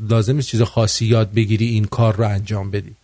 [0.00, 2.94] لازم نیست چیز خاصی یاد بگیری این کار رو انجام بدی.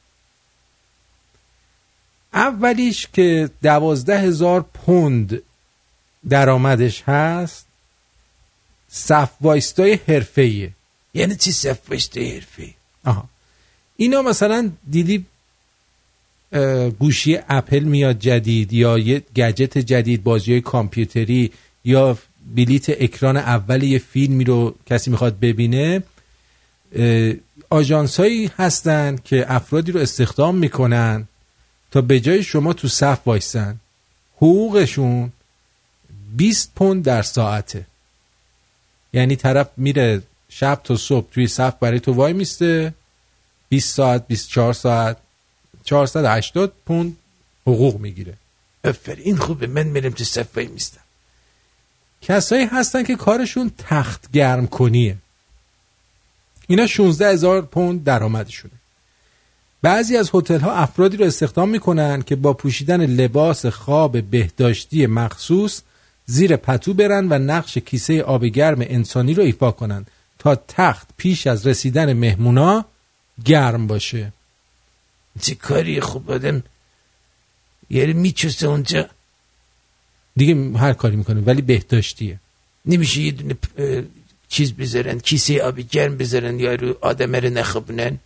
[2.35, 5.43] اولیش که دوازده هزار پوند
[6.29, 7.67] درآمدش هست
[8.89, 10.71] صف وایستای حرفه‌ایه.
[11.15, 12.75] یعنی چی صف وایستای حرفه‌ای؟
[13.05, 13.29] آها.
[13.97, 15.25] اینا مثلا دیدی
[16.99, 21.53] گوشی اپل میاد جدید یا یه گجت جدید بازی کامپیوتری
[21.85, 22.19] یا
[22.55, 26.03] بلیت اکران اول یه فیلمی رو کسی می‌خواد ببینه
[27.71, 31.29] آژانس هایی هستن که افرادی رو استخدام می‌کنن.
[31.91, 33.81] تا به جای شما تو صف وایسن.
[34.37, 35.33] حقوقشون
[36.37, 37.87] 20 پوند در ساعته.
[39.13, 42.95] یعنی طرف میره شب تا صبح توی صف برای تو وای میسته.
[43.69, 45.17] 20 ساعت 24 ساعت
[45.85, 47.17] 480 پوند
[47.63, 48.35] حقوق می‌گیره.
[49.07, 49.67] این خوبه.
[49.67, 51.01] من میرم تو صف وای میستم.
[52.23, 55.17] کسایی هستن که کارشون تخت گرم کنیه.
[56.69, 58.80] اینا 16 هزار پوند درآمدشونه.
[59.83, 65.83] بعضی از هتل ها افرادی رو استخدام می‌کنن که با پوشیدن لباس خواب بهداشتی مخصوص
[66.27, 70.07] زیر پتو برن و نقش کیسه آب گرم انسانی رو ایفا کنن
[70.39, 72.85] تا تخت پیش از رسیدن مهمونا
[73.45, 74.33] گرم باشه.
[75.41, 76.63] چه کاری خوب آدم
[77.91, 79.09] یعنی میچسته اونجا.
[80.37, 82.41] دیگه هر کاری می‌کنه ولی بهداشتیه.
[82.87, 83.57] نمیشه یه دونه
[84.49, 88.19] چیز بذارن کیسه آبی گرم بذارن یا رو آدم رو نخوابونن؟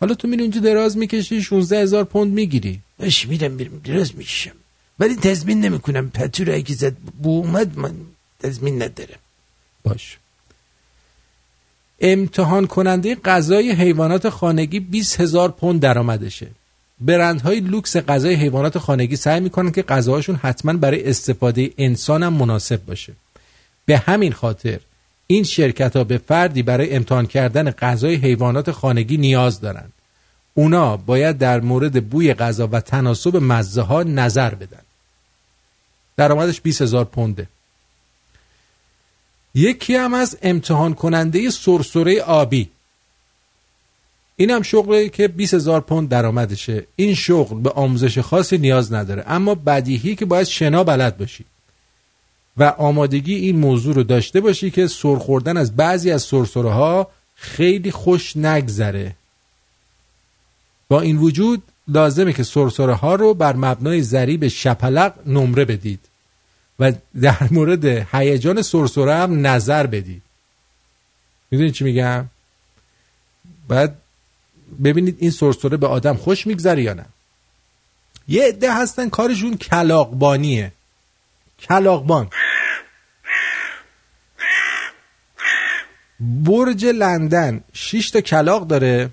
[0.00, 2.80] حالا تو میری اونجا دراز می‌کشی 16 هزار پوند می‌گیری.
[2.98, 4.52] باش میرم میرم دراز می‌کشم.
[4.98, 6.10] ولی تضمین نمی‌کنم.
[6.10, 7.94] پتو رو اگه زد بو اومد من
[8.40, 9.18] تضمین ندارم.
[9.84, 10.18] باش.
[12.00, 16.46] امتحان کننده غذای حیوانات خانگی 20 هزار پوند درآمدشه.
[17.00, 22.86] برندهای لوکس غذای حیوانات خانگی سعی می‌کنن که غذاهاشون حتما برای استفاده انسان هم مناسب
[22.86, 23.12] باشه.
[23.86, 24.80] به همین خاطر
[25.30, 29.88] این شرکت ها به فردی برای امتحان کردن غذای حیوانات خانگی نیاز دارن
[30.54, 34.80] اونا باید در مورد بوی غذا و تناسب مزه ها نظر بدن.
[36.16, 37.46] درآمدش 20 هزار پونده.
[39.54, 42.70] یکی هم از امتحان کننده سرسره آبی.
[44.36, 49.24] این هم شغلی که 20 هزار پوند درآمدشه این شغل به آموزش خاصی نیاز نداره
[49.26, 51.44] اما بدیهی که باید شنا بلد باشی.
[52.58, 57.90] و آمادگی این موضوع رو داشته باشی که سرخوردن از بعضی از سرسره ها خیلی
[57.90, 59.14] خوش نگذره.
[60.88, 66.00] با این وجود لازمه که سرسره ها رو بر مبنای ضریب شپلق نمره بدید
[66.78, 70.22] و در مورد هیجان سرسره هم نظر بدید.
[71.50, 72.26] می‌دونید چی میگم؟
[73.68, 73.98] بعد
[74.84, 77.04] ببینید این سرسره به آدم خوش میگذره یا نه.
[78.28, 80.72] یه عده هستن کارشون کلاقبانیه
[81.60, 82.30] کلاقبان
[86.20, 89.10] برج لندن 6 تا کلاق داره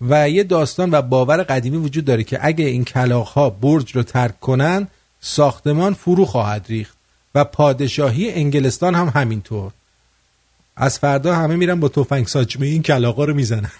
[0.00, 4.02] و یه داستان و باور قدیمی وجود داره که اگه این کلاق ها برج رو
[4.02, 4.88] ترک کنن
[5.20, 6.96] ساختمان فرو خواهد ریخت
[7.34, 9.72] و پادشاهی انگلستان هم همینطور.
[10.76, 13.70] از فردا همه میرن با تفنگ ساچمه این کلاقا رو می‌زنن.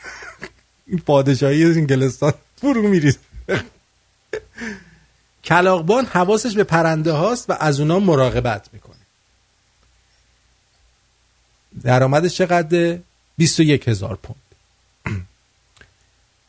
[0.87, 3.19] این پادشاهی انگلستان فرو میریز
[5.45, 8.94] کلاقبان حواسش به پرنده هاست و از اونا مراقبت می‌کنه.
[11.83, 12.99] درآمدش چقدر
[13.39, 14.41] 21 هزار پوند.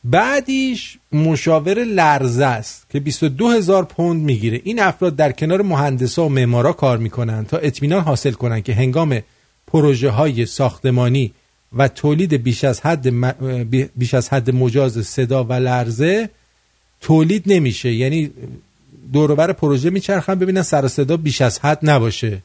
[0.04, 4.62] بعدیش مشاور لرزه است که 22 هزار پوند می‌گیره.
[4.64, 9.22] این افراد در کنار مهندسا و معمارا کار می‌کنن تا اطمینان حاصل کنن که هنگام
[9.68, 11.34] پروژه های ساختمانی
[11.74, 16.30] و تولید بیش از حد م- بیش از حد مجاز صدا و لرزه
[17.02, 17.94] تولید نمیشه.
[17.94, 18.32] یعنی
[19.14, 22.42] دوروبر پروژه میچرخن ببینن سر صدا بیش از حد نباشه.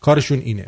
[0.00, 0.66] کارشون اینه.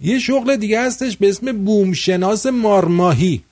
[0.00, 3.42] یه شغل دیگه هستش به اسم بومشناس مارماهی.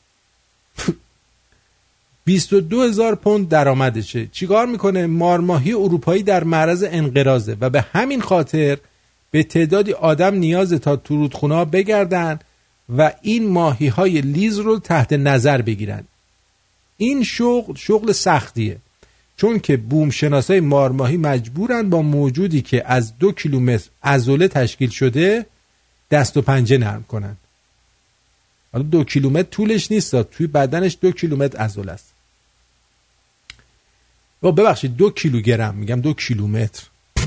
[2.24, 4.26] 22 هزار پوند درآمدشه.
[4.32, 8.78] چیکار می‌کنه؟ مارماهی اروپایی در معرض انقراضه و به همین خاطر
[9.30, 12.38] به تعدادی آدم نیاز تا تو رودخونه بگردن
[12.96, 16.04] و این ماهی های لیز رو تحت نظر بگیرن.
[16.96, 18.76] این شغل شغل سختیه.
[19.36, 25.46] چون که بوم شناسای مارماهی مجبورن با موجودی که از دو کیلومتر ازوله تشکیل شده
[26.10, 27.36] دست و پنجه نرم کنن.
[28.72, 32.12] حالا دو کیلومتر طولش نیست توی بدنش دو کیلومتر ازوله است.
[34.40, 36.86] با ببخشید دو کیلوگرم میگم دو کیلومتر.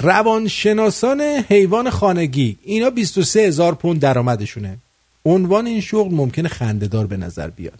[0.00, 4.78] روانشناسان حیوان خانگی اینا 23 هزار پوند درآمدشونه.
[5.24, 7.78] عنوان این شغل ممکنه خندهدار به نظر بیاد.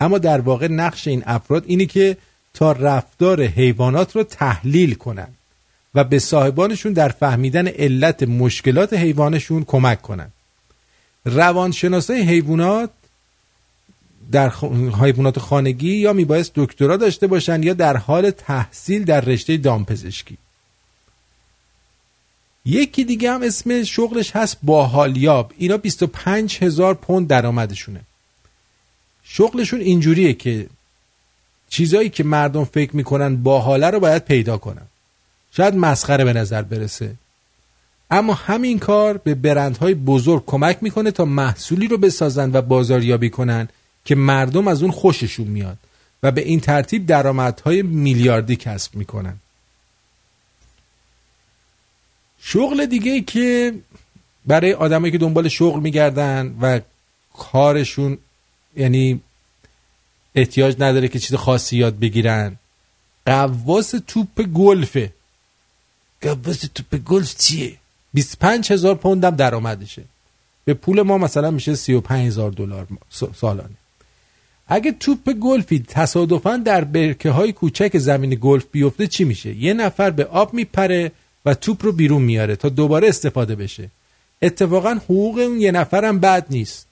[0.00, 2.16] اما در واقع نقش این افراد اینه که
[2.54, 5.28] تا رفتار حیوانات رو تحلیل کنن.
[5.94, 10.30] و به صاحبانشون در فهمیدن علت مشکلات حیوانشون کمک کنن.
[11.24, 12.90] روانشناسای حیوانات
[14.32, 14.48] در
[15.02, 20.38] حیوانات خانگی یا میبایست دکترا داشته باشن یا در حال تحصیل در رشته دامپزشکی.
[22.64, 25.52] یکی دیگه هم اسم شغلش هست باحالیاب.
[25.58, 28.00] اینا 25 هزار پوند درآمدشونه.
[29.24, 30.66] شغلشون اینجوریه که
[31.68, 34.86] چیزایی که مردم فکر می‌کنن باحاله رو باید پیدا کنن.
[35.56, 37.14] شاید مسخره به نظر برسه.
[38.10, 43.68] اما همین کار به برندهای بزرگ کمک می‌کنه تا محصولی رو بسازن و بازاریابی کنن
[44.04, 45.78] که مردم از اون خوششون میاد
[46.22, 49.36] و به این ترتیب درآمدهای میلیاردی کسب می‌کنن.
[52.40, 53.74] شغل دیگه که
[54.46, 56.80] برای آدمایی که دنبال شغل میگردن و
[57.34, 58.18] کارشون
[58.76, 59.20] یعنی
[60.34, 62.56] احتیاج نداره که چیز خاصی یاد بگیرن
[63.26, 65.12] قواس توپ گلفه.
[66.22, 67.76] قواس توپ گلف چیه؟
[68.14, 70.02] 25 هزار پوند هم درآمدشه.
[70.64, 72.86] به پول ما مثلا میشه 35 هزار دلار
[73.34, 73.76] سالانه.
[74.68, 80.10] اگه توپ گلفی تصادفا در برکه های کوچک زمین گلف بیفته چی میشه؟ یه نفر
[80.10, 81.12] به آب میپره
[81.44, 83.88] و توپ رو بیرون میاره تا دوباره استفاده بشه.
[84.42, 86.86] اتفاقا حقوق اون یه نفرم بد نیست.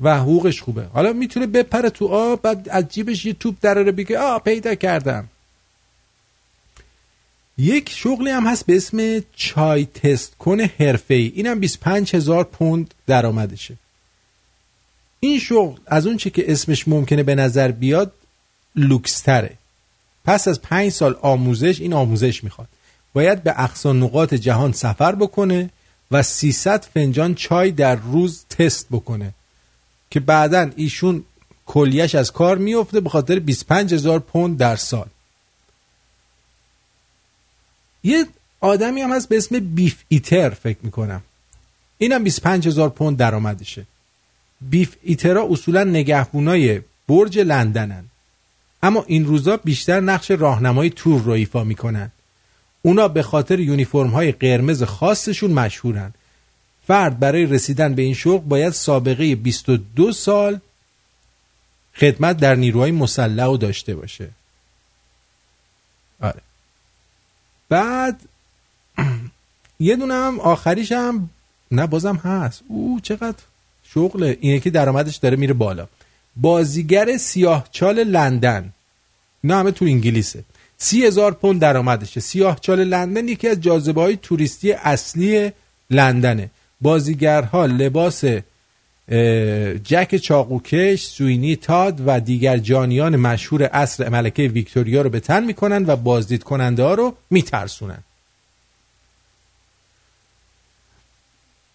[0.00, 0.84] و حقوقش خوبه.
[0.84, 5.28] حالا می‌تونه بپره تو آب بعد از جیبش یه توپ دراره بگه آ پیدا کردم.
[7.60, 12.94] یک شغلی هم هست به اسم چای تست کن حرفه ای اینم 25 هزار پوند
[13.06, 13.74] درآمدشه.
[15.20, 18.12] این شغل از اون چه که اسمش ممکنه به نظر بیاد
[18.76, 19.50] لوکستره.
[20.24, 22.68] پس از پنج سال آموزش این آموزش می‌خواد.
[23.12, 25.70] باید به اقصا نقاط جهان سفر بکنه
[26.10, 29.34] و 300 فنجان چای در روز تست بکنه.
[30.10, 31.24] که بعدا ایشون
[31.66, 35.06] کلیش از کار میفته به خاطر 25 هزار پوند در سال.
[38.02, 38.26] یه
[38.60, 41.22] آدمی هم هست به اسم بیف ایتر فکر می‌کنم.
[41.98, 43.86] اینم 25 هزار پوند درآمدشه.
[44.60, 48.04] بیف ایترا اصولا نگهبونای برج لندنن.
[48.82, 52.10] اما این روزا بیشتر نقش راهنمای تور رو ایفا می‌کنن.
[52.82, 56.14] اونا به خاطر یونیفرم های قرمز خاصشون مشهورن.
[56.86, 60.60] فرد برای رسیدن به این شغل باید سابقه 22 سال
[61.96, 64.28] خدمت در نیروهای مسلح داشته باشه.
[66.20, 66.40] آره.
[67.70, 68.20] بعد
[69.80, 71.30] یه دونه هم آخریش هم
[71.70, 72.62] نه بازم هست.
[72.68, 73.38] او چقدر
[73.82, 74.38] شغله.
[74.40, 75.86] اینه که درآمدش داره میره بالا.
[76.36, 78.72] بازیگر سیاه چال لندن.
[79.44, 80.44] نه همه تو انگلیسه.
[80.78, 82.20] سی هزار پوند درآمدشه.
[82.20, 85.52] سیاه چال لندن یکی از جاذبه های توریستی اصلی
[85.90, 86.50] لندنه.
[86.80, 88.24] بازیگرها لباس
[89.84, 95.84] جک چاقوکش سوینی تاد و دیگر جانیان مشهور اصر ملکه ویکتوریا رو به تن می‌کنن
[95.86, 97.98] و بازدید کننده ها رو میترسونن.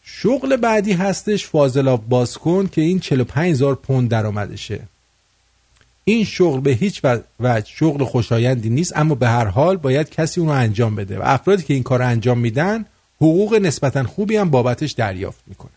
[0.03, 4.79] شغل بعدی هستش فاضلاب بازکن که این 45 هزار پوند درآمدشه.
[6.03, 7.01] این شغل به هیچ
[7.39, 11.21] و- شغل خوشایندی نیست اما به هر حال باید کسی اون رو انجام بده و
[11.25, 12.85] افرادی که این کار انجام میدن
[13.17, 15.74] حقوق نسبتا خوبی هم بابتش دریافت می‌کنن.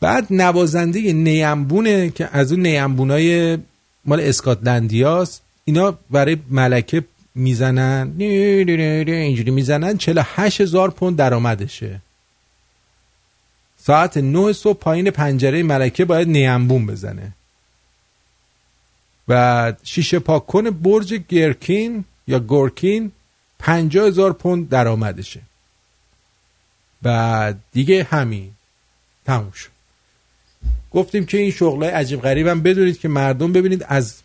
[0.00, 3.58] بعد نوازنده نیمبونه که از اون نیمبونای
[4.04, 7.04] مال اسکاتلندیاست اینا برای ملکه
[7.34, 8.12] می‌زنن.
[8.18, 9.98] اینجوری می‌زنن.
[9.98, 12.00] 48 هزار پوند درآمدشه.
[13.76, 17.32] ساعت 9 صبح پایین پنجره ملکه باید نیمبون بزنه.
[19.28, 23.12] بعد شیشه پاک کن برج گرکین یا گورکین
[23.58, 25.40] 50 هزار پوند درآمدشه.
[27.02, 28.50] بعد دیگه همین.
[29.24, 29.75] تموم شد.
[30.90, 34.22] گفتیم که این شغلای عجیب غریب هم بدونید که مردم ببینید از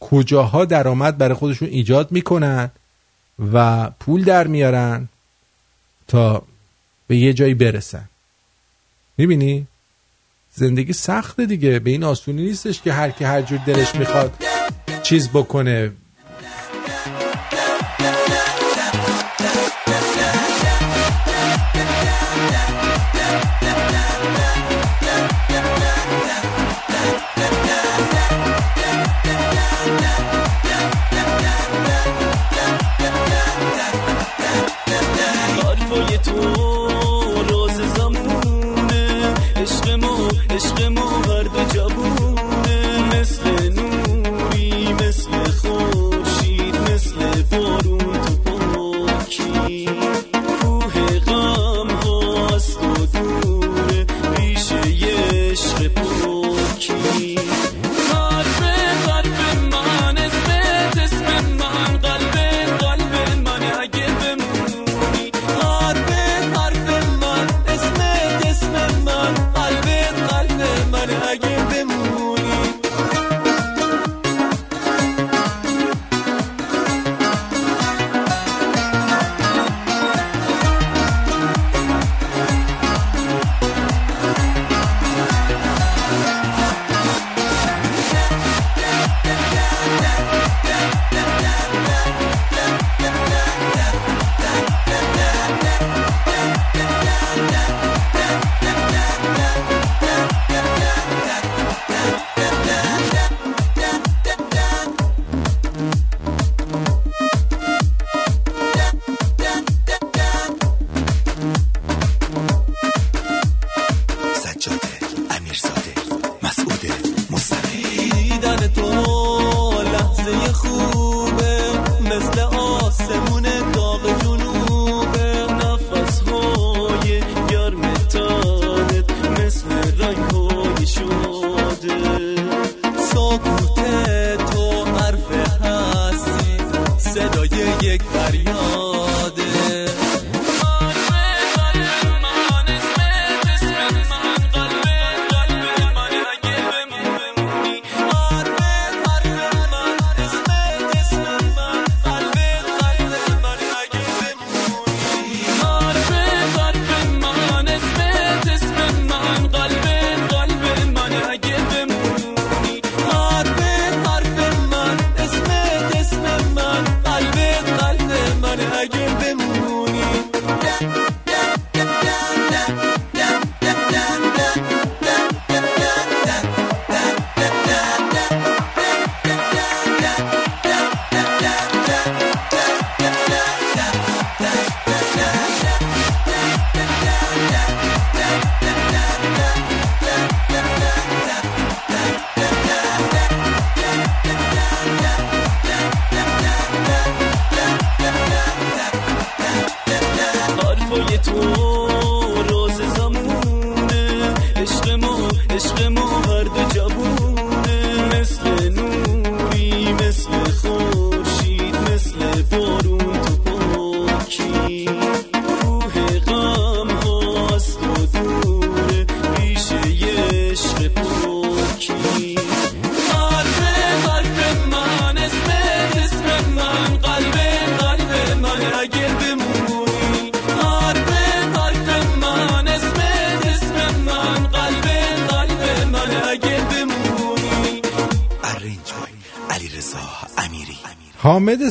[0.00, 2.70] کجاها درآمد برای خودشون ایجاد می‌کنن
[3.52, 5.08] و پول در میارن
[6.08, 6.42] تا
[7.06, 8.08] به یه جایی برسن.
[9.16, 9.66] می‌بینی؟
[10.54, 11.78] زندگی سخته دیگه.
[11.78, 14.42] به این آسونی نیستش که هر کی هر جور دلش می‌خواد
[15.02, 15.92] چیز بکنه.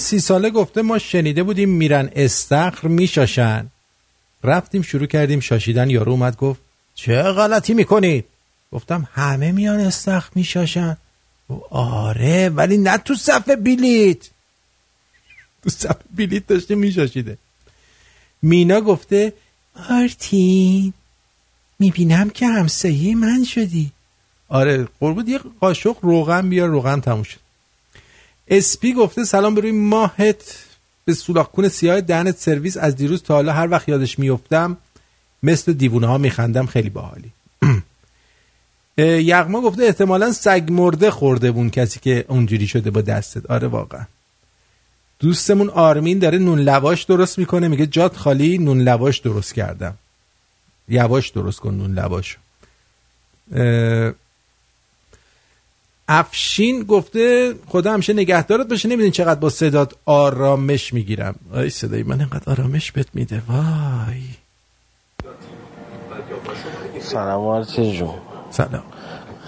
[0.03, 3.67] سی ساله گفته ما شنیده بودیم میرن استخر میشاشن.
[4.43, 5.89] رفتیم شروع کردیم شاشیدن.
[5.89, 6.61] یارو اومد گفت
[6.95, 8.25] چه غلطی می‌کنید؟
[8.71, 10.97] گفتم همه میان استخر میشاشن.
[11.69, 14.29] آره ولی نه تو صفحه بیلیت
[15.63, 17.37] تو صفحه بیلیت داشته میشاشیده.
[18.41, 19.33] مینا گفته
[19.89, 20.93] آرتین
[21.79, 23.91] می‌بینم که همسایه من شدی.
[24.47, 27.42] آره قربون یه قاشق روغن بیار روغن تموم شد
[28.47, 30.63] اسپی گفته سلام بروی ماهت.
[31.05, 34.77] به سولاخکون سیاه دهنت سرویس از دیروز تا حالا هر وقت یادش میفتم
[35.43, 37.31] مثل دیوونه ها میخندم خیلی باحالی.
[39.31, 43.51] یغما گفته احتمالا سگ مرده خورده بون کسی که اونجوری شده با دستت.
[43.51, 44.05] آره واقعا.
[45.19, 49.93] دوستمون آرمین داره نون لواش درست می‌کنه میگه جات خالی نون لواش درست کردم.
[50.87, 52.37] یواش درست کن نون لواش.
[56.07, 61.35] افشین گفته خدا همیشه نگهدارت باشه نمی‌دونی چقدر با صدات آرامش می‌گیرم.
[61.53, 63.41] آی صدای من اینقدر آرامش بهت میده.
[63.47, 64.21] وای.
[67.01, 68.09] سلام آرتی جون.
[68.49, 68.83] سلام.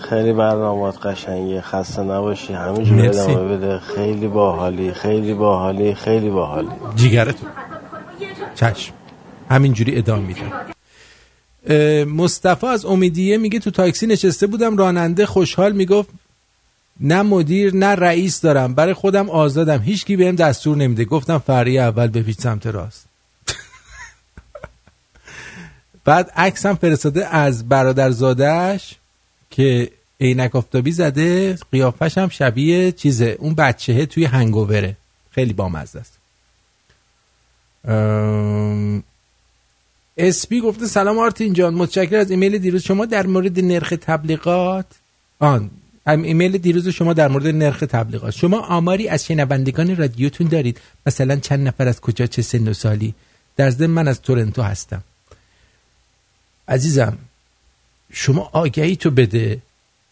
[0.10, 1.61] خیلی برنامات قشنگه.
[1.61, 2.53] خسته نباشی.
[2.53, 3.19] همینجوری مرسی.
[3.19, 3.80] ادامه بده.
[3.80, 6.68] خیلی باحالی خیلی باحالی خیلی باحالی.
[6.95, 7.49] جیگرتون.
[8.56, 8.94] چشم.
[9.49, 10.52] همینجوری ادامه میدم
[12.03, 16.10] مصطفی از امیدیه میگه تو تاکسی نشسته بودم راننده خوشحال می‌گفت
[16.99, 18.73] نه مدیر نه رئیس دارم.
[18.73, 19.81] برای خودم آزادم.
[19.81, 21.05] هیچکی بهم دستور نمیده.
[21.05, 23.05] گفتم فری اول بپیچ سمت راست.
[26.05, 28.95] بعد عکس هم فرستاده از برادرزادش
[29.49, 29.91] که
[30.22, 31.57] عینک آفتابی زده.
[31.72, 33.38] قیافش هم شبیه چیزه.
[33.39, 34.97] اون بچهه توی هنگووره.
[35.31, 36.17] خیلی بامزه است.
[37.88, 39.03] ام،
[40.17, 41.73] اسپی گفته سلام آرتین جان.
[41.73, 42.84] متشکر از ایمیل دیروز.
[42.84, 44.85] شما در مورد نرخ تبلیغات؟
[45.39, 45.72] آن
[46.07, 50.82] ایمیل دیروز شما در مورد نرخ تبلیغات شما آماری از شنوندگان رادیوتون دارید.
[51.06, 53.15] مثلا چند نفر از کجا چه سن و سالی.
[53.56, 55.03] در ضمن من از تورنتو هستم.
[56.68, 57.18] عزیزم
[58.14, 59.61] شما آگهی تو بده.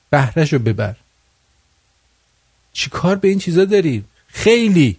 [0.10, 0.96] بهرهشو ببر.
[2.74, 4.98] چی کار به این چیزا داری؟ خیلی.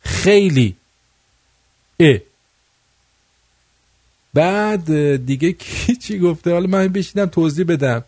[0.00, 0.76] خیلی.
[2.00, 2.18] اه.
[4.34, 8.04] بعد دیگه کی چی گفته؟ حالا من بشینم توضیح بدم.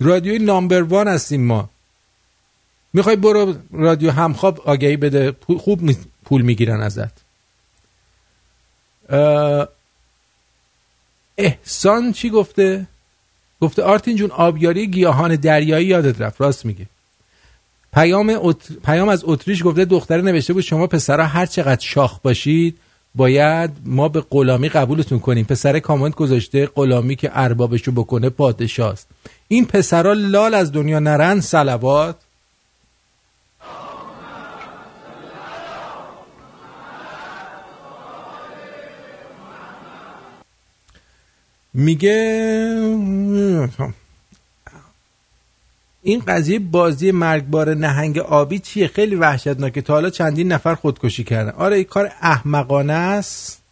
[0.00, 1.70] رادیوی نامبر وان هستیم ما.
[2.92, 5.90] می‌خوای برو رادیو همخواب آگهی بده خوب
[6.24, 7.22] پول می‌گیرن ازت.
[11.38, 12.86] احسان چی گفته؟
[13.60, 16.86] گفته آرتین جون آبیاری گیاهان دریایی یادت رفت راست میگه
[17.92, 18.72] پیام, ات...
[18.84, 22.78] پیام از اتریش گفته دختره نوشته بود شما پسرها هر چقدر شاخ باشید
[23.14, 25.44] باید ما به غلامی قبولتون کنیم.
[25.44, 29.08] پسر کامنت گذاشته غلامی که اربابشو بکنه پادشاست.
[29.48, 32.16] این پسرها لال از دنیا نرن سلوات
[41.74, 42.78] میگه
[46.02, 49.80] این قضیه بازی مرگبار نهنگ آبی چیه؟ خیلی وحشتناکه.
[49.80, 51.50] تا حالا چندین نفر خودکشی کردن.
[51.50, 53.62] آره این کار احمقانه است.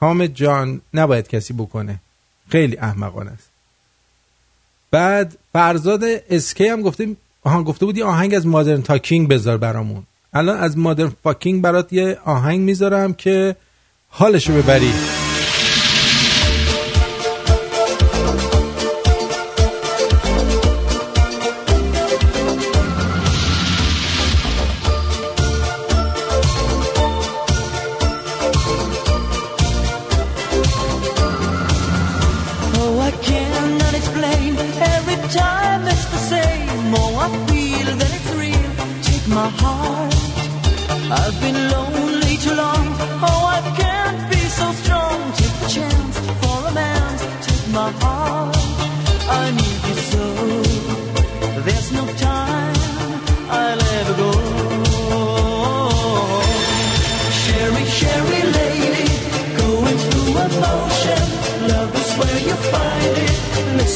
[0.00, 2.00] حامد جان نباید کسی بکنه.
[2.48, 3.48] خیلی احمقانه است.
[4.90, 10.02] بعد فرزاد اسکی هم گفته آها گفته بودی آهنگ از مادرن تاکینگ بذار برامون.
[10.34, 13.56] الان از مادرن فاکینگ برات یه آهنگ می‌ذارم که
[14.08, 14.92] حالشو ببری.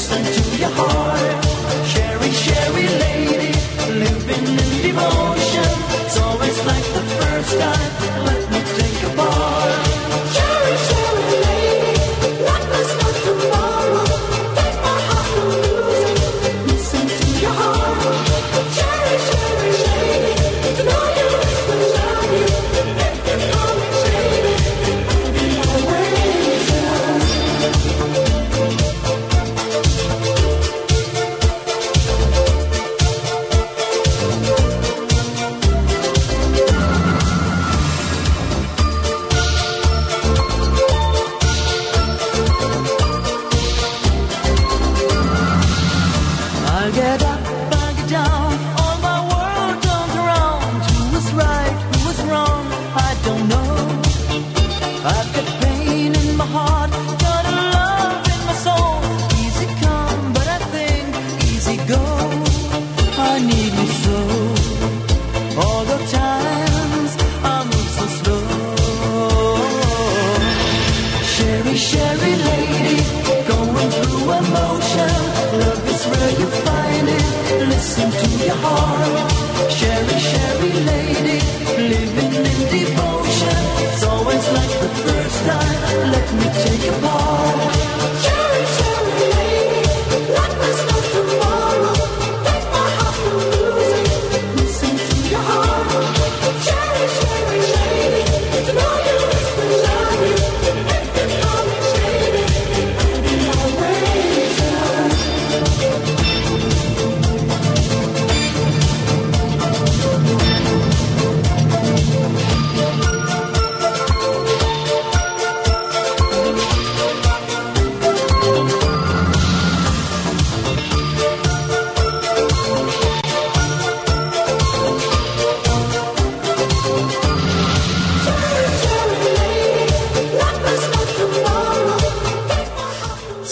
[0.09, 1.06] Listen to your heart.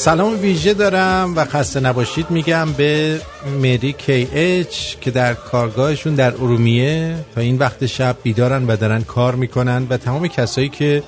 [0.05, 3.21] سلام ویژه دارم و خسته نباشید میگم به
[3.61, 7.15] مری کی اچ که در کارگاهشون در ارومیه.
[7.35, 11.03] تا این وقت شب بیدارن و دارن کار می‌کنن و تمام کسایی که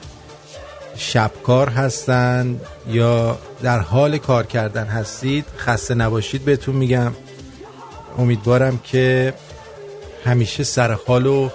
[0.95, 2.59] شبکار هستن
[2.89, 7.13] یا در حال کار کردن هستید خسته نباشید بهتون میگم.
[8.17, 9.33] امیدوارم که
[10.25, 11.49] همیشه سر حال و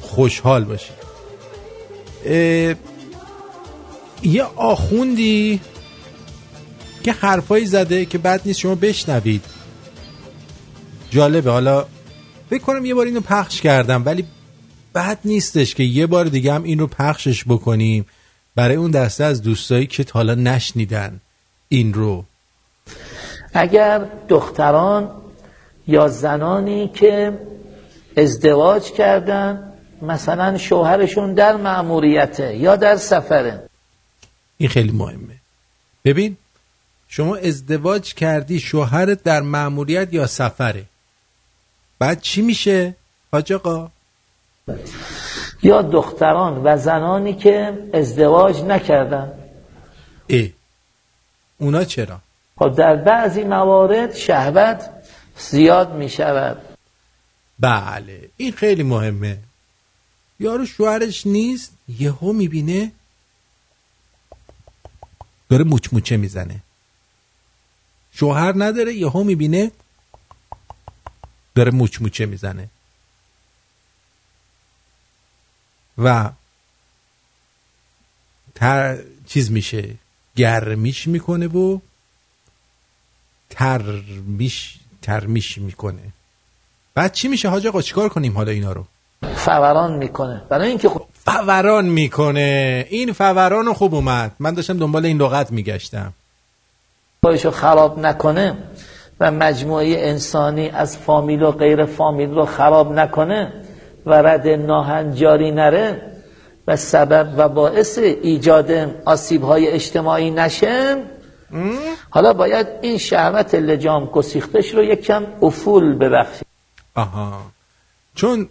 [0.00, 0.98] خوشحال باشید.
[4.22, 5.60] یه آخوندی
[7.08, 9.44] که حرفایی زده که بد نیست شما بشنوید.
[11.10, 11.50] جالبه.
[11.50, 11.86] حالا
[12.50, 14.24] فکر کنم یه بار اینو پخش کردم ولی
[14.94, 18.06] بد نیستش که یه بار دیگه هم این رو پخشش بکنیم.
[18.54, 21.20] برای اون دسته از دوستایی که تا حالا نشنیدن
[21.68, 22.24] این رو.
[23.54, 25.10] اگر دختران
[25.86, 27.40] یا زنانی که
[28.16, 29.72] ازدواج کردن
[30.02, 33.68] مثلا شوهرشون در مأموریته یا در سفره.
[34.58, 35.34] این خیلی مهمه.
[36.04, 36.36] ببین
[37.08, 40.84] شما ازدواج کردی شوهرت در مأموریت یا سفره؟
[41.98, 42.94] بعد چی میشه؟
[43.32, 43.90] حاج آقا؟
[45.62, 49.32] یا دختران و زنانی که ازدواج نکردن.
[50.26, 50.52] ای
[51.58, 52.18] اونا چرا؟
[52.58, 54.90] خب در بعضی موارد شهوت
[55.38, 56.62] زیاد می شود
[57.58, 59.38] بله این خیلی مهمه.
[60.40, 62.92] یارو شوهرش نیست؟ یهو می‌بینه.
[65.48, 66.60] داره موچ موچه می‌زنه.
[68.20, 69.70] شوهر نداره یهو می‌بینه
[71.54, 72.68] داره موچ موچه می‌زنه.
[75.98, 76.30] و
[78.54, 79.94] تر چیز میشه
[80.36, 81.78] گرمیش می‌کنه و
[83.50, 86.12] ترمیش ترمیش می‌کنه.
[86.94, 88.86] بعد چی میشه حاج آقا؟ چیکار کنیم حالا اینا رو؟
[89.36, 90.42] فوران می‌کنه.
[90.48, 92.86] برای اینکه خب فوران می‌کنه.
[92.90, 94.36] این فوران خوب اومد.
[94.38, 96.12] من داشتم دنبال این لغت میگشتم.
[97.22, 98.54] خودشو خراب نکنه
[99.20, 103.52] و مجموعه انسانی از فامیل و غیر فامیل رو خراب نکنه
[104.06, 106.02] و رد ناهنجاری نره
[106.66, 108.70] و سبب و باعث ایجاد
[109.04, 110.96] آسیب های اجتماعی نشه
[112.10, 116.46] حالا باید این شهوت لجام گسیختش رو یک کم افول ببخشید
[116.94, 117.42] آها.
[118.14, 118.48] چون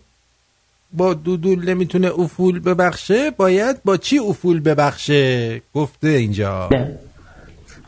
[0.93, 6.69] با دودول نمی‌تونه افول ببخشه باید با چی افول ببخشه؟ گفته اینجا.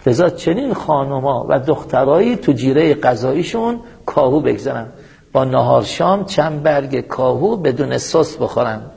[0.09, 4.89] لذا چنین خانوما و دخترایی تو جیره غذاییشون کاهو بگذارن.
[5.31, 8.91] با نهار شام چند برگ کاهو بدون سس بخورن.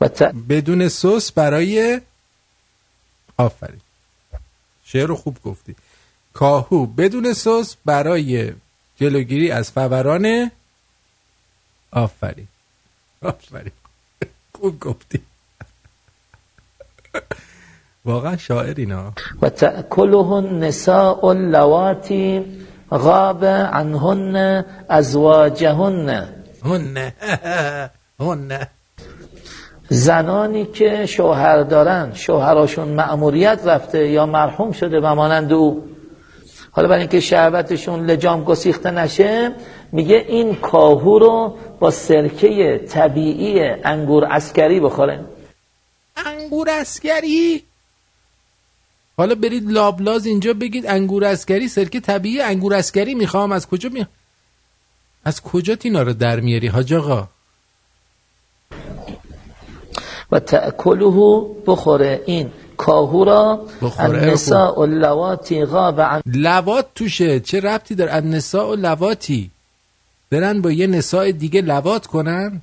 [0.00, 0.22] و ت...
[0.22, 2.00] بدون سس برای
[3.36, 3.80] آفرین.
[4.84, 5.76] شعر رو خوب گفتی.
[6.32, 8.52] کاهو بدون سس برای
[8.96, 10.50] جلوگیری از فوران
[11.92, 12.48] آفرین.
[13.22, 13.72] آفرین.
[14.60, 15.20] خوب گفتی.
[18.04, 19.12] واقعا شاعر اینا.
[19.42, 22.44] و تأکله النساء اللواتی
[22.90, 26.28] غاب عنهن ازواجهن.
[26.64, 27.12] هن.
[28.20, 28.66] هن.
[29.88, 35.84] زنانی که شوهر دارن شوهراشون مأموریت رفته یا مرحوم شده و مانند او.
[36.70, 39.52] حالا برای اینکه شهوتشون لجام گسیخته نشه
[39.92, 45.24] میگه این کاهو رو با سرکه طبیعی انگور عسکری بخورن.
[46.26, 47.62] انگور عسکری
[49.16, 53.52] حالا برید Loblaws اینجا بگید انگور عسکری سرکه طبیعی انگور عسکری می‌خوام.
[53.52, 54.06] از کجا می
[55.24, 57.28] از کجا اینا رو در میاری حاج آقا؟
[60.32, 62.22] و تأکله بخوره.
[62.26, 67.40] این کاهو را بخوره، النساء اللواتی غاب عن لوات توشه.
[67.40, 69.50] چه ربطی داره؟ النساء و لواتی
[70.30, 72.62] برن با یه نساء دیگه لوات کنن.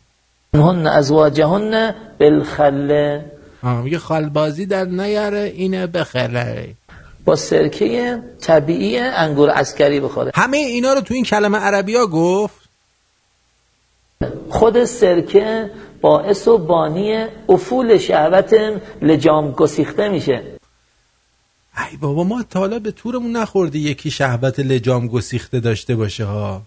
[0.54, 3.32] هن ازواجهن بالخله
[3.64, 6.76] یه خالبازی در نیاره اینه بخره.
[7.26, 10.32] با سرکه طبیعی انگور اسکری بخوره.
[10.36, 12.62] همه اینا رو تو این کلمه عربی ها گفت؟
[14.50, 15.72] خود سرکه
[16.02, 18.56] باعث و بانی افول شهوت
[19.02, 20.44] لجام گسیخته میشه.
[21.92, 26.62] ای بابا ما تا حالا به تورمون نخورده یکی شهوت لجام گسیخته داشته باشه ها.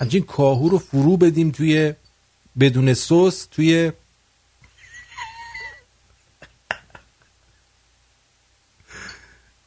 [0.00, 1.94] همچین کاهو رو فرو بدیم توی
[2.60, 3.92] بدون سس توی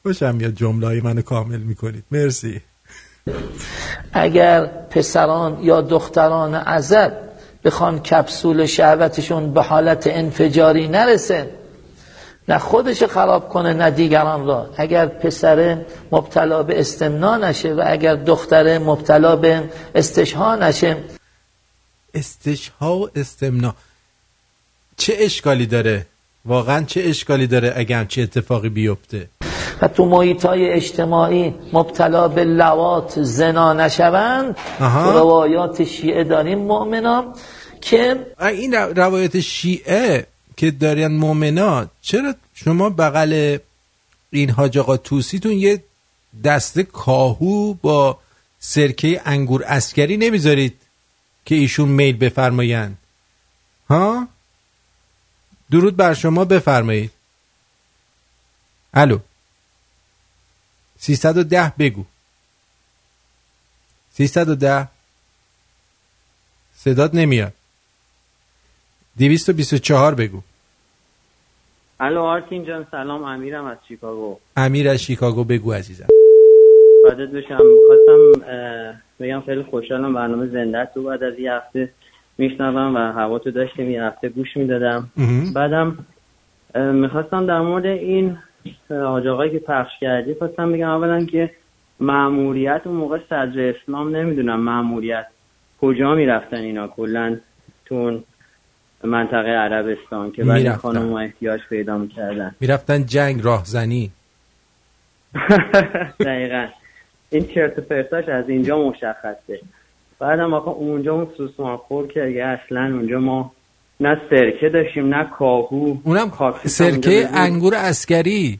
[0.06, 2.62] خوشم میاد جمله های منو کامل می‌کنید مرسی.
[4.14, 7.14] اگر پسران یا دختران عزب
[7.64, 11.50] بخوان کپسول شهوتشون به حالت انفجاری نرسه
[12.48, 14.70] نه خودش خراب کنه نه دیگران را.
[14.78, 19.64] اگر پسر مبتلا به استمنا نشه و اگر دختر مبتلا به
[19.96, 20.98] استشها نشه.
[22.14, 23.76] استشها و استمنا
[24.98, 26.06] چه اشکالی داره؟
[26.46, 29.30] واقعا چه اشکالی داره اگر چه اتفاقی بیفته؟
[29.82, 34.58] و تو محیط های اجتماعی مبتلا به لوات زنا نشوند.
[34.80, 35.12] آها.
[35.12, 37.34] تو روایات شیعه داریم مؤمنان
[37.82, 40.28] که این رو- روایت شیعه
[40.58, 43.58] که دارن مؤمنا چرا شما بغل
[44.32, 45.84] این حاج آقا توسیتون یه
[46.44, 48.18] دسته کاهو با
[48.60, 50.74] سرکه انگور اسکری نمی‌ذارید
[51.46, 52.98] که ایشون میل بفرمایند؟
[53.90, 54.28] ها؟
[55.72, 57.12] درود بر شما بفرمایید.
[58.94, 59.20] الو.
[61.00, 62.06] 310 بگو.
[64.12, 64.88] 310
[66.76, 67.54] صدات نمیاد.
[69.18, 70.42] 224 بگو.
[72.00, 73.24] الو آرتین جان سلام.
[73.24, 74.40] امیرم از شیکاگو.
[74.58, 76.08] امیر از شیکاگو بگو عزیزم.
[77.10, 77.58] فدات بشم.
[77.66, 78.42] می‌خواستم
[79.20, 81.94] بگم خیلی خوشحالم برنامه زنده تو بعد از یه هفته
[82.38, 85.10] میشنوم و هوا تو داشتیم یه هفته گوش می‌دادم.
[85.56, 85.98] بعدم
[86.76, 88.38] می‌خواستم در مورد این
[88.90, 91.52] آقایی که پخش کردی خواستم بگم اولا که
[92.00, 95.26] معموریت اون موقع صدر اسلام نمی‌دونم معموریت
[95.82, 96.88] کجا می‌رفتن اینا.
[96.88, 97.38] کلا
[97.86, 98.24] تو اون
[99.04, 100.76] منطقه عربستان که بعد.
[100.76, 102.56] خانم احتیاج پیدا می‌کردن.
[102.60, 104.12] می‌رفتن جنگ راهزنی.
[106.20, 106.68] دقیقا.
[107.30, 109.60] این چرت پرتاش از اینجا مشخصه.
[110.20, 113.52] بعدم آقا اونجا اون سوسمار خور که دیگه اصلا اونجا ما
[114.00, 116.32] نه سرکه داشتیم نه کاهو اونم
[116.64, 118.60] سرکه انگور عسکری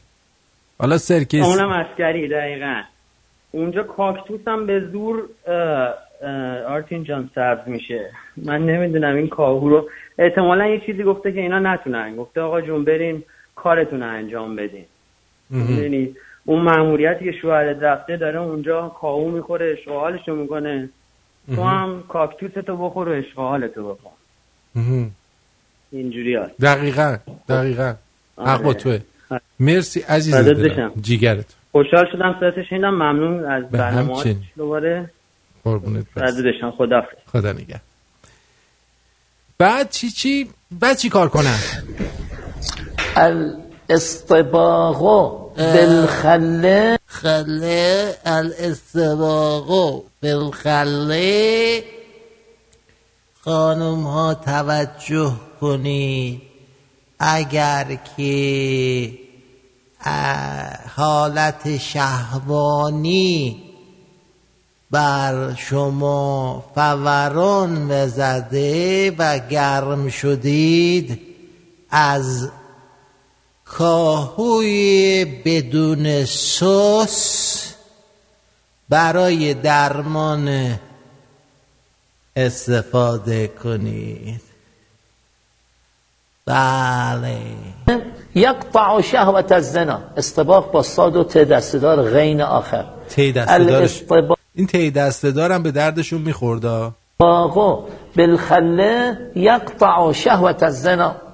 [0.80, 2.82] حالا سرکه اونم عسکری دقیقا.
[3.52, 5.24] اونجا کاکتوس هم به زور
[6.68, 8.10] آرتین جان سبز میشه.
[8.38, 9.90] من نمی‌دونم این کاهو رو.
[10.20, 12.16] احتمالا یه چیزی گفته که اینا نتونن.
[12.16, 13.24] گفته آقا جون برین
[13.56, 14.86] کارتون رو انجام بدین.
[16.46, 20.90] اون ماموریتی که شوهرت رفته داره اونجا کاهو می‌خوره آشغالشو می‌کنه.
[21.56, 21.64] تو.
[21.64, 24.12] هم کاکتوستو بخور و اشغالتو بکن
[24.76, 25.12] مهم.
[25.92, 26.62] اینجوری هست.
[26.62, 27.18] دقیقا
[27.50, 27.94] دقیقا.
[28.38, 28.50] آره.
[28.50, 29.00] حق با توه.
[29.60, 30.36] مرسی عزیز.
[31.02, 31.56] جیگرت.
[31.72, 32.90] خوشحال شدم صداتو شنیدم.
[32.90, 34.36] ممنون از به برنامه.
[34.58, 35.10] دوباره
[35.64, 36.72] قربونت برم.
[36.72, 37.02] خدا
[37.32, 37.82] خدا نگه.
[39.58, 41.60] بعد چی چی بعد چی کار کنن
[43.90, 51.84] الاستباغ بالخله خله الاستباغ بالخله
[53.42, 56.42] خانم ها توجه کنید.
[57.20, 59.12] اگر که
[60.96, 63.64] حالت شهوانی
[64.92, 71.20] بر شما فوران بزده و گرم شدید
[71.90, 72.50] از
[73.78, 77.74] کاهوی بدون سس
[78.90, 80.76] برای درمان
[82.36, 84.42] استفاده کنید.
[86.46, 87.38] بله.
[88.36, 90.00] یقطع شهوت الزنا.
[90.18, 92.86] استباغ با صاد و ت دستدار غین آخر.
[93.18, 96.92] دارش الاستباغ این تی دسته دارم به دردشون میخورده
[98.16, 101.25] بالخله یقطع شهوت الزنا.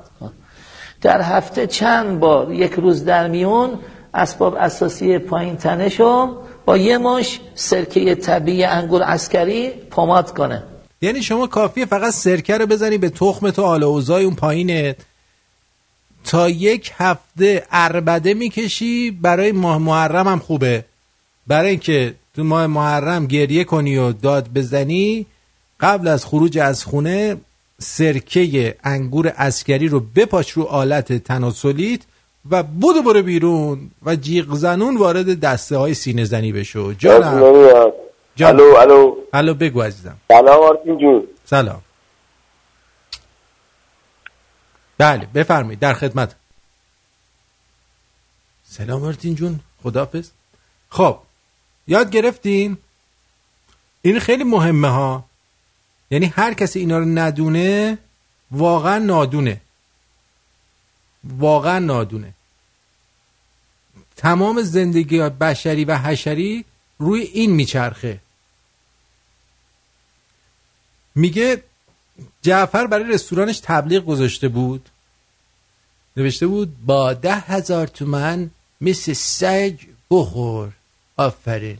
[1.01, 3.79] در هفته چند بار یک روز در میون
[4.13, 10.63] اسباب اساسی پایین تنشو با یه مش سرکه طبیعی انگور عسکری پماد کنه.
[11.01, 14.95] یعنی شما کافیه فقط سرکه رو بزنی به تخم تو آل اوزای اون پایینه
[16.23, 20.85] تا یک هفته اربده می‌کشی برای ماه محرم هم خوبه.
[21.47, 25.25] برای اینکه تو ماه محرم گریه کنی و داد بزنی
[25.79, 27.37] قبل از خروج از خونه
[27.81, 32.01] سرکه انگور عسکری رو بپاش رو آلت تناسلیت
[32.51, 36.93] و بدو برو بیرون و جیغ زنون وارد دسته های سینه زنی بشو.
[36.93, 37.41] جانم.
[38.35, 38.59] جان.
[38.59, 39.15] الو الو.
[39.33, 40.17] الو بگو عزیزم.
[40.27, 41.27] سلام آرتین جون.
[41.45, 41.81] سلام.
[44.97, 46.35] بله بفرمایید در خدمت.
[48.63, 49.59] سلام آرتین جون.
[49.83, 50.29] خدافظ
[50.89, 51.17] خب
[51.87, 52.77] یاد گرفتین؟
[54.01, 55.23] این خیلی مهمه ها.
[56.11, 57.97] یعنی هر کسی اینا رو ندونه
[58.51, 59.61] واقعا نادونه.
[61.23, 62.33] واقعا نادونه.
[64.15, 66.65] تمام زندگی بشری و حشری
[66.99, 68.19] روی این میچرخه.
[71.15, 71.63] میگه
[72.41, 74.89] جعفر برای رستورانش تبلیغ گذاشته بود.
[76.17, 78.49] نوشته بود با ده هزار تومن
[78.81, 80.71] مثل سگ بخور.
[81.17, 81.77] آفرین.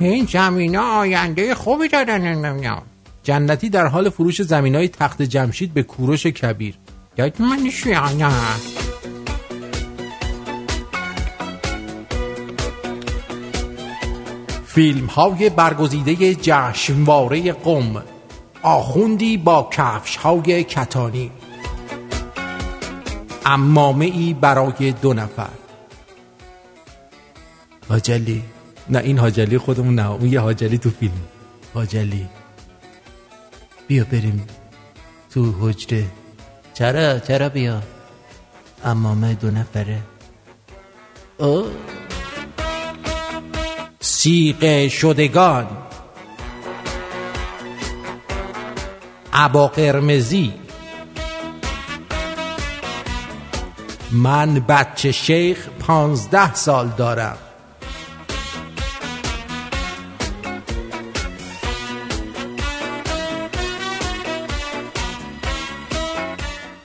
[0.00, 2.82] این زمین آینده خوبی دارن نمیام
[3.22, 6.74] جنتی در حال فروش زمین های تخت جمشید به کوروش کبیر.
[7.18, 7.58] یاد من
[8.18, 8.30] نه.
[14.66, 18.02] فیلم های برگزیده جشنواره قم.
[18.62, 21.30] آخوندی با کفش های کتانی.
[23.46, 25.48] امامه ای برای دو نفر.
[27.88, 28.42] حاجلی
[28.90, 30.10] نه این حاجلی خودمون نه.
[30.10, 31.20] اون یه حاجلی تو فیلم.
[31.74, 32.28] حاجلی.
[33.88, 34.46] بیا بریم
[35.30, 36.06] تو حجره.
[36.74, 37.82] چرا؟ چرا بیا؟
[38.84, 39.98] امامه دو نفره.
[41.38, 41.66] او
[44.00, 45.66] سیغ شدگان.
[49.32, 50.54] عبا قرمزی
[54.12, 57.38] من بچه شیخ پانزده سال دارم.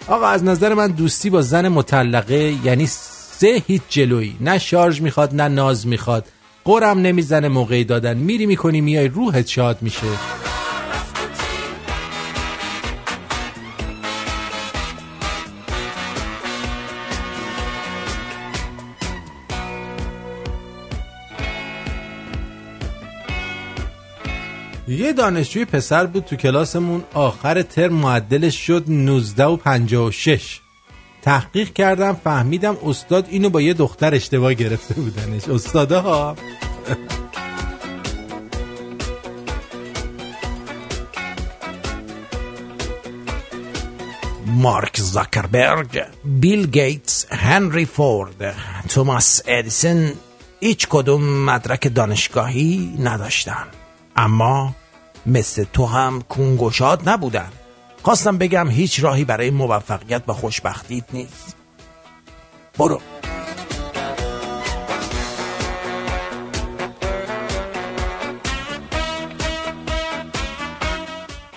[0.08, 4.35] آقا از نظر من دوستی با زن مطلقه یعنی سه هیچ جلویی.
[4.42, 6.25] نه شارژ می‌خواد نه ناز می‌خواد.
[6.66, 8.17] قرم نمی‌زنه موقعی دادن.
[8.17, 10.08] میری می‌کنی میای روحت شاد میشه.
[24.99, 27.03] یه دانشجوی پسر بود تو کلاسمون.
[27.14, 30.59] آخر ترم معدلش شد 19 و 56
[31.22, 35.49] تحقیق کردم فهمیدم استاد اینو با یه دختر اشتباه گرفته بودنش.
[35.49, 36.35] استادا ها
[44.45, 48.56] مارک زاکربرگ بیل گیتس هنری فورد
[48.90, 50.11] توماس ادیسون
[50.59, 53.67] هیچ کدوم مدرک دانشگاهی نداشتن.
[54.15, 54.75] اما
[55.26, 57.52] مثل تو هم کونگشاد نبودن.
[58.04, 61.56] خواستم بگم هیچ راهی برای موفقیت و خوشبختیت نیست.
[62.78, 63.02] برو.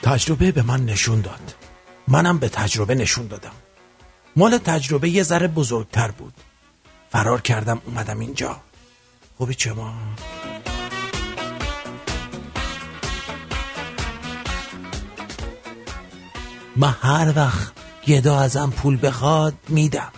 [0.02, 1.54] تجربه به من نشون داد.
[2.08, 3.52] منم به تجربه نشون دادم.
[4.36, 6.34] مال تجربه یه ذره بزرگتر بود.
[7.10, 8.56] فرار کردم اومدم اینجا.
[9.38, 9.94] خوبی چه ما؟
[16.80, 17.72] من هر وقت
[18.06, 20.12] گدا ازم پول بخواد میدم.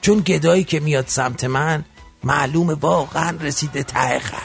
[0.00, 1.84] چون گدایی که میاد سمت من
[2.24, 4.38] معلوم واقعا رسیده ته خط.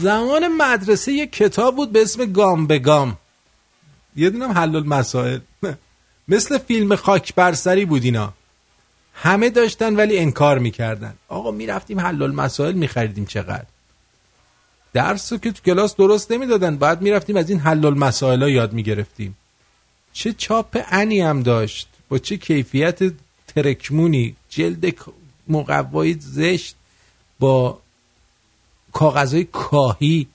[0.00, 3.18] زمان مدرسه یه کتاب بود به اسم گام به گام.
[4.16, 5.40] یه دونم حل المسائل
[6.28, 8.32] مثل فیلم خاک برسری بود اینا.
[9.14, 11.14] همه داشتن ولی انکار می‌کردن.
[11.28, 13.66] آقا می‌رفتیم حل المسائل میخریدیم چقدر؟
[14.92, 18.72] درس رو که تو کلاس درست نمی‌دادن بعد می‌رفتیم از این حل المسائل ها یاد
[18.72, 19.36] می‌گرفتیم.
[20.12, 23.12] چه چاپ انی هم داشت با چه کیفیت
[23.46, 24.94] ترکمونی جلد
[25.48, 26.74] مقوایی زشت
[27.40, 27.80] با
[28.92, 30.26] کاغذهای کاهی.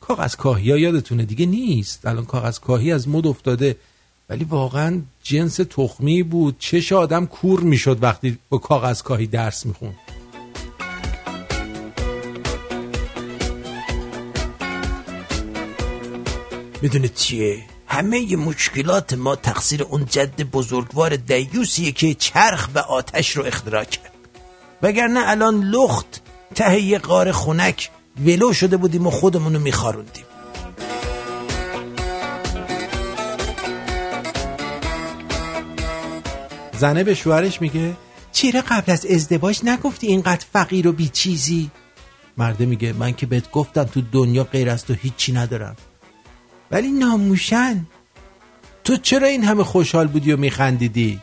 [0.00, 2.06] کاغذ کاهی ها یادتونه؟ دیگه نیست.
[2.06, 3.76] الان کاغذ کاهی از مد افتاده.
[4.28, 6.56] ولی واقعا جنس تخمی بود.
[6.58, 9.94] چش آدم کور می‌شد وقتی با کاغذ کاهی درس میخون
[16.82, 23.36] می‌دونه چیه؟ همه ی مشکلات ما تقصیر اون جد بزرگوار دیوسیه که چرخ و آتش
[23.36, 24.12] رو اختراع کرد.
[24.82, 26.22] وگرنه الان لخت
[26.54, 27.90] ته یه قار خونک
[28.26, 30.24] ولو شده بودیم و خودمونو میخاروندیم.
[36.78, 37.96] زنه به شوهرش میگه
[38.32, 41.70] چرا قبل از ازدواج نگفتی اینقدر فقیر و بیچیزی؟
[42.36, 45.76] مرده میگه من که بهت گفتم تو دنیا غیر از تو هیچی ندارم.
[46.70, 47.86] ولی ناموشن.
[48.84, 51.20] تو چرا این همه خوشحال بودی و میخندیدی؟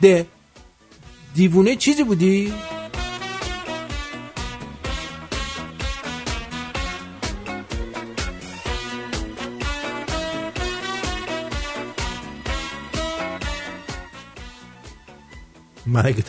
[0.00, 0.26] ده
[1.34, 2.52] دیوونه چیزی بودی؟
[15.92, 16.24] من اگه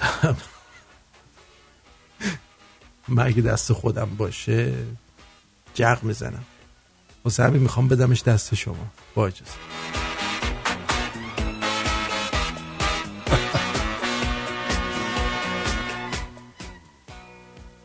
[3.08, 4.74] من اگه دست خودم باشه
[5.74, 6.44] جغ می‌زنم.
[7.26, 8.88] واسه همین می‌خوام بدمش دست شما.
[9.16, 9.52] با اجازه.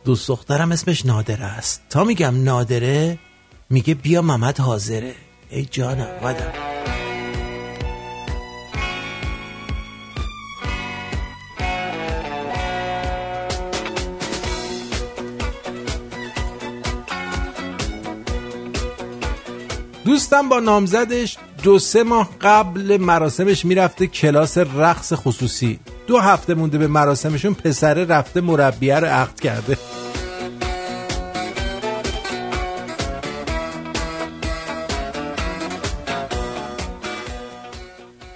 [0.05, 1.81] دوست دخترم اسمش نادره است.
[1.89, 3.19] تا میگم نادره
[3.69, 5.15] میگه بیا محمد حاضره.
[5.49, 6.68] ای جانم ودم
[20.09, 25.79] دوستم با نامزدش دو سه ماه قبل مراسمش می‌رفته کلاس رقص خصوصی.
[26.07, 29.77] دو هفته مونده به مراسمشون پسره رفته مربیه رو عقد کرده.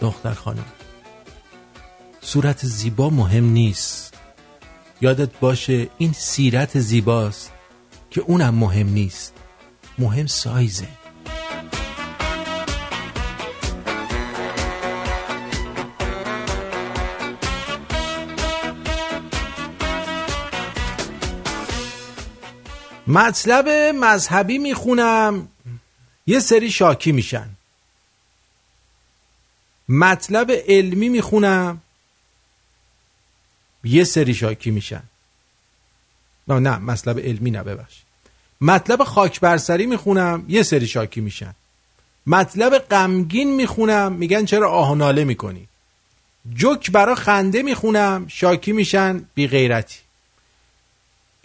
[0.02, 0.66] دختر خانم
[2.22, 4.14] صورت زیبا مهم نیست.
[5.02, 7.52] یادت باشه این سیرت زیباست
[8.10, 9.34] که اونم مهم نیست.
[10.00, 11.03] مهم سایزه.
[23.08, 25.48] مطلب مذهبی می‌خونم.
[26.28, 27.50] یه سری شاکی میشن.
[29.90, 31.82] مطلب علمی می‌خونم.
[33.84, 35.04] یه سری شاکی میشن.
[36.48, 37.96] نه نه مطلب علمی نه ببخش.
[38.62, 40.46] مطلب خاک برسری می‌خونم.
[40.48, 41.56] یه سری شاکی میشن.
[42.28, 44.12] مطلب غمگین می‌خونم.
[44.12, 45.68] میگن چرا آهناله می‌کنی.
[46.54, 48.26] جوک برا خنده می‌خونم.
[48.28, 49.26] شاکی میشن.
[49.36, 50.03] بی غیرتی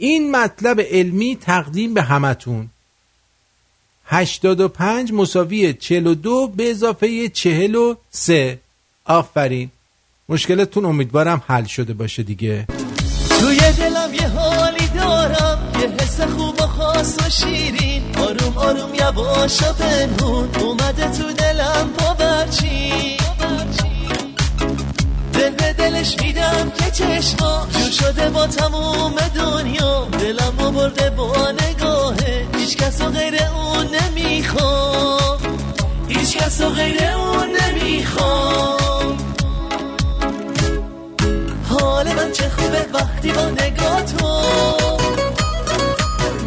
[0.00, 2.68] این مطلب علمی تقدیم به همتون.
[4.04, 8.58] 85 مساوی 42 به اضافه 43
[9.04, 9.70] آفرین.
[10.28, 12.66] مشکلتون امیدوارم حل شده باشه دیگه.
[13.40, 18.16] توی دلم یه حالی دارم یه حس خوب و خاص و شیرین.
[18.16, 20.54] آروم آروم یواش و پنهون.
[20.54, 23.27] اومده تو دلم باورچی دل
[25.98, 30.04] دلش میدم که چشما جور شده با تموم دنیا.
[30.04, 32.46] دلم رو برده با نگاهه.
[32.56, 35.38] هیچ کس غیر اون نمی‌خوام.
[36.08, 39.18] هیچ کس غیر اون نمی‌خوام.
[41.68, 44.42] حال من چه خوبه وقتی با نگاه تو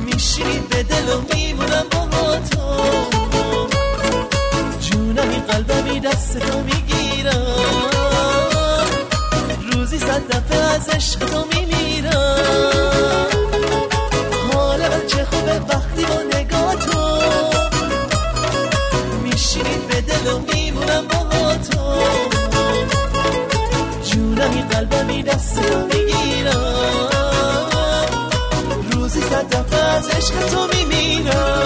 [0.06, 2.84] میشینی به دل و میمونم با تو
[4.80, 7.91] جونمی قلبمی دست تو می‌گیرم.
[10.32, 13.28] دفعه از عشق تو میمیرم.
[14.54, 17.22] حال من چه خوبه وقتی با نگاه تو
[19.24, 21.96] میشینی به دل و میمونم با تو.
[24.12, 26.58] جونمی قلبمی دست تو می‌گیرم.
[28.92, 31.61] روزی صد دفعه از عشق تو میمیرم.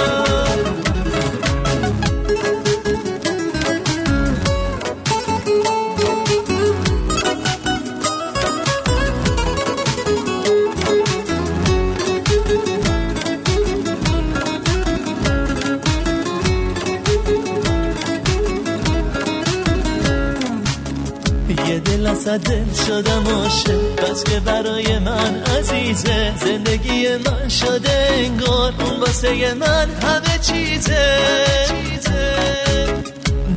[22.26, 23.96] دل شدم عاشق.
[23.96, 26.34] بس که برای من عزیزه.
[26.46, 28.74] زندگی من شده انگار.
[28.80, 31.08] اون واسه من همه چیزه.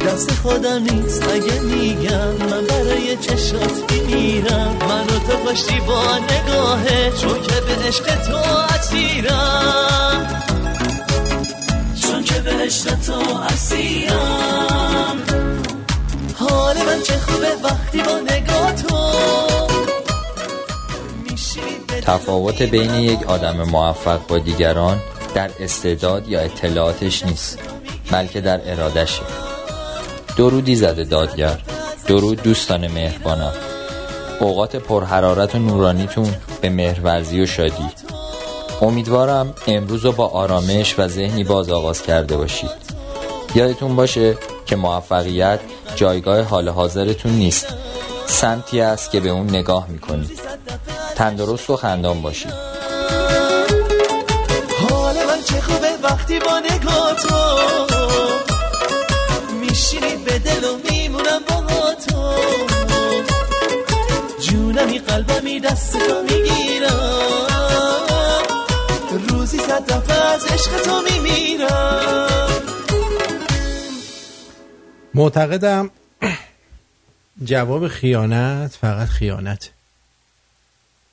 [0.06, 2.32] دست خودم نیست اگه میگم.
[2.50, 7.12] من برای چشات میمیرم منو تو پشتی با نگاهه.
[7.20, 8.36] چون که به عشق تو
[8.78, 10.44] اسیرم.
[12.02, 15.08] چون که به عشق تو اسیرم.
[22.02, 25.01] تفاوت بین یک آدم موفق با دیگران
[25.35, 27.59] در استعداد یا اطلاعاتش نیست
[28.10, 29.23] بلکه در ارادشه.
[30.36, 31.59] درودی زده دادگر
[32.07, 33.52] درود دوستان مهربانم
[34.41, 37.89] اوقات پرحرارت و نورانیتون به مهرورزی و شادی.
[38.83, 42.70] امیدوارم امروز رو با آرامش و ذهنی باز آغاز کرده باشید.
[43.55, 45.60] یادتون باشه که موفقیت
[45.94, 47.67] جایگاه حال حاضرتون نیست.
[48.26, 50.41] سمتی است که به اون نگاه می‌کنید
[51.17, 52.52] تندرست و خندان باشید
[54.91, 57.36] حال من چه خوبه وقتی با نگاه تو
[59.60, 62.34] میشینی به دل و میمونم با تو.
[64.41, 67.47] جونمی قلبمی دست تو می‌گیرم.
[69.28, 72.27] روزی صد دفعه از عشق تو میمیرم.
[75.18, 75.90] معتقدم
[77.44, 79.70] جواب خیانت فقط خیانت.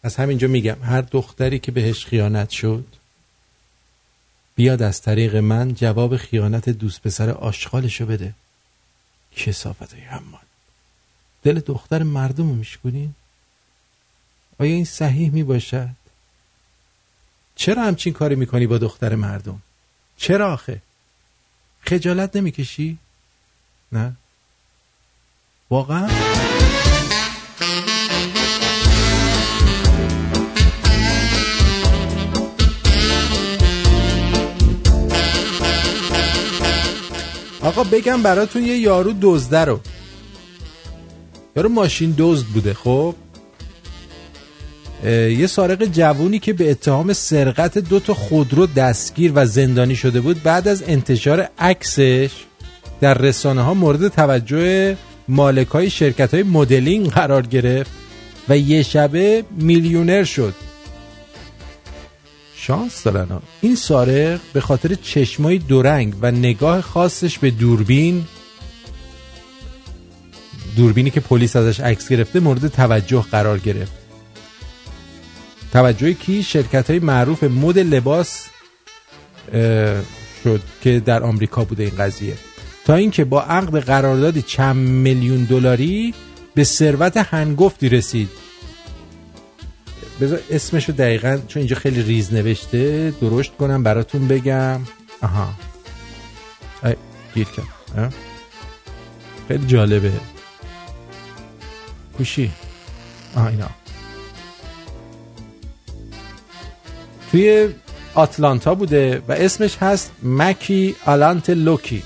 [0.03, 2.85] از همینجا میگم هر دختری که بهش خیانت شد
[4.56, 8.34] بیاد از طریق من جواب خیانت دوست پسر آشغالشو بده.
[9.35, 10.42] کسافت های همان
[11.43, 13.14] دل دختر مردم رو میشکنین
[14.59, 15.95] آیا این صحیح می باشد
[17.56, 19.61] چرا همچین کاری می‌کنی با دختر مردم؟
[20.17, 20.82] چرا آخه؟
[21.82, 22.98] خجالت نمی‌کشی؟
[23.96, 24.14] نه؟
[25.70, 26.10] واقعا؟
[37.62, 39.80] آقا بگم براتون یه یارو دزده رو.
[41.56, 43.16] یارو ماشین دزد بوده خب؟
[45.06, 50.44] یه سارق جوونی که به اتهام سرقت دو تا خودرو دستگیر و زندانی شده بود
[50.44, 52.32] بعد از انتشار عکسش
[53.02, 57.92] در رسانه ها مورد توجه مالک های شرکت های مدلینگ قرار گرفت
[58.50, 60.54] و یه شبه میلیونر شد.
[62.56, 63.42] شانس دارن ها.
[63.62, 68.26] این سارق به خاطر چشمای دورنگ و نگاه خاصش به دوربین
[70.76, 73.92] دوربینی که پلیس ازش عکس گرفته مورد توجه قرار گرفت.
[75.74, 78.46] توجه کی شرکت های معروف مد لباس
[80.44, 82.34] شد که در آمریکا بوده این قضیه.
[82.86, 86.14] تا اینکه با عقد قراردادی چند میلیون دلاری
[86.56, 88.30] به ثروت هنگفتی رسید.
[90.22, 94.82] بذار اسمشو دقیقا چون اینجا خیلی ریز نوشته درشت کنم براتون بگم.
[95.22, 95.54] آها.
[96.84, 96.96] ای،
[97.34, 97.66] گیر کرد.
[97.98, 98.10] اه؟
[99.48, 100.12] خیلی جالبه.
[102.18, 102.52] کوشی
[103.36, 103.70] آها اینا.
[107.32, 107.70] توی
[108.14, 112.04] آتلانتا بوده و اسمش هست مکی آلانت لوکی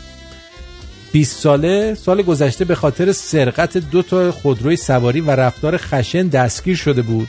[1.12, 6.76] 20 ساله سال گذشته به خاطر سرقت دو تا خودروی سواری و رفتار خشن دستگیر
[6.76, 7.28] شده بود.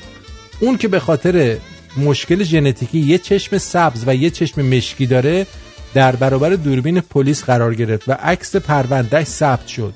[0.60, 1.56] اون که به خاطر
[1.96, 5.46] مشکل ژنتیکی یه چشم سبز و یه چشم مشکی داره
[5.94, 9.94] در برابر دوربین پلیس قرار گرفت و عکس پروندهش ثبت شد.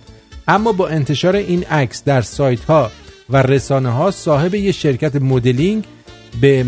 [0.48, 2.90] اما با انتشار این عکس در سایت ها
[3.30, 5.84] و رسانه ها صاحب یه شرکت مدلینگ
[6.40, 6.62] به,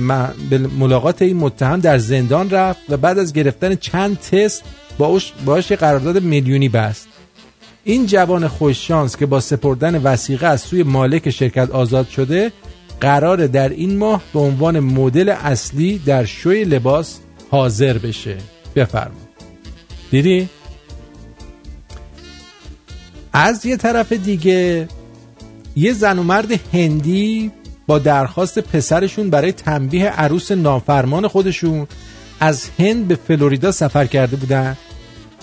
[0.79, 4.63] ملاقات این متهم در زندان رفت و بعد از گرفتن چند تست
[4.99, 7.09] باش باش یه قرارداد میلیونی بست
[7.85, 12.53] این جوان خوششانس که با سپردن وسیقه از سوی مالک شرکت آزاد شده
[13.01, 17.19] قرار در این ماه به عنوان مدل اصلی در شوی لباس
[17.51, 18.37] حاضر بشه.
[18.77, 19.21] بفرما
[20.11, 20.49] دیدی؟
[23.33, 24.89] از یه طرف دیگه
[25.77, 27.53] یه زن و مرد هندی
[27.87, 31.87] با درخواست پسرشون برای تنبیه عروس نافرمان خودشون
[32.41, 34.77] از هند به فلوریدا سفر کرده بودن.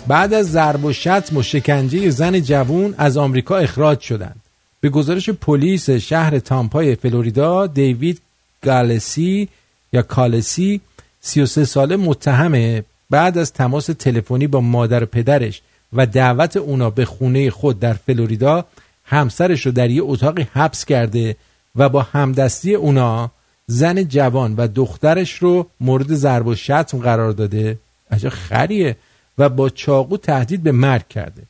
[0.07, 4.39] بعد از ضرب و شتم و شکنجه زن جوون از آمریکا اخراج شدند.
[4.81, 8.21] به گزارش پلیس شهر تامپای فلوریدا دیوید
[8.63, 9.49] گالسی
[9.93, 10.81] یا کالسی
[11.21, 15.61] 33 ساله متهمه بعد از تماس تلفنی با مادر و پدرش
[15.93, 18.65] و دعوت اونا به خونه خود در فلوریدا
[19.05, 21.35] همسرش رو در یه اتاقی حبس کرده
[21.75, 23.31] و با همدستی اونا
[23.67, 27.77] زن جوان و دخترش رو مورد ضرب و شتم قرار داده.
[28.11, 28.95] عجب خریه.
[29.37, 31.43] و با چاقو تهدید به مرگ کرده.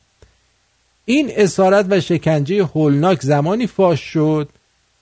[1.04, 4.48] این اسارت و شکنجه هولناک زمانی فاش شد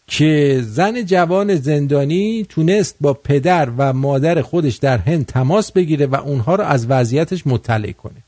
[0.07, 6.15] که زن جوان زندانی تونست با پدر و مادر خودش در هند تماس بگیره و
[6.15, 8.23] اونها رو از وضعیتش مطلع کنه.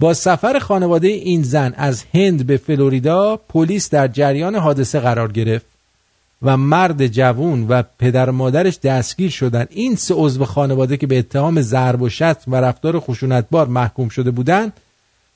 [0.00, 5.73] با سفر خانواده این زن از هند به فلوریدا پلیس در جریان حادثه قرار گرفت.
[6.44, 11.60] و مرد جوون و پدر مادرش دستگیر شدند این سه عضو خانواده که به اتهام
[11.60, 14.72] ضرب و شتم و رفتار خشونتبار محکوم شده بودند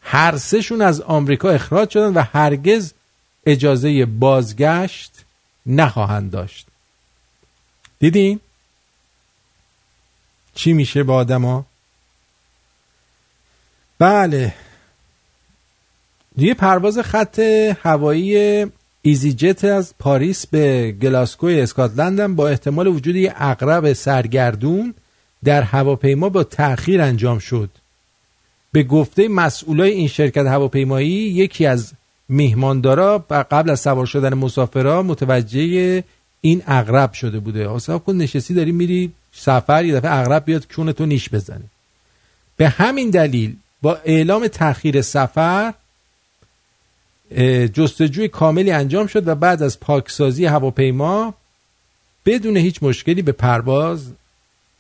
[0.00, 2.92] هر سهشون از آمریکا اخراج شدن و هرگز
[3.46, 5.12] اجازه بازگشت
[5.66, 6.66] نخواهند داشت.
[7.98, 8.40] دیدین؟
[10.54, 11.66] چی میشه با آدما؟
[13.98, 14.54] بله.
[16.36, 17.38] یه پرواز خط
[17.82, 18.66] هوایی
[19.08, 24.94] ایزی جت از پاریس به گلاسکو اسکاتلند با احتمال وجود یه اقرب سرگردون
[25.44, 27.70] در هواپیما با تأخیر انجام شد.
[28.72, 31.92] به گفته مسئولای این شرکت هواپیمایی یکی از
[32.28, 36.04] میهماندارا قبل از سوار شدن مسافرها متوجه
[36.40, 37.70] این اغرب شده بوده.
[37.70, 41.64] حساب کن نشستی داری میری سفر یه دفعه اغرب بیاد کون تو نیش بزنه.
[42.56, 45.74] به همین دلیل با اعلام تاخیر سفر
[47.74, 51.34] جستجوی کاملی انجام شد و بعد از پاکسازی هواپیما
[52.26, 54.12] بدون هیچ مشکلی به پرواز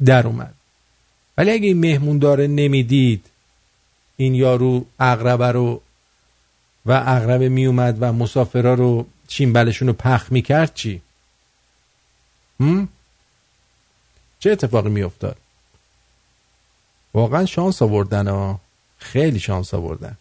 [0.04, 0.54] در اومد.
[1.38, 3.26] ولی اگه این مهمون داره نمی‌دید
[4.16, 5.80] این یارو اغربه رو
[6.86, 11.02] و اغربه می اومد و مسافرا رو چین بلشون رو پخ می‌کرد چی؟
[12.60, 12.88] هم؟
[14.40, 15.36] چه اتفاقی میافتاد؟
[17.14, 18.60] واقعا شانس آوردن ها.
[18.98, 20.16] خیلی شانس آوردن.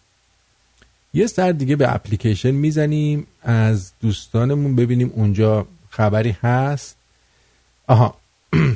[1.14, 6.95] یه سر دیگه به اپلیکیشن می‌زنیم از دوستانمون ببینیم اونجا خبری هست.
[7.88, 8.18] آها.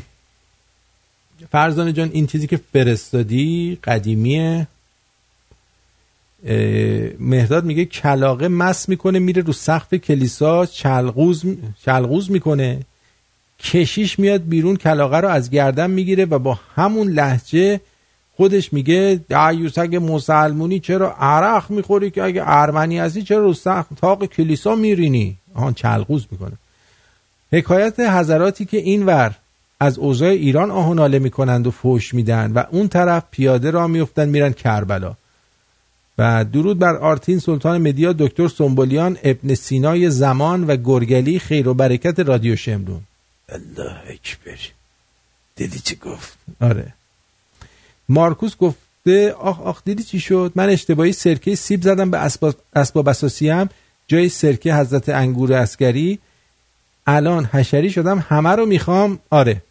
[1.52, 4.68] فرزانه جان این چیزی که فرستادی قدیمیه.
[7.20, 11.46] مهداد میگه کلاقه مس می‌کنه میره رو سقف کلیسا چلغوز
[11.86, 12.80] چلغوز می‌کنه.
[13.60, 17.82] کشیش میاد بیرون کلاقه رو از گردن می‌گیره و با همون لحجه
[18.42, 23.54] خودش میگه دعیوس اگه مسلمونی چرا عرق می‌خوری که اگه ارمنی هستی چرا رو
[24.02, 26.52] تاق کلیسا میرینی؟ آهان چلغوز می‌کنه.
[27.52, 29.36] حکایت حضراتی که این ور
[29.80, 33.88] از اوضاع ایران آه و ناله می‌کنند و فوش میدن و اون طرف پیاده را
[33.88, 35.14] میفتن میرن کربلا.
[36.18, 41.74] و درود بر آرتین سلطان media دکتر سنبولیان ابن سینای زمان و گرگلی خیر و
[41.74, 43.02] برکت رادیو شمرون.
[43.50, 44.60] الله اکبر.
[45.56, 46.94] دیدی چی گفت؟ آره.
[48.12, 53.10] مارکوس گفته آخ آخ دیدی چی شد؟ من اشتباهی سرکه سیب زدم به اسباب, اسباب
[53.10, 53.70] اثاثیه‌م
[54.08, 56.20] جای سرکه حضرت انگور عسکری
[57.08, 59.20] الان حشری شدم همه رو می‌خوام.
[59.30, 59.64] آره.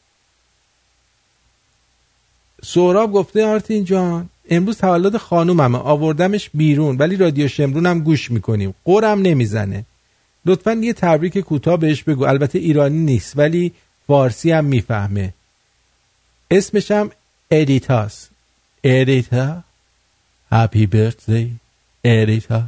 [2.64, 8.74] سهراب گفته آرتین جان امروز تولد خانوممه آوردمش بیرون ولی رادیو شمرونم گوش می‌کنیم.
[8.84, 9.84] غرم نمی‌زنه.
[10.46, 12.24] لطفا یه تبریک کوتاه بهش بگو.
[12.24, 13.72] البته ایرانی نیست ولی
[14.06, 15.34] فارسی هم می‌فهمه.
[16.50, 17.10] اسمشم
[17.52, 18.28] ادیتاس
[18.84, 19.62] ادیتا
[20.52, 21.56] happy birthday
[22.04, 22.62] ادیتا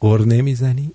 [0.00, 0.90] غر نمی‌زنی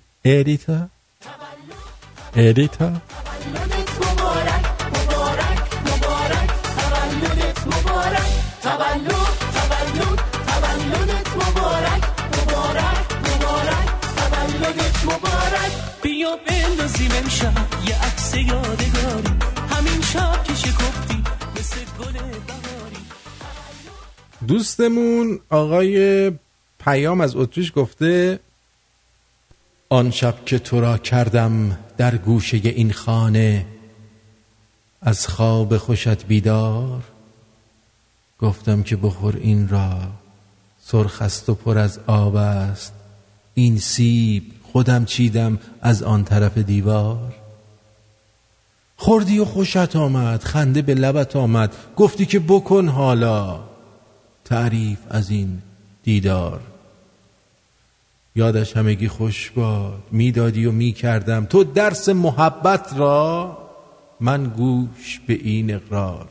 [14.62, 15.72] تولدت مبارک
[16.02, 17.52] بیا بندازیم امشب
[17.88, 19.28] یه عکس یادگاری.
[19.70, 21.09] همین شب که بهاری
[24.48, 26.30] دوستمون آقای
[26.84, 28.40] پیام از اتریش گفته
[29.88, 33.66] آن شب که تو را کردم در گوشه این خانه
[35.02, 37.02] از خواب خوشت بیدار؟
[38.38, 39.98] گفتم که بخور این را
[40.82, 42.92] سرخ است و پر از آب است.
[43.54, 47.39] این سیب خودم چیدم از آن طرف دیوار.
[49.00, 53.60] خوردی و خوشت آمد خنده به لبت آمد گفتی که بکن حالا.
[54.44, 55.62] تعریف از این
[56.02, 56.60] دیدار.
[58.36, 61.44] یادش همگی خوش باد می‌دادی و می‌کردم.
[61.44, 63.58] تو درس محبت را
[64.20, 66.28] من گوش به این اقرار.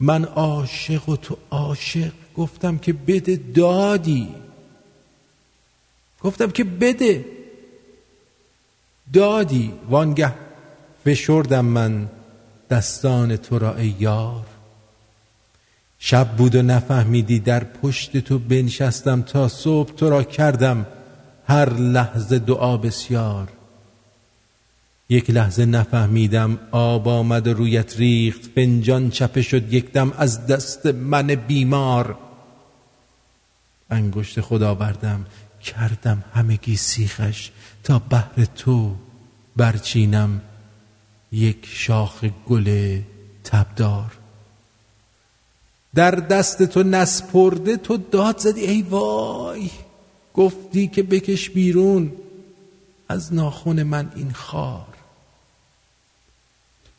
[0.00, 4.28] من عاشق و تو عاشق گفتم که بده دادی.
[6.22, 7.24] گفتم که بده
[9.12, 9.72] دادی.
[9.90, 10.45] وانگه
[11.06, 12.08] فشردم من
[12.70, 14.46] دستان تو را ای یار.
[15.98, 20.86] شب بود و نفهمیدی در پشت تو بنشستم تا صبح تو را کردم
[21.46, 23.48] هر لحظه دعا بسیار.
[25.08, 30.86] یک لحظه نفهمیدم آب آمد و رویت ریخت فنجان چپه شد یک دم از دست
[30.86, 32.18] من بیمار.
[33.90, 35.26] انگشت خدا بردم
[35.62, 37.50] کردم همگی سیخش
[37.84, 38.96] تا بهر تو
[39.56, 40.40] برچینم.
[41.36, 43.00] یک شاخ گل
[43.44, 44.12] تبدار.
[45.94, 49.70] در دست تو نسپرده تو داد زدی ای وای.
[50.34, 52.12] گفتی که بکش بیرون
[53.08, 54.94] از ناخون من این خار.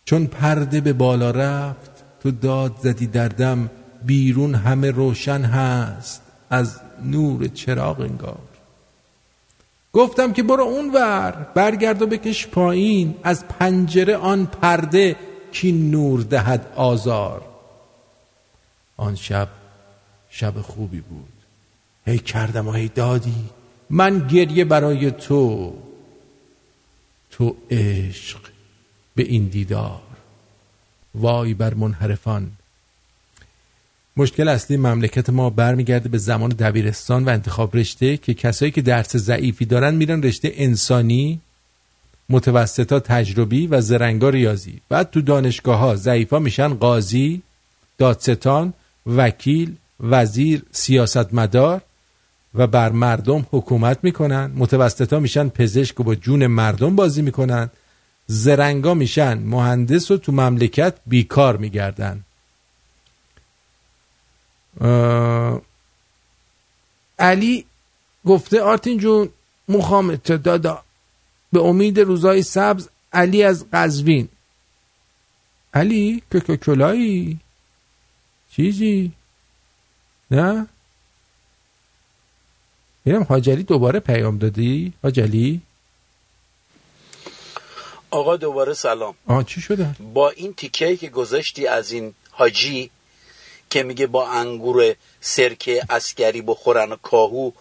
[0.05, 1.91] چون پرده به بالا رفت
[2.23, 3.69] تو داد زدی دردم
[4.05, 8.46] بیرون همه روشن هست از نور چراغ انگار.
[9.97, 15.15] گفتم که برو اون ور برگرد و بکش پایین از پنجره آن پرده
[15.51, 17.41] کی نور دهد آزار.
[18.97, 19.47] آن شب
[20.29, 21.33] شب خوبی بود.
[22.05, 23.45] هی کردم و هی دادی
[23.89, 25.73] من گریه برای تو.
[27.31, 28.39] تو عشق
[29.15, 30.01] به این دیدار.
[31.15, 32.51] وای بر منحرفان
[34.19, 39.17] مشکل اصلی مملکت ما برمیگرده به زمان دبیرستان و انتخاب رشته که کسایی که درس
[39.17, 41.39] ضعیفی دارن میرن رشته انسانی
[42.29, 44.81] متوسطا تجربی و زرنگا ریاضی.
[44.89, 47.41] بعد تو دانشگاه ها ضعیفا میشن قاضی
[47.97, 48.73] دادستان
[49.05, 51.81] وکیل وزیر سیاستمدار
[52.53, 54.51] و بر مردم حکومت می‌کنن.
[54.55, 57.69] متوسطا میشن پزشک و با جون مردم بازی می‌کنن.
[58.27, 59.37] زرنگا میشن.
[59.37, 62.23] مهندس و تو مملکت بیکار میگردن.
[67.19, 67.65] علی
[68.25, 69.29] گفته آرتین جون
[69.69, 70.83] مخامت دادا
[71.53, 74.29] به امید روزای سبز علی از قزوین.
[75.73, 77.39] علی که کلایی
[78.51, 79.11] چیزی؟
[80.31, 80.67] نه؟
[83.05, 85.61] میرم حاجلی دوباره پیام دادی؟ حاجلی؟
[88.11, 89.15] آقا دوباره سلام.
[89.27, 92.89] آه چی شده؟ با این تیکه که گذاشتی از این حاجی
[93.69, 97.51] که میگه با انگور سرکه اسکری بخورن و کاهو.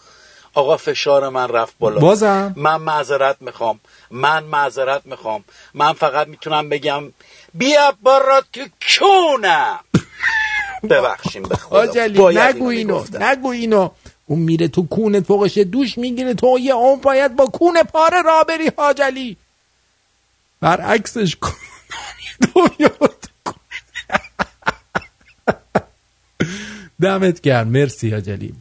[0.54, 2.00] آقا فشار من رفت بالا.
[2.00, 3.80] بازم؟ من معذرت می‌خوام.
[4.10, 5.44] من معذرت می‌خوام.
[5.74, 7.12] من فقط می‌تونم بگم
[7.54, 8.60] بیا برا تو
[8.98, 9.80] کونم
[10.90, 12.06] ببخشیم به خدا.
[12.30, 13.04] نگو اینو.
[13.20, 13.90] نگو اینو.
[14.26, 18.44] اون میره تو کونت فوقش دوش می‌گیره تو یه اون باید با کون پاره را
[18.44, 19.36] بری حاجلی
[20.60, 21.52] برعکسش کن.
[22.54, 23.56] دنیا تو کونت.
[27.02, 27.68] دمت گرم.
[27.68, 28.52] مرسی حاجلی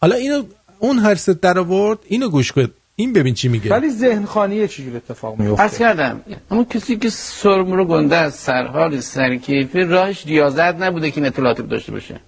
[0.00, 0.42] حالا اینو
[0.78, 2.68] اون هرست در آورد اینو گوش کن.
[2.96, 3.70] این ببین چی میگه.
[3.70, 9.00] ولی ذهن خانی چجور اتفاق میفته کردم اما کسی که سرم رو گنده از سرحال
[9.00, 12.20] سرکیفی راهش ریاضت نبوده که این اطلاعات داشته باشه.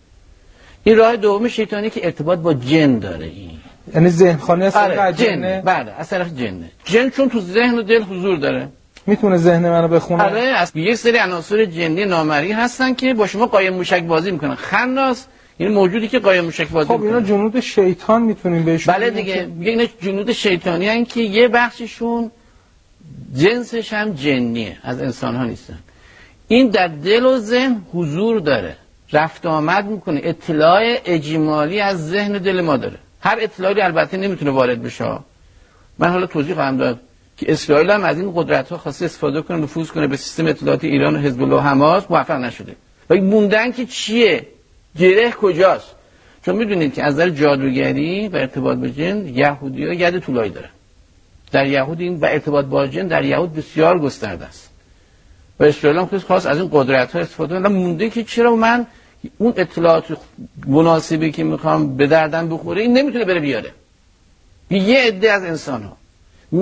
[0.84, 3.26] این راه دوم شیطانی که ارتباط با جن داره.
[3.26, 3.50] این
[3.94, 5.24] یعنی ذهن خانی از طریق آره جن.
[5.24, 6.70] جنه بله از طرف جنه.
[6.84, 8.68] جن چون تو ذهن و دل حضور داره.
[9.06, 13.46] می‌تونه ذهن منو بخونه؟ آره از یک سری عناصر جنی نامری هستن که با شما
[13.46, 14.54] قایم موشک بازی می‌کنن.
[14.54, 15.26] خناس
[15.58, 19.84] این موجودی که قایم موشک بازی خب اینا جنود شیطان می‌تونیم بهشون بله دیگه اینا
[20.02, 22.30] جنود شیطانی هن که یه بخششون
[23.34, 25.78] جنسش هم جنیه از انسان ها نیستن.
[26.48, 28.76] این در دل و ذهن حضور داره.
[29.12, 30.20] رفت و آمد می‌کنه.
[30.24, 32.96] اطلاع اجمالی از ذهن و دل ما داره.
[33.20, 35.18] هر اطلاعی البته نمی‌تونه وارد بشه.
[35.98, 37.00] من حالا توضیح خواهم داد.
[37.36, 40.84] که اسرائیل هم از این قدرت ها خواسته استفاده کنه نفوذ کنه به سیستم اطلاعات
[40.84, 42.76] ایران و حزب الله و حماس موفق نشده.
[43.10, 44.46] و موندن که چیه؟
[44.98, 45.94] گره کجاست؟
[46.44, 50.68] چون می‌دونید که از نظر جادوگری و ارتباط با جن یهودی ها ید طولایی دارن.
[51.52, 54.70] در یهود این و ارتباط با جن در یهود بسیار گسترده است.
[55.60, 57.68] و اسرائیل هم خواست از این قدرت ها استفاده کنه.
[57.68, 58.86] مونده که چرا من
[59.38, 60.16] اون اطلاعات
[60.66, 63.70] مناسبی که می‌خوام به دردم بخوره این نمی‌تونه بره بیاره.
[64.70, 65.96] یه عده از انسان ها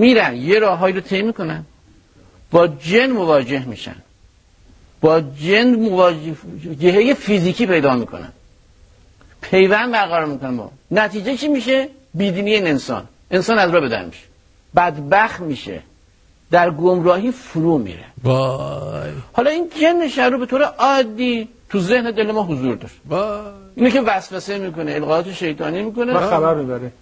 [0.01, 1.63] میرن یه راههایی رو طی می‌کنن.
[2.51, 3.97] با جن مواجه میشن.
[5.01, 6.35] با جن مواجه
[6.81, 8.33] جهه فیزیکی پیدا می‌کنن.
[9.41, 10.71] پیوند برقرار می‌کنن با.
[10.91, 13.05] نتیجه چی میشه؟ بیدینی این انسان.
[13.31, 14.27] انسان از راه بدر میشه.
[14.77, 15.81] بدبخت میشه.
[16.51, 18.05] در گمراهی فرو میره.
[18.23, 19.11] وای.
[19.33, 22.95] حالا این جن شر به طور عادی تو ذهن دل ما حضور داشت.
[23.09, 23.41] وای.
[23.77, 26.13] اینه که وسوسه می‌کنه القاءات شیطانی می‌کنه.
[26.13, 26.93] و خبر می‌بره.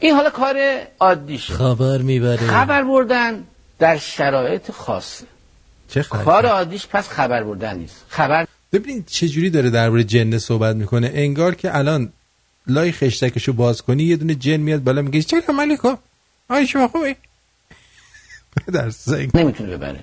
[0.00, 0.56] این حالا کار
[1.00, 3.44] عادیشه خبر می‌بره خبر بردن
[3.78, 5.24] در شرایط خاصه
[5.88, 8.04] چه خبر؟ کار عادیش پس خبر بردن نیست.
[8.08, 11.10] خبر ببینید چه جوری داره درباره جن صحبت می‌کنه.
[11.14, 12.12] انگار که الان
[12.66, 15.98] لای خشتکشو باز کنی یه دونه جن میاد بالا میگه سلام علیکم
[16.48, 17.16] آی شما خوبی؟
[18.72, 20.00] در سنگ نمی‌تونه ببره.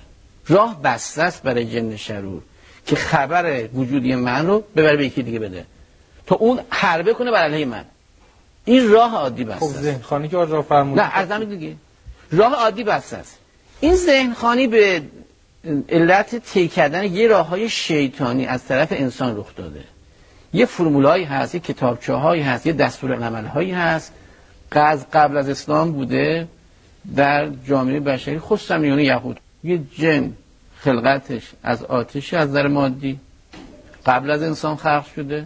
[0.48, 2.42] راه بسته است برای جن شرور
[2.86, 5.64] که خبر وجودی من رو ببره به یکی دیگه بده.
[6.26, 7.84] تا اون حربه کنه بر علیه من.
[8.68, 9.72] این راه عادی بسته خب.
[9.72, 11.76] ذهن خانی که آجا فرمود نه از همین دیگه.
[12.32, 13.38] راه عادی بسته است.
[13.80, 15.02] این ذهن خانی به
[15.88, 19.84] علت طی کردن یه راه های شیطانی از طرف انسان رخ داده.
[20.52, 24.12] یه فرمولایی هست یه کتابچه هایی هست یه دستور عمل هایی هست.
[24.72, 26.48] قز قبل از اسلام بوده
[27.16, 29.40] در جامعه بشری خصوصا میون یهود.
[29.64, 30.32] یه جن
[30.78, 33.18] خلقتش از آتشی از نظر مادی
[34.06, 35.44] قبل از انسان خلق شده.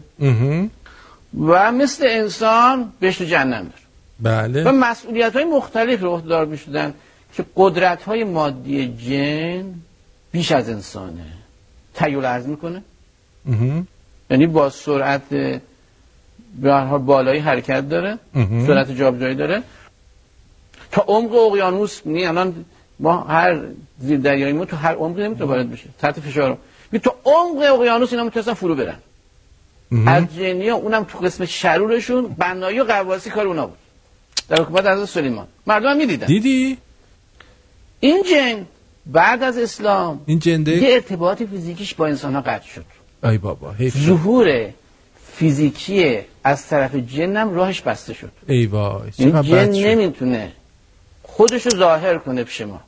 [1.40, 3.82] و مثل انسان بهش تو جهنم داره.
[4.20, 4.64] بله.
[4.64, 6.94] و مسئولیت های مختلف رو عهدهدار می شدن
[7.34, 9.74] که قدرت های مادی جن
[10.32, 11.24] بیش از انسانه.
[11.94, 12.82] تیول ارز می‌کنه.
[14.30, 15.28] یعنی با سرعت
[16.60, 18.18] به هر حال بالایی حرکت داره.
[18.66, 19.62] سرعت جابجایی داره.
[20.92, 22.64] تا عمق اقیانوس نی الان
[23.00, 23.60] ما هر
[24.00, 25.84] زیر دریایی ما تو هر عمقی نمی‌تونه وارد بشه.
[25.98, 26.58] تحت فشار
[26.92, 28.98] می تو عمق اقیانوس اینا می‌تونستن فرو برن.
[30.06, 33.78] از جنیا اونم تو قسم شرورشون بنایی و قواسی کار اونا بود.
[34.48, 35.46] در حکومت حضرت سلیمان.
[35.66, 36.26] مردم می‌دیدن.
[36.26, 36.78] دیدی؟
[38.00, 38.66] این جن
[39.06, 42.84] بعد از اسلام این جنده؟ یه ارتباط فیزیکیش با انسان ها قطع شد.
[43.24, 43.74] ای بابا.
[43.88, 44.70] ظهور
[45.34, 48.32] فیزیکی از طرف جنم راهش بسته شد.
[48.48, 49.68] ای وای این جن.
[49.70, 50.52] نمی‌تونه
[51.22, 52.80] خودشو ظاهر کنه پیش ما.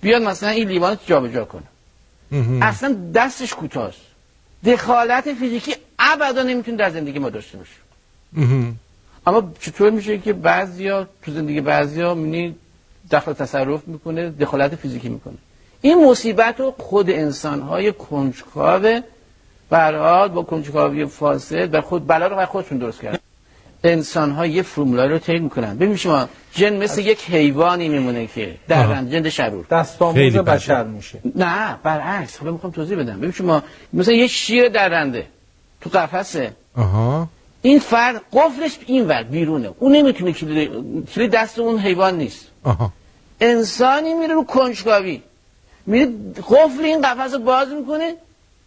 [0.00, 1.62] بیاد مثلا این لیوان جابجا کنه.
[2.62, 4.09] اصلا دستش کوتاست.
[4.64, 7.72] دخالت فیزیکی ابدا نمی‌تونه در زندگی ما داشته باشه.
[9.26, 12.56] اما چطور میشه که بعضیا تو زندگی بعضیا می‌بینی
[13.10, 15.34] دخل تصرف می‌کنه دخالت فیزیکی می‌کنه؟
[15.80, 19.00] این مصیبت رو خود انسان های کنجکاو
[19.70, 23.20] برحال با کنجکاوی فاسد و خود بلا رو خودشون درست کرد.
[23.84, 25.76] انسان ها یه فرمولای رو طی می‌کنن.
[25.76, 29.66] ببین شما جن مثل یک حیوانی میمونه که در جن شرور.
[29.70, 30.34] دستاموز.
[30.34, 31.18] بشر میشه.
[31.34, 32.38] نه برعکس.
[32.38, 33.18] حالا می‌خوام توضیح بدم.
[33.18, 35.26] ببین شما مثلا یه شیر درنده
[35.80, 36.52] تو قفسه.
[36.76, 37.28] آها.
[37.62, 39.70] این فرد قفلش این ور بیرونه.
[39.78, 40.70] اون نمی‌تونه کلید
[41.14, 42.46] کلید دست اون حیوان نیست.
[42.64, 42.92] آها.
[43.40, 45.22] انسانی میره رو کنجکاوی.
[45.86, 46.06] میره
[46.50, 48.14] قفل این قفس رو باز می‌کنه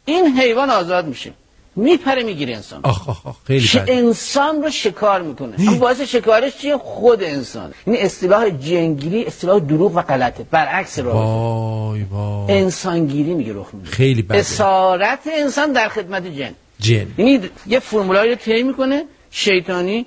[0.06, 1.34] این حیوان آزاد میشه.
[1.76, 2.80] میپره می‌گیره انسان.
[2.84, 3.76] آخ آخ آخ خیلی ش...
[3.88, 5.56] انسان رو شکار می‌کنه.
[5.60, 7.74] اما باعث شکارش چیه؟ خود انسان.
[7.86, 10.46] این اصطلاح جنگیری اصطلاح دروغ و غلطه.
[10.52, 12.52] برعکس رو وای وای.
[12.58, 13.90] انسانگیری میگه رخ میده.
[13.90, 14.38] خیلی بده.
[14.38, 16.56] اسارت انسان در خدمت جن.
[16.80, 17.08] جن.
[17.18, 20.06] یعنی یه فرمولایی رو طی می‌کنه شیطانی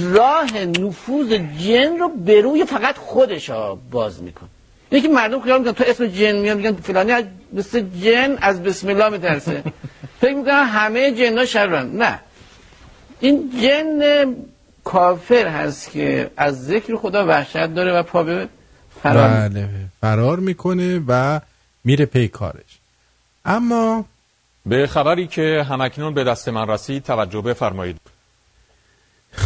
[0.00, 4.48] راه نفوذ جن رو به روی فقط خودش ها باز می‌کنه.
[4.90, 8.62] اینه که مردم خیال می‌کنن تو اسم جن میاد میگن فلانی از مثل جن از
[8.62, 9.62] بسم الله میترسه.
[10.20, 12.20] فکر می‌کنن همه جن ها شرن نه.
[13.20, 14.34] این جن
[14.84, 18.48] کافر هست که از ذکر خدا وحشت داره و پا به
[19.02, 19.68] فرار بله
[20.00, 21.40] فرار می‌کنه و
[21.84, 22.78] میره پی کارش.
[23.44, 24.04] اما
[24.66, 27.96] به خبری که همکنون به دست من رسید توجه بفرمایید.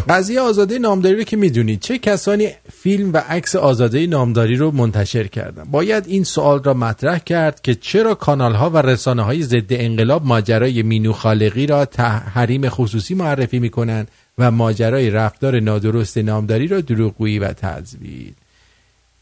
[0.08, 5.26] قضیه آزاده نامداری رو که می‌دونید چه کسانی فیلم و عکس آزاده نامداری رو منتشر
[5.26, 9.66] کردن؟ باید این سوال را مطرح کرد که چرا کانال ها و رسانه های ضد
[9.70, 11.88] انقلاب ماجرای مینو خالقی را
[12.34, 18.32] حریم خصوصی معرفی می‌کنند و ماجرای رفتار نادرست نامداری را دروغگویی و تزویر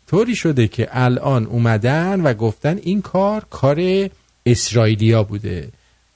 [0.07, 4.09] طوری شده که الان اومدن و گفتن این کار کار
[4.47, 5.69] اسرائیلیا بوده.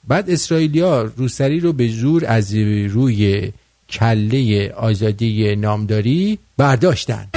[0.07, 3.51] بعد اسرائیلیا روسری رو به زور از روی
[3.89, 7.27] کله آزادی نامداری برداشتن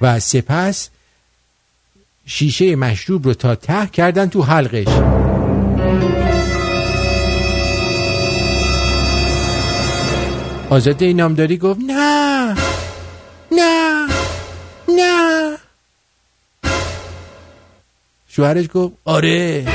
[0.00, 0.90] و سپس
[2.26, 4.88] شیشه مشروب رو تا ته کردن تو حلقش.
[10.72, 12.56] آزاده نامداری گفت نه
[13.52, 14.08] نه
[14.88, 15.58] نه.
[18.28, 19.66] شوهرش گفت آره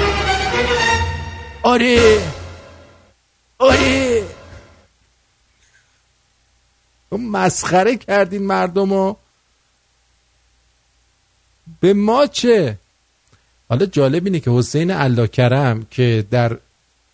[1.64, 2.20] آره
[3.60, 4.37] آره.
[7.11, 9.18] مسخره کردین مردم رو
[11.80, 12.77] به ما چه؟
[13.69, 16.58] حالا جالب اینه که حسین الله کرم که در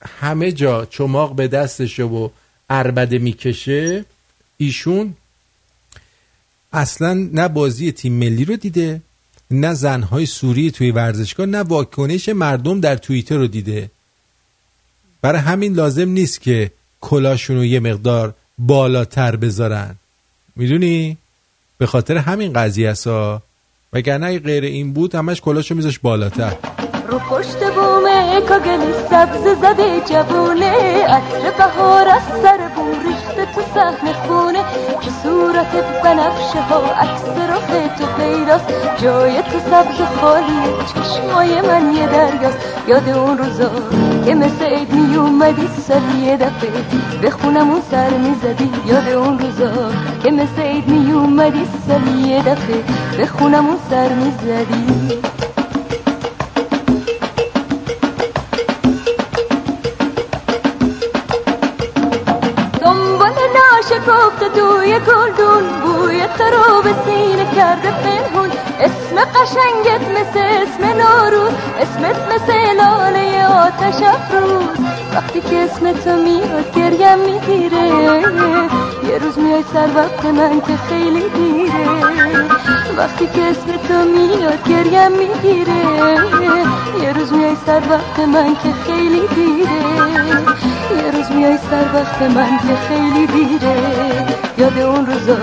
[0.05, 2.30] همه جا چماق به دستشه و
[2.69, 4.05] اربده می‌کشه
[4.57, 5.13] ایشون
[6.73, 9.01] اصلا نه بازی تیم ملی رو دیده
[9.51, 13.91] نه زنهای سوری توی ورزشگاه نه واکنش مردم در توییتر رو دیده.
[15.22, 19.95] برای همین لازم نیست که کلاشون رو یه مقدار بالاتر بذارن.
[20.56, 21.17] می‌دونی؟
[21.77, 23.07] به خاطر همین قضیه است.
[23.93, 26.53] وگرنه غیر این بود همش کلاشو میذاش بالاتر.
[27.07, 32.62] رو پشت بومه کاگلی سبز زده جوونه عطر بهار از سر
[33.76, 34.60] سحن خونه
[35.02, 38.74] که صورتت بنفشه ها عکس رخ تو پیداست.
[38.98, 42.58] جای تو سبز و خالی چشمای من یه دریاست.
[42.88, 43.72] یاد اون روزا
[44.26, 46.69] که مثل عید می اومدی سر یه دفعه
[47.22, 48.72] به خونمون سر می‌زدی.
[48.85, 49.92] یاد اون روزا
[50.24, 52.84] که مثل عید می اومدی سر یه دفعه
[53.18, 55.32] به خونمون سر می‌زدی.
[64.07, 68.49] ناشکفت دوی گلدون بوی تو رو به سینه کرده پنهون.
[68.80, 74.77] اسم قشنگت مثل اسم نوروز اسمت مثل لاله آتش افروز.
[75.15, 77.88] وقتی که اسم تو میاد گریم می‌گیره.
[79.07, 81.88] یه روز میای سر وقت من که خیلی دیره.
[82.98, 85.83] وقتی که اسم تو میاد گریم می‌گیره.
[87.01, 89.83] یه روز میای سر وقت من که خیلی دیره.
[91.24, 93.76] روز میای سر وقت من که خیلی دیره.
[94.58, 95.38] یاد اون روزا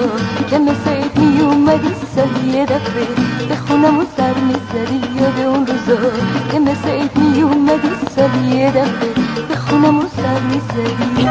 [0.50, 3.06] که مثل می اومدی سر یه دفعه
[3.48, 5.20] به خونمون سر می‌زدی.
[5.20, 6.10] یاد اون روزا
[6.52, 9.14] که مثل می اومدی سر یه دفعه
[9.48, 11.28] به خونمون سر می‌زدی.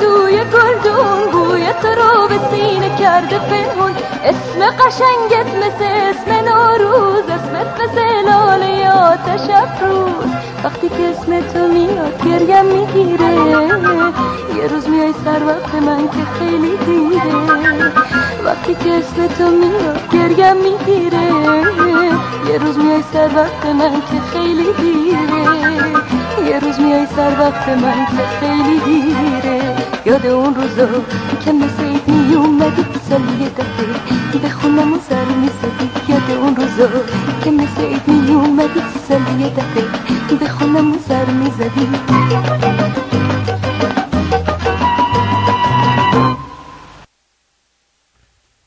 [0.00, 3.92] دوی گلدون بوی تو رو به سینه کرده پنهون
[4.24, 9.50] اسم قشنگت مثل اسم نوروز اسمت مثل لاله آتش
[10.66, 13.34] وقتی که اسم تو میاد گریم می‌گیره
[14.56, 17.34] یه روز میای سر وقت من که خیلی دیره
[18.44, 21.26] وقتی که اسم تو میاد گریم می‌گیره
[22.48, 25.20] یه روز میای سر وقت من که خیلی دیره
[26.48, 29.35] یه روز میای سر وقت من که خیلی دیره
[30.06, 31.04] یاد اون روزا
[31.44, 36.88] که مثل عید میومدی سال یه دفعه به خونم و سر می‌زدی یاد اون روزا
[37.44, 41.88] که مثل عید میومدی سال یه دفعه به خونم و سر می‌زدی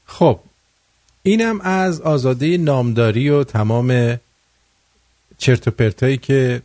[0.06, 0.40] خب
[1.24, 4.20] اینم از آزاده نامداری و تمام
[5.38, 6.62] چرت و پرتایی که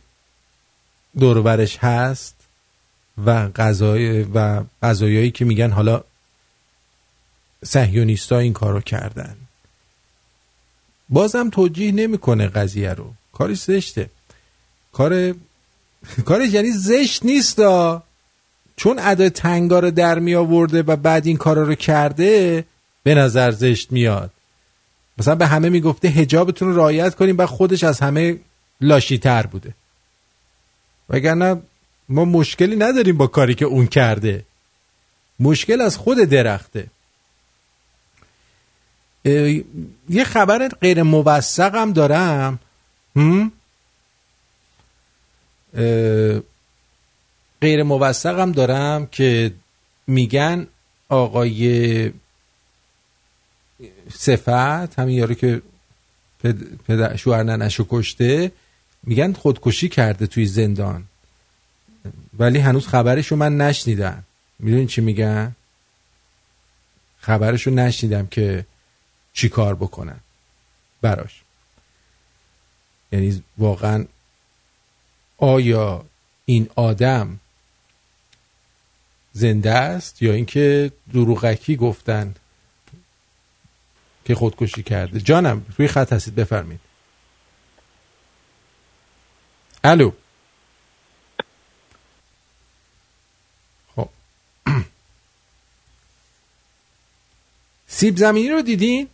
[1.19, 2.44] دور و برش هست.
[3.25, 6.03] و غذای و غذایایی که میگن حالا
[7.65, 9.35] صهیونیستا این کارو کردن.
[11.09, 13.13] بازم توجیه نمی‌کنه قضیه رو.
[13.33, 14.09] کارش زشته.
[14.91, 15.35] کار
[16.25, 17.61] کارش یعنی زشت نیست.
[18.77, 22.65] چون ادا تنگا رو در می آورده و بعد این کارا رو کرده
[23.03, 24.31] به نظر زشت میاد.
[25.17, 28.39] مثلا به همه می‌گفته هجابتون رو رعایت کنیم و خودش از همه
[28.81, 29.73] لاشی تر بوده.
[31.09, 31.61] وگرنه
[32.09, 34.45] ما مشکلی نداریم با کاری که اون کرده.
[35.39, 36.87] مشکل از خود درخته.
[40.09, 42.59] یه خبر غیر موثق هم دارم.
[47.61, 49.53] غیر موثق هم دارم که
[50.07, 50.67] میگن
[51.09, 52.11] آقای
[54.13, 55.61] صفت همین یارو که
[56.43, 58.51] پد- پدر شوهر ننشو کشته
[59.03, 61.03] میگن خودکشی کرده توی زندان.
[62.39, 64.23] ولی هنوز خبرشو من نشنیدم.
[64.59, 65.55] می‌دونی چی میگن
[67.19, 68.65] خبرشو نشنیدم که
[69.33, 70.19] چی کار بکنن.
[71.01, 71.41] براش.
[73.11, 74.05] یعنی واقعا
[75.37, 76.05] آیا
[76.45, 77.39] این آدم
[79.33, 82.35] زنده است یا اینکه دروغکی گفتن
[84.25, 86.79] که خودکشی کرده؟ جانم روی خط هستید بفرمید
[89.83, 90.11] الو.
[97.95, 99.07] سیب زمینی رو دیدین؟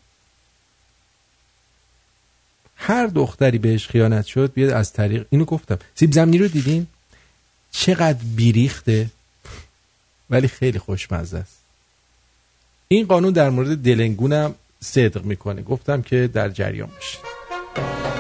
[2.75, 5.79] هر دختری بهش خیانت شد بیاد از طریق اینو گفتم.
[5.95, 6.87] سیب زمینی رو دیدین؟
[7.71, 9.09] چقدر بیریخته
[10.29, 11.57] ولی خیلی خوشمزه است.
[12.87, 15.61] این قانون در مورد دلنگونم صدق می‌کنه.
[15.61, 18.10] گفتم که در جریان باشید.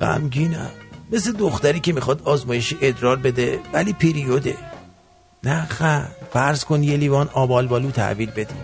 [0.00, 0.70] غمگینم.
[1.12, 4.56] مثل دختری که می‌خواد آزمایش ادرار بده ولی پیریوده.
[5.44, 5.82] نه خ
[6.32, 8.54] فرض کن یه لیوان آبالبالو تحویل بدی.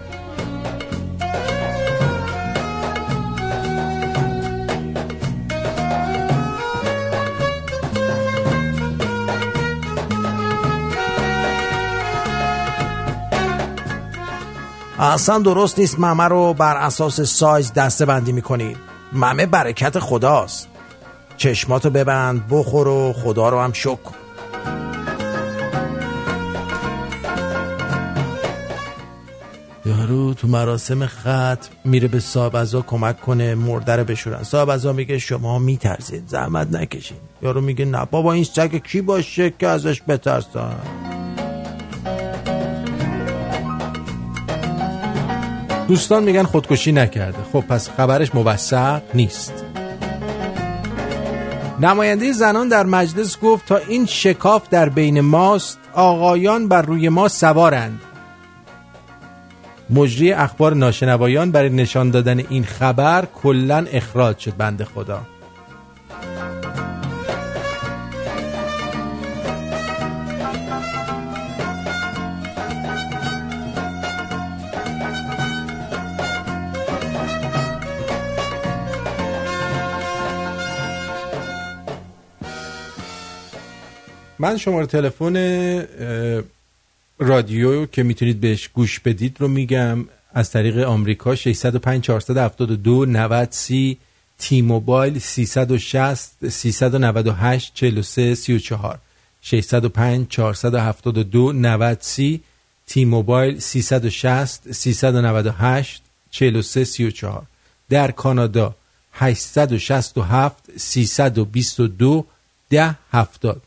[14.99, 18.77] اصلا درست نیست ممه رو بر اساس سایز دسته بندی می‌کنی.
[19.13, 20.69] ممه برکت خداست.
[21.37, 24.25] چشماتو ببند بخور و خدا رو هم شکر.
[29.87, 34.43] یارو تو مراسم ختم میره به صاحب کمک کنه مرده رو بشورن.
[34.43, 37.17] صاحب میگه شما میترسید زحمت نکشین.
[37.43, 40.77] یارو میگه نه بابا این سگ کی باشه که ازش بترسن؟
[45.89, 47.39] دوستان میگن خودکشی نکرده.
[47.53, 49.64] خب پس خبرش موثق نیست.
[51.81, 57.29] نماینده زنان در مجلس گفت تا این شکاف در بین ماست آقایان بر روی ما
[57.29, 58.01] سوارند.
[59.91, 65.21] مجری اخبار ناشنوایان برای نشان دادن این خبر کلا اخراج شد بنده خدا.
[84.39, 85.37] من شماره تلفن
[87.19, 90.05] رادیو که می‌تونید بهش گوش بدید رو میگم.
[90.35, 93.99] از طریق آمریکا 605 472 90 30
[94.39, 98.99] تی موبایل 360 398 43 34
[99.43, 102.41] 605 472 90 30
[102.87, 107.43] تی موبایل 360 398 43 34
[107.89, 108.75] در کانادا
[109.13, 112.27] 867 322
[112.71, 113.63] ده 70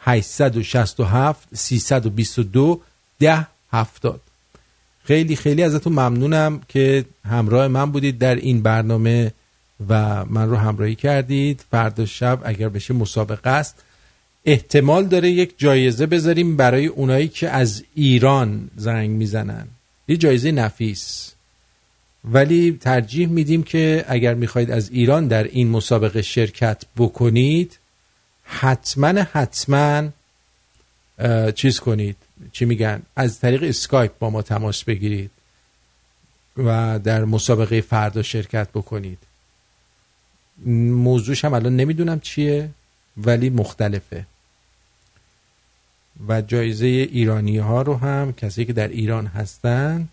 [0.00, 2.80] 867 322
[3.18, 4.20] ده 70
[5.04, 9.32] خیلی خیلی ازتون ممنونم که همراه من بودید در این برنامه
[9.88, 11.64] و من رو همراهی کردید.
[11.70, 13.82] فردا شب اگر بشه مسابقه است.
[14.44, 19.66] احتمال داره یک جایزه بذاریم برای اونایی که از ایران زنگ می‌زنن.
[20.08, 21.32] یه جایزه نفیس.
[22.24, 27.78] ولی ترجیح میدیم که اگر می‌خواید از ایران در این مسابقه شرکت بکنید
[28.50, 30.08] حتما حتما
[31.54, 32.16] چیز کنید.
[32.52, 35.30] چی میگن؟ از طریق اسکایپ با ما تماس بگیرید
[36.56, 39.18] و در مسابقه فردا شرکت بکنید.
[41.06, 42.70] موضوعش هم الان نمی‌دونم چیه
[43.16, 44.26] ولی مختلفه.
[46.28, 50.08] و جایزه ایرانی ها رو هم کسی که در ایران هستن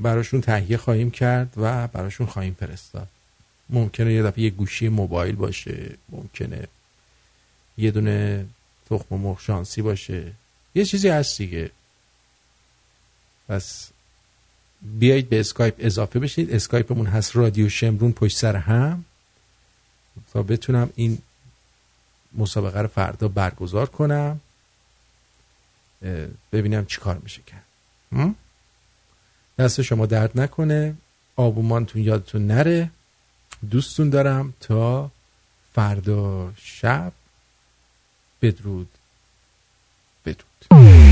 [0.00, 3.08] براشون تهیه خواهیم کرد و براشون خواهیم فرستاد.
[3.70, 6.68] ممکنه یه دفعه یه گوشی موبایل باشه ممکنه
[7.78, 8.46] یه دونه
[8.90, 10.32] تخم مرغ شانسی باشه.
[10.74, 11.70] یه چیزی هست دیگه.
[13.48, 13.90] پس
[14.82, 16.54] بیایید به اسکایپ اضافه بشید.
[16.54, 19.04] اسکایپمون هست رادیو شمرون پشت سر هم.
[20.32, 21.18] تا بتونم این
[22.32, 24.40] مسابقه رو فردا برگزار کنم.
[26.52, 28.34] ببینم چی کار میشه کرد؟
[29.58, 30.94] دست شما درد نکنه.
[31.36, 32.90] آبومانتون یادتون نره.
[33.70, 34.54] دوستون دارم.
[34.60, 35.10] تا
[35.74, 37.12] فردا شب.
[38.42, 38.88] بدرود.
[40.26, 41.03] بدرود.